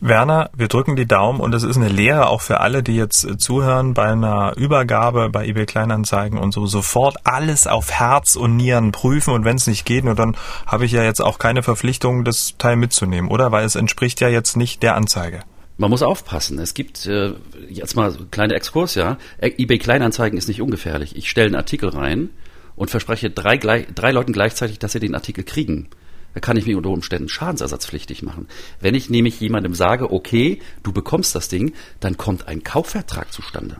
Werner, 0.00 0.50
wir 0.56 0.68
drücken 0.68 0.96
die 0.96 1.06
Daumen 1.06 1.40
und 1.40 1.54
es 1.54 1.62
ist 1.62 1.76
eine 1.76 1.88
Lehre 1.88 2.28
auch 2.28 2.40
für 2.40 2.60
alle, 2.60 2.82
die 2.82 2.96
jetzt 2.96 3.24
äh, 3.24 3.38
zuhören 3.38 3.94
bei 3.94 4.04
einer 4.04 4.54
Übergabe 4.56 5.30
bei 5.30 5.46
eBay 5.46 5.66
Kleinanzeigen 5.66 6.38
und 6.38 6.52
so 6.52 6.66
sofort 6.66 7.16
alles 7.24 7.66
auf 7.66 7.90
Herz 7.90 8.36
und 8.36 8.56
Nieren 8.56 8.92
prüfen 8.92 9.32
und 9.32 9.44
wenn 9.44 9.56
es 9.56 9.66
nicht 9.66 9.84
geht, 9.84 10.04
nur 10.04 10.14
dann 10.14 10.36
habe 10.66 10.84
ich 10.84 10.92
ja 10.92 11.02
jetzt 11.02 11.20
auch 11.20 11.38
keine 11.38 11.62
Verpflichtung, 11.62 12.24
das 12.24 12.54
Teil 12.58 12.76
mitzunehmen, 12.76 13.30
oder? 13.30 13.52
Weil 13.52 13.64
es 13.64 13.74
entspricht 13.74 14.20
ja 14.20 14.28
jetzt 14.28 14.56
nicht 14.56 14.82
der 14.82 14.96
Anzeige. 14.96 15.40
Man 15.78 15.90
muss 15.90 16.02
aufpassen. 16.02 16.58
Es 16.58 16.72
gibt 16.72 17.06
äh, 17.06 17.34
jetzt 17.68 17.96
mal 17.96 18.14
kleine 18.30 18.54
Exkurs, 18.54 18.94
ja. 18.94 19.18
E-, 19.40 19.52
eBay 19.58 19.78
Kleinanzeigen 19.78 20.38
ist 20.38 20.48
nicht 20.48 20.62
ungefährlich. 20.62 21.16
Ich 21.16 21.28
stelle 21.28 21.46
einen 21.46 21.56
Artikel 21.56 21.90
rein 21.90 22.30
und 22.76 22.90
verspreche 22.90 23.30
drei, 23.30 23.58
drei 23.58 24.12
Leuten 24.12 24.32
gleichzeitig, 24.32 24.78
dass 24.78 24.92
sie 24.92 25.00
den 25.00 25.14
Artikel 25.14 25.44
kriegen 25.44 25.88
da 26.36 26.40
kann 26.40 26.58
ich 26.58 26.66
mich 26.66 26.76
unter 26.76 26.90
Umständen 26.90 27.30
schadensersatzpflichtig 27.30 28.22
machen. 28.22 28.46
Wenn 28.78 28.94
ich 28.94 29.08
nämlich 29.08 29.40
jemandem 29.40 29.72
sage, 29.72 30.12
okay, 30.12 30.60
du 30.82 30.92
bekommst 30.92 31.34
das 31.34 31.48
Ding, 31.48 31.72
dann 31.98 32.18
kommt 32.18 32.46
ein 32.46 32.62
Kaufvertrag 32.62 33.32
zustande. 33.32 33.78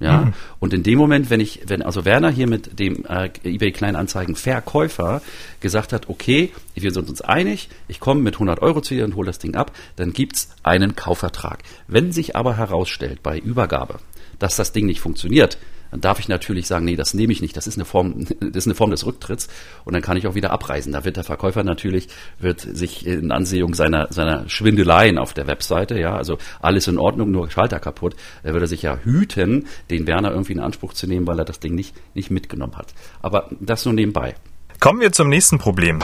Ja, 0.00 0.22
mhm. 0.22 0.32
und 0.58 0.74
in 0.74 0.82
dem 0.82 0.98
Moment, 0.98 1.30
wenn 1.30 1.38
ich, 1.38 1.60
wenn 1.68 1.82
also 1.82 2.04
Werner 2.04 2.30
hier 2.30 2.48
mit 2.48 2.80
dem 2.80 3.04
äh, 3.06 3.30
eBay 3.44 3.70
Kleinanzeigen 3.70 4.34
Verkäufer 4.34 5.22
gesagt 5.60 5.92
hat, 5.92 6.08
okay, 6.08 6.50
wir 6.74 6.90
sind 6.90 7.08
uns 7.08 7.20
einig, 7.20 7.68
ich 7.86 8.00
komme 8.00 8.22
mit 8.22 8.34
100 8.34 8.60
Euro 8.60 8.80
zu 8.80 8.94
dir 8.94 9.04
und 9.04 9.14
hole 9.14 9.26
das 9.26 9.38
Ding 9.38 9.54
ab, 9.54 9.70
dann 9.94 10.12
gibt's 10.12 10.48
einen 10.64 10.96
Kaufvertrag. 10.96 11.62
Wenn 11.86 12.10
sich 12.10 12.34
aber 12.34 12.56
herausstellt 12.56 13.22
bei 13.22 13.38
Übergabe, 13.38 14.00
dass 14.40 14.56
das 14.56 14.72
Ding 14.72 14.86
nicht 14.86 15.00
funktioniert, 15.00 15.58
dann 15.94 16.00
darf 16.00 16.18
ich 16.18 16.26
natürlich 16.26 16.66
sagen, 16.66 16.84
nee, 16.84 16.96
das 16.96 17.14
nehme 17.14 17.32
ich 17.32 17.40
nicht, 17.40 17.56
das 17.56 17.68
ist 17.68 17.76
eine 17.76 17.84
Form, 17.84 18.26
das 18.40 18.64
ist 18.64 18.66
eine 18.66 18.74
Form 18.74 18.90
des 18.90 19.06
Rücktritts 19.06 19.46
und 19.84 19.92
dann 19.92 20.02
kann 20.02 20.16
ich 20.16 20.26
auch 20.26 20.34
wieder 20.34 20.50
abreisen. 20.50 20.92
Da 20.92 21.04
wird 21.04 21.16
der 21.16 21.22
Verkäufer 21.22 21.62
natürlich, 21.62 22.08
wird 22.40 22.60
sich 22.60 23.06
in 23.06 23.30
Ansehung 23.30 23.74
seiner, 23.74 24.12
seiner 24.12 24.48
Schwindeleien 24.48 25.18
auf 25.18 25.34
der 25.34 25.46
Webseite, 25.46 25.96
ja, 26.00 26.16
also 26.16 26.36
alles 26.60 26.88
in 26.88 26.98
Ordnung, 26.98 27.30
nur 27.30 27.48
Schalter 27.48 27.78
kaputt, 27.78 28.16
er 28.42 28.54
würde 28.54 28.66
sich 28.66 28.82
ja 28.82 28.96
hüten, 29.04 29.68
den 29.88 30.08
Werner 30.08 30.32
irgendwie 30.32 30.54
in 30.54 30.60
Anspruch 30.60 30.94
zu 30.94 31.06
nehmen, 31.06 31.28
weil 31.28 31.38
er 31.38 31.44
das 31.44 31.60
Ding 31.60 31.76
nicht, 31.76 31.94
nicht 32.16 32.32
mitgenommen 32.32 32.76
hat. 32.76 32.92
Aber 33.22 33.48
das 33.60 33.84
nur 33.84 33.94
nebenbei. 33.94 34.34
Kommen 34.80 35.00
wir 35.00 35.12
zum 35.12 35.28
nächsten 35.28 35.58
Problem. 35.58 36.00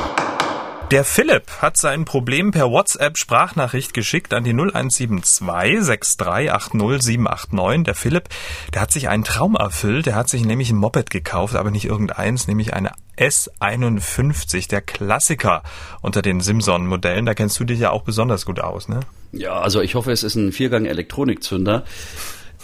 Der 0.90 1.04
Philipp 1.04 1.48
hat 1.62 1.76
sein 1.76 2.04
Problem 2.04 2.50
per 2.50 2.68
WhatsApp-Sprachnachricht 2.72 3.94
geschickt 3.94 4.34
an 4.34 4.42
die 4.42 4.50
0172 4.50 5.84
6380 5.84 7.00
789. 7.00 7.84
Der 7.84 7.94
Philipp, 7.94 8.28
der 8.74 8.80
hat 8.80 8.90
sich 8.90 9.08
einen 9.08 9.22
Traum 9.22 9.54
erfüllt. 9.54 10.06
Der 10.06 10.16
hat 10.16 10.28
sich 10.28 10.44
nämlich 10.44 10.70
ein 10.70 10.76
Moped 10.76 11.10
gekauft, 11.10 11.54
aber 11.54 11.70
nicht 11.70 11.84
irgendeins, 11.84 12.48
nämlich 12.48 12.74
eine 12.74 12.90
S51, 13.16 14.68
der 14.68 14.80
Klassiker 14.80 15.62
unter 16.02 16.22
den 16.22 16.40
Simson-Modellen. 16.40 17.24
Da 17.24 17.34
kennst 17.34 17.60
du 17.60 17.64
dich 17.64 17.78
ja 17.78 17.90
auch 17.90 18.02
besonders 18.02 18.44
gut 18.44 18.58
aus, 18.58 18.88
ne? 18.88 18.98
Ja, 19.30 19.60
also 19.60 19.80
ich 19.82 19.94
hoffe, 19.94 20.10
es 20.10 20.24
ist 20.24 20.34
ein 20.34 20.50
Viergang-Elektronikzünder. 20.50 21.84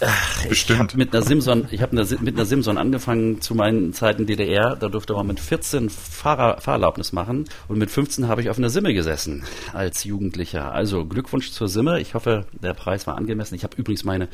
Ach, 0.01 0.47
Bestimmt. 0.47 0.93
Ich 0.93 0.97
mit 0.99 1.15
einer 1.15 1.23
Simson, 1.23 1.69
ich 1.71 1.81
habe 1.81 1.97
mit 1.97 2.35
einer 2.35 2.45
Simson 2.45 2.77
angefangen 2.77 3.41
zu 3.41 3.55
meinen 3.55 3.95
Zeiten 3.95 4.27
DDR. 4.27 4.77
Da 4.77 4.89
durfte 4.89 5.15
man 5.15 5.27
mit 5.27 5.41
14 5.41 5.89
Fahrer, 5.89 6.61
Fahrerlaubnis 6.61 7.13
machen 7.13 7.47
und 7.69 7.79
mit 7.79 7.91
15 7.91 8.29
habe 8.29 8.43
ich 8.43 8.51
auf 8.51 8.59
einer 8.59 8.69
Simme 8.69 8.93
gesessen 8.93 9.45
als 9.73 10.05
Jugendlicher. 10.05 10.73
Also 10.73 11.07
Glückwunsch 11.07 11.51
zur 11.51 11.69
Simme. 11.69 12.01
Ich 12.01 12.13
hoffe, 12.15 12.45
der 12.53 12.75
Preis 12.75 13.07
war 13.07 13.17
angemessen. 13.17 13.55
Ich 13.55 13.65
habe 13.65 13.77
übrigens 13.77 14.05
meine 14.05 14.29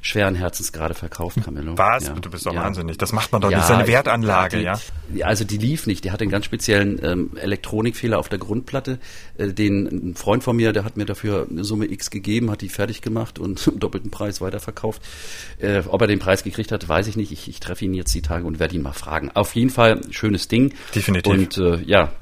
schweren 0.00 0.34
Herzens 0.34 0.72
gerade 0.72 0.94
verkauft, 0.94 1.38
Camillo. 1.44 1.76
Was? 1.76 2.06
Ja. 2.06 2.14
Du 2.14 2.30
bist 2.30 2.46
doch 2.46 2.54
ja. 2.54 2.62
wahnsinnig. 2.62 2.98
Das 2.98 3.12
macht 3.12 3.32
man 3.32 3.40
doch 3.40 3.50
ja, 3.50 3.58
nicht. 3.58 3.68
Das 3.68 3.76
ist 3.76 3.82
eine 3.82 3.88
Wertanlage, 3.88 4.60
ja? 4.60 4.78
Also 5.22 5.44
die 5.44 5.58
lief 5.58 5.86
nicht. 5.86 6.04
Die 6.04 6.10
hatte 6.10 6.22
einen 6.22 6.30
ganz 6.30 6.44
speziellen 6.44 7.00
ähm, 7.02 7.30
Elektronikfehler 7.36 8.18
auf 8.18 8.28
der 8.28 8.38
Grundplatte. 8.38 8.98
Äh, 9.36 9.48
den 9.48 9.86
ein 9.86 10.14
Freund 10.14 10.44
von 10.44 10.56
mir, 10.56 10.72
der 10.72 10.84
hat 10.84 10.96
mir 10.96 11.06
dafür 11.06 11.46
eine 11.50 11.64
Summe 11.64 11.90
X 11.90 12.10
gegeben, 12.10 12.50
hat 12.50 12.60
die 12.60 12.68
fertig 12.68 13.02
gemacht 13.02 13.38
und 13.38 13.58
zum 13.58 13.78
doppelten 13.78 14.10
Preis 14.10 14.40
weiterverkauft. 14.40 15.02
Äh, 15.58 15.82
ob 15.86 16.00
er 16.00 16.06
den 16.06 16.18
Preis 16.18 16.44
gekriegt 16.44 16.72
hat, 16.72 16.88
weiß 16.88 17.06
ich 17.06 17.16
nicht. 17.16 17.32
Ich, 17.32 17.48
ich 17.48 17.60
treffe 17.60 17.84
ihn 17.84 17.94
jetzt 17.94 18.14
die 18.14 18.22
Tage 18.22 18.46
und 18.46 18.58
werde 18.58 18.74
ihn 18.74 18.82
mal 18.82 18.92
fragen. 18.92 19.30
Auf 19.34 19.54
jeden 19.54 19.70
Fall 19.70 20.00
schönes 20.10 20.48
Ding. 20.48 20.74
Definitiv. 20.94 21.32
Und 21.32 21.58
äh, 21.58 21.82
ja, 21.84 22.12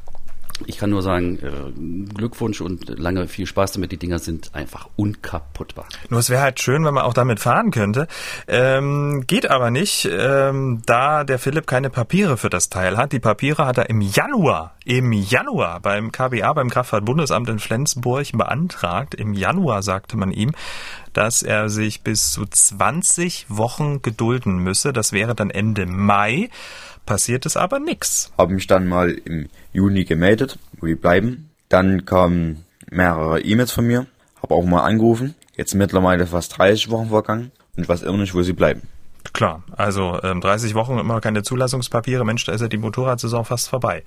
ich 0.64 0.78
kann 0.78 0.90
nur 0.90 1.02
sagen, 1.02 1.38
äh, 1.38 2.14
Glückwunsch 2.14 2.60
und 2.60 2.98
lange 2.98 3.28
viel 3.28 3.46
Spaß 3.46 3.72
damit. 3.72 3.92
Die 3.92 3.98
Dinger 3.98 4.18
sind 4.18 4.54
einfach 4.54 4.88
unkaputtbar. 4.96 5.86
Nur 6.08 6.20
es 6.20 6.30
wäre 6.30 6.40
halt 6.40 6.60
schön, 6.60 6.84
wenn 6.84 6.94
man 6.94 7.04
auch 7.04 7.14
damit 7.14 7.40
fahren 7.40 7.70
könnte. 7.70 8.06
Ähm, 8.48 9.24
geht 9.26 9.50
aber 9.50 9.70
nicht, 9.70 10.08
ähm, 10.10 10.82
da 10.86 11.24
der 11.24 11.38
Philipp 11.38 11.66
keine 11.66 11.90
Papiere 11.90 12.36
für 12.36 12.48
das 12.48 12.68
Teil 12.68 12.96
hat. 12.96 13.12
Die 13.12 13.20
Papiere 13.20 13.66
hat 13.66 13.78
er 13.78 13.90
im 13.90 14.00
Januar, 14.00 14.76
im 14.84 15.12
Januar 15.12 15.80
beim 15.80 16.10
KBA, 16.12 16.52
beim 16.54 16.70
Kraftfahrtbundesamt 16.70 17.48
in 17.48 17.58
Flensburg 17.58 18.32
beantragt. 18.32 19.14
Im 19.14 19.34
Januar 19.34 19.82
sagte 19.82 20.16
man 20.16 20.30
ihm, 20.30 20.52
dass 21.12 21.42
er 21.42 21.68
sich 21.68 22.02
bis 22.02 22.30
zu 22.30 22.46
20 22.46 23.46
Wochen 23.48 24.02
gedulden 24.02 24.58
müsse. 24.58 24.92
Das 24.92 25.12
wäre 25.12 25.34
dann 25.34 25.50
Ende 25.50 25.86
Mai 25.86 26.50
passiert 27.06 27.46
ist 27.46 27.56
aber 27.56 27.78
nichts. 27.78 28.32
Habe 28.36 28.54
mich 28.54 28.66
dann 28.66 28.86
mal 28.86 29.10
im 29.10 29.48
Juni 29.72 30.04
gemeldet, 30.04 30.58
wo 30.78 30.86
die 30.86 30.94
bleiben. 30.94 31.50
Dann 31.68 32.04
kamen 32.04 32.64
mehrere 32.90 33.40
E-Mails 33.40 33.72
von 33.72 33.86
mir, 33.86 34.06
habe 34.42 34.54
auch 34.54 34.64
mal 34.64 34.82
angerufen. 34.82 35.34
Jetzt 35.56 35.74
mittlerweile 35.74 36.26
fast 36.26 36.58
30 36.58 36.90
Wochen 36.90 37.08
vergangen 37.08 37.50
und 37.76 37.84
ich 37.84 37.88
weiß 37.88 38.02
immer 38.02 38.18
nicht, 38.18 38.34
wo 38.34 38.42
sie 38.42 38.52
bleiben. 38.52 38.82
Klar, 39.32 39.62
also 39.76 40.20
ähm, 40.22 40.40
30 40.40 40.74
Wochen 40.74 40.98
immer 40.98 41.20
keine 41.20 41.42
Zulassungspapiere, 41.42 42.24
Mensch, 42.24 42.44
da 42.44 42.52
ist 42.52 42.60
ja 42.60 42.68
die 42.68 42.76
Motorradsaison 42.76 43.44
fast 43.44 43.68
vorbei. 43.68 44.04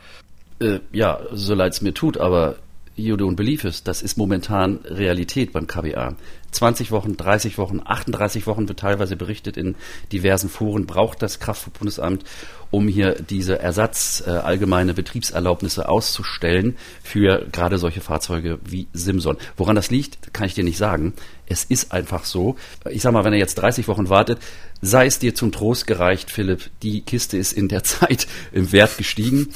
Äh, 0.60 0.80
ja, 0.92 1.20
so 1.32 1.54
leid 1.56 1.74
es 1.74 1.82
mir 1.82 1.94
tut, 1.94 2.18
aber 2.18 2.56
Jude 3.00 3.26
und 3.26 3.36
Belief 3.36 3.64
ist, 3.64 3.88
das 3.88 4.02
ist 4.02 4.18
momentan 4.18 4.80
Realität 4.86 5.54
beim 5.54 5.68
KBA. 5.68 6.16
20 6.52 6.92
Wochen, 6.92 7.16
30 7.16 7.58
Wochen, 7.58 7.82
38 7.84 8.48
Wochen 8.48 8.68
wird 8.68 8.80
teilweise 8.80 9.16
berichtet 9.16 9.58
in 9.58 9.76
diversen 10.12 10.50
Foren, 10.50 10.86
braucht 10.86 11.22
das 11.22 11.40
Kraftfahrtbundesamt, 11.40 12.24
um 12.72 12.88
hier 12.88 13.16
diese 13.16 13.60
Ersatz 13.60 14.24
äh, 14.26 14.32
allgemeine 14.32 14.94
Betriebserlaubnisse 14.94 15.90
auszustellen 15.90 16.78
für 17.04 17.46
gerade 17.52 17.78
solche 17.78 18.02
Fahrzeuge 18.02 18.60
wie 18.64 18.88
Simson. 18.94 19.38
Woran 19.58 19.76
das 19.76 19.92
liegt, 19.92 20.34
kann 20.34 20.48
ich 20.48 20.54
dir 20.54 20.64
nicht 20.64 20.78
sagen. 20.78 21.14
Es 21.48 21.64
ist 21.64 21.92
einfach 21.92 22.26
so. 22.26 22.56
Ich 22.90 23.02
sag 23.02 23.12
mal, 23.12 23.24
wenn 23.24 23.34
er 23.34 23.40
jetzt 23.40 23.56
30 23.56 23.88
Wochen 23.88 24.10
wartet, 24.10 24.40
sei 24.82 25.08
es 25.08 25.20
dir 25.20 25.34
zum 25.34 25.52
Trost 25.52 25.88
gereicht, 25.88 26.30
Philipp, 26.30 26.70
die 26.84 27.02
Kiste 27.02 27.38
ist 27.38 27.54
in 27.54 27.68
der 27.68 27.84
Zeit 27.84 28.28
im 28.52 28.72
Wert 28.72 28.98
gestiegen. 28.98 29.50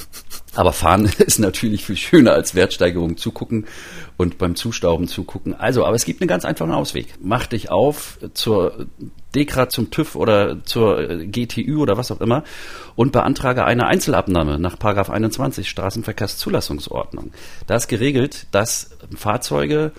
Aber 0.55 0.73
fahren 0.73 1.05
ist 1.17 1.39
natürlich 1.39 1.85
viel 1.85 1.97
schöner 1.97 2.33
als 2.33 2.55
Wertsteigerung 2.55 3.17
zugucken 3.17 3.65
und 4.17 4.37
beim 4.37 4.55
Zustauben 4.55 5.07
zugucken. 5.07 5.53
Also, 5.53 5.85
aber 5.85 5.95
es 5.95 6.05
gibt 6.05 6.21
einen 6.21 6.27
ganz 6.27 6.45
einfachen 6.45 6.71
Ausweg. 6.71 7.15
Mach 7.21 7.47
dich 7.47 7.71
auf 7.71 8.19
zur 8.33 8.87
Dekra, 9.33 9.69
zum 9.69 9.89
TÜV 9.89 10.15
oder 10.15 10.63
zur 10.63 11.25
GTÜ 11.25 11.77
oder 11.77 11.97
was 11.97 12.11
auch 12.11 12.21
immer 12.21 12.43
und 12.95 13.11
beantrage 13.11 13.65
eine 13.65 13.87
Einzelabnahme 13.87 14.59
nach 14.59 14.77
21 14.79 15.67
Straßenverkehrszulassungsordnung. 15.69 17.31
Da 17.65 17.75
ist 17.75 17.87
geregelt, 17.87 18.47
dass 18.51 18.91
Fahrzeuge 19.15 19.91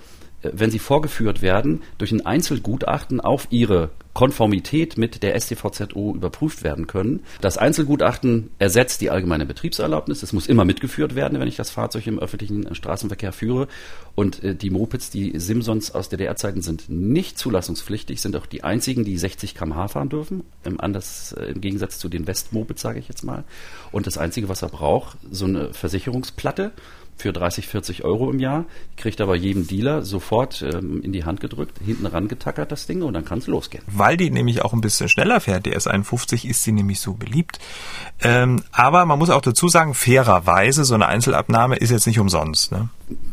wenn 0.53 0.71
sie 0.71 0.79
vorgeführt 0.79 1.43
werden, 1.43 1.83
durch 1.99 2.13
ein 2.13 2.25
Einzelgutachten 2.25 3.21
auf 3.21 3.47
ihre 3.51 3.91
Konformität 4.15 4.97
mit 4.97 5.23
der 5.25 5.39
StVZO 5.39 6.15
überprüft 6.15 6.63
werden 6.63 6.87
können. 6.87 7.25
Das 7.41 7.59
Einzelgutachten 7.59 8.51
ersetzt 8.61 9.01
die 9.01 9.11
allgemeine 9.11 9.45
Betriebserlaubnis. 9.45 10.23
Es 10.23 10.33
muss 10.33 10.47
immer 10.47 10.65
mitgeführt 10.65 11.17
werden, 11.17 11.41
wenn 11.41 11.49
ich 11.49 11.57
das 11.57 11.71
Fahrzeug 11.71 12.07
im 12.07 12.21
öffentlichen 12.21 12.75
Straßenverkehr 12.75 13.33
führe. 13.33 13.67
Und 14.15 14.43
äh, 14.45 14.55
die 14.55 14.71
Mopeds, 14.71 15.11
die 15.11 15.39
Simsons 15.39 15.91
aus 15.91 16.09
DDR-Zeiten 16.09 16.63
sind 16.63 16.89
nicht 16.89 17.39
zulassungspflichtig, 17.39 18.21
sind 18.21 18.37
auch 18.37 18.47
die 18.47 18.63
einzigen, 18.63 19.05
die 19.05 19.19
60 19.19 19.57
km/h 19.57 19.89
fahren 19.89 20.09
dürfen, 20.09 20.45
im, 20.63 20.81
anders, 20.81 21.33
äh, 21.33 21.47
im 21.47 21.61
Gegensatz 21.61 21.99
zu 21.99 22.09
den 22.09 22.29
West-Mopeds, 22.29 22.81
sage 22.81 23.01
ich 23.01 23.09
jetzt 23.09 23.25
mal. 23.25 23.43
Und 23.91 24.07
das 24.07 24.17
Einzige, 24.17 24.49
was 24.49 24.63
er 24.63 24.69
braucht, 24.69 25.19
so 25.29 25.47
eine 25.47 25.75
Versicherungsplatte 25.75 26.71
für 27.17 27.33
30, 27.33 27.69
40 27.69 28.05
Euro 28.05 28.31
im 28.31 28.39
Jahr, 28.39 28.65
kriegt 28.97 29.21
aber 29.21 29.37
jedem 29.37 29.67
Dealer 29.67 30.03
sofort 30.03 30.63
ähm, 30.63 31.01
in 31.03 31.13
die 31.13 31.25
Hand 31.25 31.41
gedrückt, 31.41 31.79
hinten 31.85 32.07
rangetackert 32.07 32.73
das 32.73 32.87
Ding 32.87 33.03
und 33.03 33.15
dann 33.15 33.25
kann 33.25 33.39
es 33.39 33.47
losgehen. 33.47 33.85
Weil 33.87 34.17
die 34.17 34.31
nämlich 34.31 34.63
auch 34.63 34.73
ein 34.73 34.81
bisschen 34.81 35.09
schneller 35.09 35.41
fährt, 35.41 35.67
die 35.67 35.77
S51 35.77 36.47
ist 36.49 36.65
sie 36.65 36.73
nämlich 36.73 37.01
so 37.01 37.15
beliebt. 37.15 37.59
Ähm, 38.21 38.63
aber 38.73 39.07
man 39.07 39.19
muss 39.19 39.31
auch 39.31 39.43
dazu 39.43 39.69
sagen, 39.69 39.95
fairerweise, 39.95 40.85
so 40.85 40.95
eine 40.95 41.07
Einzelabnahme 41.07 41.77
ist 41.77 41.91
jetzt 41.91 42.07
nicht 42.07 42.19
umsonst. 42.19 42.73
Ne? 42.73 42.89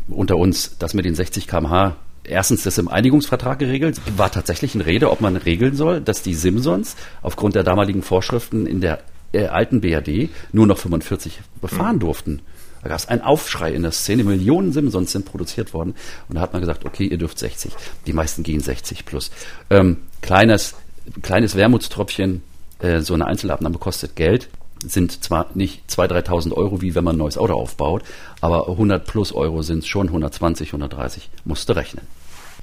Unter 0.08 0.36
uns, 0.36 0.76
das 0.78 0.94
mit 0.94 1.04
den 1.04 1.14
60 1.14 1.46
kmh 1.46 1.96
erstens 2.24 2.62
das 2.62 2.78
im 2.78 2.88
Einigungsvertrag 2.88 3.58
geregelt, 3.58 4.00
war 4.16 4.30
tatsächlich 4.30 4.74
eine 4.74 4.86
Rede, 4.86 5.10
ob 5.10 5.20
man 5.20 5.36
regeln 5.36 5.74
soll, 5.74 6.00
dass 6.00 6.22
die 6.22 6.34
Simsons 6.34 6.96
aufgrund 7.20 7.54
der 7.54 7.64
damaligen 7.64 8.02
Vorschriften 8.02 8.66
in 8.66 8.80
der 8.80 9.00
äh, 9.32 9.46
alten 9.46 9.80
BRD 9.80 10.30
nur 10.52 10.66
noch 10.66 10.78
45 10.78 11.40
befahren 11.60 11.96
mhm. 11.96 12.00
durften. 12.00 12.42
Da 12.82 12.88
gab 12.88 12.98
es 12.98 13.08
einen 13.08 13.22
Aufschrei 13.22 13.72
in 13.72 13.82
der 13.82 13.92
Szene. 13.92 14.24
Millionen 14.24 14.72
Simpsons 14.72 15.12
sind 15.12 15.24
produziert 15.24 15.72
worden. 15.72 15.94
Und 16.28 16.36
da 16.36 16.40
hat 16.40 16.52
man 16.52 16.60
gesagt, 16.60 16.84
okay, 16.84 17.06
ihr 17.06 17.18
dürft 17.18 17.38
60. 17.38 17.72
Die 18.06 18.12
meisten 18.12 18.42
gehen 18.42 18.60
60 18.60 19.04
plus. 19.04 19.30
Ähm, 19.70 19.98
kleines, 20.20 20.74
kleines 21.22 21.56
Wermutstropfchen, 21.56 22.42
äh, 22.80 23.00
so 23.00 23.14
eine 23.14 23.26
Einzelabnahme 23.26 23.78
kostet 23.78 24.16
Geld 24.16 24.48
sind 24.84 25.22
zwar 25.22 25.46
nicht 25.54 25.88
2.000, 25.88 26.26
3.000 26.26 26.52
Euro, 26.54 26.80
wie 26.82 26.94
wenn 26.94 27.04
man 27.04 27.16
ein 27.16 27.18
neues 27.18 27.38
Auto 27.38 27.54
aufbaut, 27.54 28.02
aber 28.40 28.68
100 28.68 29.06
plus 29.06 29.32
Euro 29.32 29.62
sind 29.62 29.86
schon 29.86 30.08
120, 30.08 30.70
130, 30.70 31.30
musste 31.44 31.76
rechnen. 31.76 32.06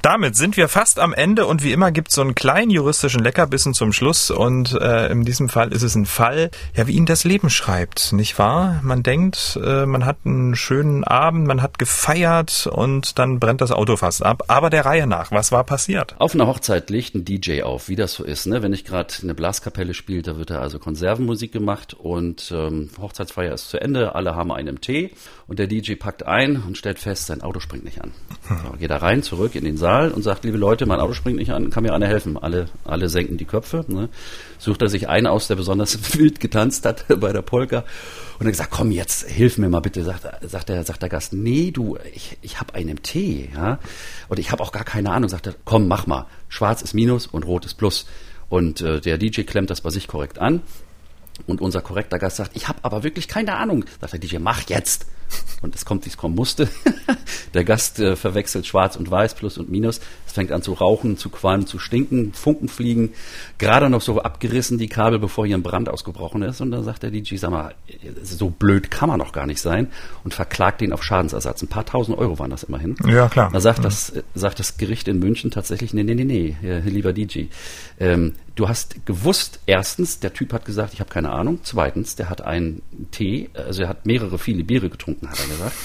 Damit 0.02 0.38
sind 0.38 0.56
wir 0.56 0.70
fast 0.70 0.98
am 0.98 1.14
Ende 1.14 1.46
und 1.46 1.62
wie 1.62 1.74
immer 1.74 1.92
gibt 1.92 2.08
es 2.08 2.16
so 2.16 2.22
einen 2.22 2.34
kleinen 2.34 2.72
juristischen 2.72 3.22
Leckerbissen 3.22 3.74
zum 3.74 3.92
Schluss 3.92 4.32
und 4.32 4.72
äh, 4.80 5.12
in 5.12 5.26
diesem 5.26 5.50
Fall 5.50 5.74
ist 5.74 5.84
es 5.84 5.94
ein 5.96 6.06
Fall, 6.06 6.52
ja, 6.74 6.88
wie 6.88 6.94
ihn 6.94 7.06
das 7.06 7.26
Leben 7.26 7.50
schreibt, 7.50 8.14
nicht 8.14 8.40
wahr? 8.40 8.80
Man 8.82 9.04
denkt, 9.04 9.60
äh, 9.62 9.86
man 9.86 10.06
hat 10.06 10.20
einen 10.24 10.56
schönen 10.56 11.04
Abend, 11.04 11.48
man 11.48 11.62
hat 11.62 11.80
gefeiert 11.80 12.66
und 12.72 13.20
dann 13.20 13.40
brennt 13.42 13.60
das 13.60 13.74
Auto 13.74 13.98
fast 13.98 14.24
ab. 14.24 14.44
Aber 14.48 14.70
der 14.70 14.86
Reihe 14.86 15.06
nach, 15.06 15.32
was 15.32 15.52
war 15.52 15.66
passiert? 15.66 16.16
Auf 16.18 16.34
einer 16.34 16.48
Hochzeit 16.48 16.90
legt 16.90 17.16
ein 17.16 17.26
DJ 17.26 17.64
auf, 17.64 17.90
wie 17.90 17.98
das 17.98 18.14
so 18.14 18.24
ist. 18.24 18.46
Ne? 18.46 18.64
Wenn 18.64 18.72
ich 18.72 18.86
gerade 18.86 19.14
eine 19.22 19.36
Blaskapelle 19.36 19.94
spiele, 19.94 20.22
da 20.22 20.38
wird 20.38 20.50
da 20.50 20.62
also 20.62 20.80
Konservenmusik 20.80 21.52
gemacht 21.52 21.94
und 21.94 22.54
ähm, 22.56 22.90
Hochzeitsfeier 23.02 23.54
ist 23.54 23.70
zu 23.70 23.82
Ende, 23.82 24.16
alle 24.16 24.34
haben 24.34 24.54
einen 24.54 24.80
Tee 24.80 25.12
und 25.50 25.58
der 25.58 25.66
DJ 25.66 25.96
packt 25.96 26.28
ein 26.28 26.62
und 26.62 26.78
stellt 26.78 27.00
fest, 27.00 27.26
sein 27.26 27.42
Auto 27.42 27.60
springt 27.60 27.84
nicht 27.84 28.02
an. 28.02 28.12
So, 28.48 28.78
geht 28.78 28.92
da 28.92 28.98
rein, 28.98 29.24
zurück 29.24 29.56
in 29.56 29.64
den 29.64 29.78
Saal 29.78 30.12
und 30.12 30.22
sagt, 30.22 30.46
liebe 30.46 30.60
Leute, 30.60 30.86
mein 30.86 31.00
Auto 31.00 31.14
springt 31.14 31.38
nicht 31.38 31.52
an, 31.52 31.72
kann 31.72 31.82
mir 31.82 31.94
einer 31.94 32.08
helfen. 32.08 32.38
Alle, 32.38 32.68
alle 32.86 33.10
senken 33.10 33.38
die 33.38 33.46
Köpfe. 33.46 33.84
Ne? 33.88 34.10
Sucht 34.60 34.84
er 34.84 34.90
sich 34.90 35.10
einen 35.10 35.26
aus, 35.26 35.48
der 35.48 35.56
besonders 35.56 36.14
wild 36.18 36.40
getanzt 36.40 36.86
hat 36.86 37.06
bei 37.20 37.34
der 37.34 37.42
Polka 37.42 37.84
und 38.38 38.46
er 38.46 38.52
gesagt, 38.52 38.70
komm 38.70 38.92
jetzt, 38.92 39.28
hilf 39.28 39.58
mir 39.58 39.70
mal 39.70 39.80
bitte, 39.80 40.04
sagt, 40.04 40.28
sagt, 40.44 40.70
der, 40.70 40.84
sagt 40.84 41.02
der 41.02 41.10
Gast, 41.10 41.34
nee, 41.34 41.72
du, 41.72 41.98
ich, 42.14 42.38
ich 42.44 42.60
habe 42.60 42.76
einen 42.76 43.02
Tee, 43.02 43.50
ja, 43.54 43.80
und 44.28 44.38
ich 44.38 44.52
habe 44.52 44.62
auch 44.62 44.72
gar 44.72 44.84
keine 44.84 45.12
Ahnung, 45.12 45.30
sagt 45.30 45.48
er, 45.48 45.56
komm, 45.66 45.88
mach 45.88 46.06
mal, 46.06 46.28
schwarz 46.48 46.84
ist 46.84 46.94
Minus 46.94 47.26
und 47.26 47.44
rot 47.44 47.66
ist 47.66 47.74
Plus. 47.74 48.06
Und 48.50 48.82
äh, 48.82 49.02
der 49.02 49.18
DJ 49.18 49.42
klemmt 49.42 49.72
das 49.72 49.82
bei 49.82 49.90
sich 49.90 50.08
korrekt 50.08 50.38
an 50.38 50.62
und 51.48 51.60
unser 51.60 51.82
korrekter 51.82 52.20
Gast 52.20 52.38
sagt, 52.38 52.56
ich 52.56 52.68
habe 52.68 52.80
aber 52.84 53.04
wirklich 53.04 53.28
keine 53.28 53.56
Ahnung. 53.56 53.86
Sagt 54.00 54.14
der 54.14 54.20
DJ, 54.20 54.38
mach 54.38 54.70
jetzt. 54.70 55.08
Und 55.62 55.76
es 55.76 55.86
kommt, 55.86 56.06
wie 56.06 56.10
es 56.10 56.18
kommen 56.18 56.36
musste. 56.36 56.70
Der 57.54 57.64
Gast 57.64 58.00
äh, 58.00 58.16
verwechselt 58.16 58.66
Schwarz 58.66 58.96
und 58.96 59.12
Weiß, 59.12 59.34
Plus 59.34 59.58
und 59.58 59.70
Minus. 59.70 60.00
Es 60.26 60.34
fängt 60.34 60.52
an 60.52 60.62
zu 60.62 60.74
rauchen, 60.74 61.18
zu 61.18 61.30
qualmen, 61.30 61.66
zu 61.66 61.80
stinken, 61.80 62.34
Funken 62.34 62.70
fliegen. 62.70 63.12
Gerade 63.58 63.90
noch 63.90 64.02
so 64.02 64.22
abgerissen 64.22 64.78
die 64.78 64.88
Kabel, 64.88 65.20
bevor 65.20 65.46
hier 65.46 65.58
ein 65.58 65.64
Brand 65.64 65.90
ausgebrochen 65.90 66.44
ist. 66.44 66.62
Und 66.62 66.72
dann 66.72 66.84
sagt 66.84 67.04
der 67.04 67.12
DJ, 67.12 67.36
sag 67.36 67.52
mal, 67.52 67.74
so 68.22 68.50
blöd 68.50 68.92
kann 68.92 69.10
man 69.10 69.20
doch 69.20 69.34
gar 69.34 69.46
nicht 69.46 69.62
sein. 69.62 69.88
Und 70.24 70.34
verklagt 70.34 70.82
ihn 70.82 70.94
auf 70.94 71.04
Schadensersatz. 71.04 71.62
Ein 71.62 71.68
paar 71.68 71.86
tausend 71.86 72.18
Euro 72.18 72.40
waren 72.40 72.52
das 72.52 72.64
immerhin. 72.64 72.96
Ja, 73.06 73.28
klar. 73.28 73.50
Da 73.52 73.60
sagt, 73.60 73.80
mhm. 73.80 73.84
das, 73.84 74.12
äh, 74.12 74.24
sagt 74.36 74.60
das 74.60 74.78
Gericht 74.78 75.08
in 75.08 75.20
München 75.20 75.52
tatsächlich, 75.52 75.94
nee, 75.94 76.04
nee, 76.04 76.16
nee, 76.16 76.24
nee, 76.24 76.80
lieber 76.86 77.12
DJ. 77.12 77.46
Ähm, 78.00 78.36
du 78.56 78.68
hast 78.68 79.06
gewusst, 79.06 79.60
erstens, 79.66 80.20
der 80.20 80.34
Typ 80.34 80.54
hat 80.54 80.66
gesagt, 80.66 80.94
ich 80.94 81.00
habe 81.00 81.10
keine 81.10 81.32
Ahnung. 81.32 81.60
Zweitens, 81.64 82.16
der 82.16 82.30
hat 82.30 82.42
einen 82.42 82.82
Tee, 83.12 83.50
also 83.54 83.84
er 83.84 83.90
hat 83.90 84.06
mehrere 84.06 84.38
viele 84.38 84.64
Biere 84.64 84.90
getrunken, 84.90 85.19
hat 85.28 85.40
er 85.40 85.48
gesagt. 85.48 85.76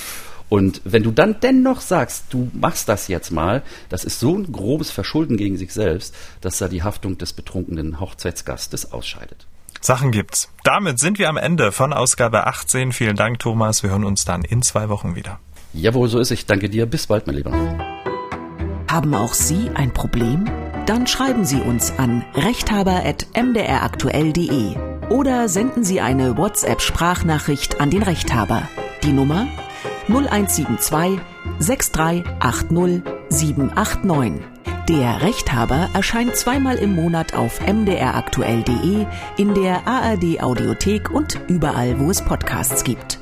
Und 0.48 0.80
wenn 0.84 1.02
du 1.02 1.10
dann 1.10 1.40
dennoch 1.40 1.80
sagst, 1.80 2.26
du 2.30 2.50
machst 2.52 2.88
das 2.88 3.08
jetzt 3.08 3.32
mal, 3.32 3.62
das 3.88 4.04
ist 4.04 4.20
so 4.20 4.36
ein 4.36 4.52
grobes 4.52 4.90
Verschulden 4.90 5.36
gegen 5.36 5.56
sich 5.56 5.72
selbst, 5.72 6.14
dass 6.42 6.58
da 6.58 6.68
die 6.68 6.82
Haftung 6.82 7.18
des 7.18 7.32
betrunkenen 7.32 7.98
Hochzeitsgastes 7.98 8.92
ausscheidet. 8.92 9.46
Sachen 9.80 10.12
gibt's. 10.12 10.50
Damit 10.62 10.98
sind 10.98 11.18
wir 11.18 11.28
am 11.28 11.36
Ende 11.36 11.72
von 11.72 11.92
Ausgabe 11.92 12.46
18. 12.46 12.92
Vielen 12.92 13.16
Dank, 13.16 13.40
Thomas. 13.40 13.82
Wir 13.82 13.90
hören 13.90 14.04
uns 14.04 14.24
dann 14.24 14.42
in 14.42 14.62
zwei 14.62 14.88
Wochen 14.88 15.16
wieder. 15.16 15.40
Jawohl, 15.72 16.08
so 16.08 16.18
ist 16.18 16.28
es. 16.28 16.38
Ich 16.38 16.46
danke 16.46 16.70
dir. 16.70 16.86
Bis 16.86 17.06
bald, 17.06 17.26
mein 17.26 17.36
Lieber. 17.36 17.52
Haben 18.90 19.14
auch 19.14 19.34
Sie 19.34 19.70
ein 19.74 19.92
Problem? 19.92 20.48
Dann 20.86 21.06
schreiben 21.06 21.44
Sie 21.44 21.60
uns 21.60 21.92
an 21.98 22.24
rechthaber.mdraktuell.de 22.34 24.76
oder 25.10 25.48
senden 25.48 25.84
Sie 25.84 26.00
eine 26.00 26.36
WhatsApp-Sprachnachricht 26.36 27.80
an 27.80 27.90
den 27.90 28.02
Rechthaber. 28.02 28.68
Die 29.04 29.12
Nummer 29.12 29.46
0172 30.08 31.20
6380 31.58 33.02
789. 33.28 34.42
Der 34.88 35.20
Rechthaber 35.20 35.90
erscheint 35.92 36.34
zweimal 36.36 36.76
im 36.76 36.94
Monat 36.94 37.34
auf 37.34 37.60
mdraktuell.de, 37.60 39.06
in 39.36 39.54
der 39.54 39.86
ARD 39.86 40.42
Audiothek 40.42 41.10
und 41.10 41.38
überall, 41.48 41.98
wo 42.00 42.10
es 42.10 42.22
Podcasts 42.22 42.82
gibt. 42.82 43.18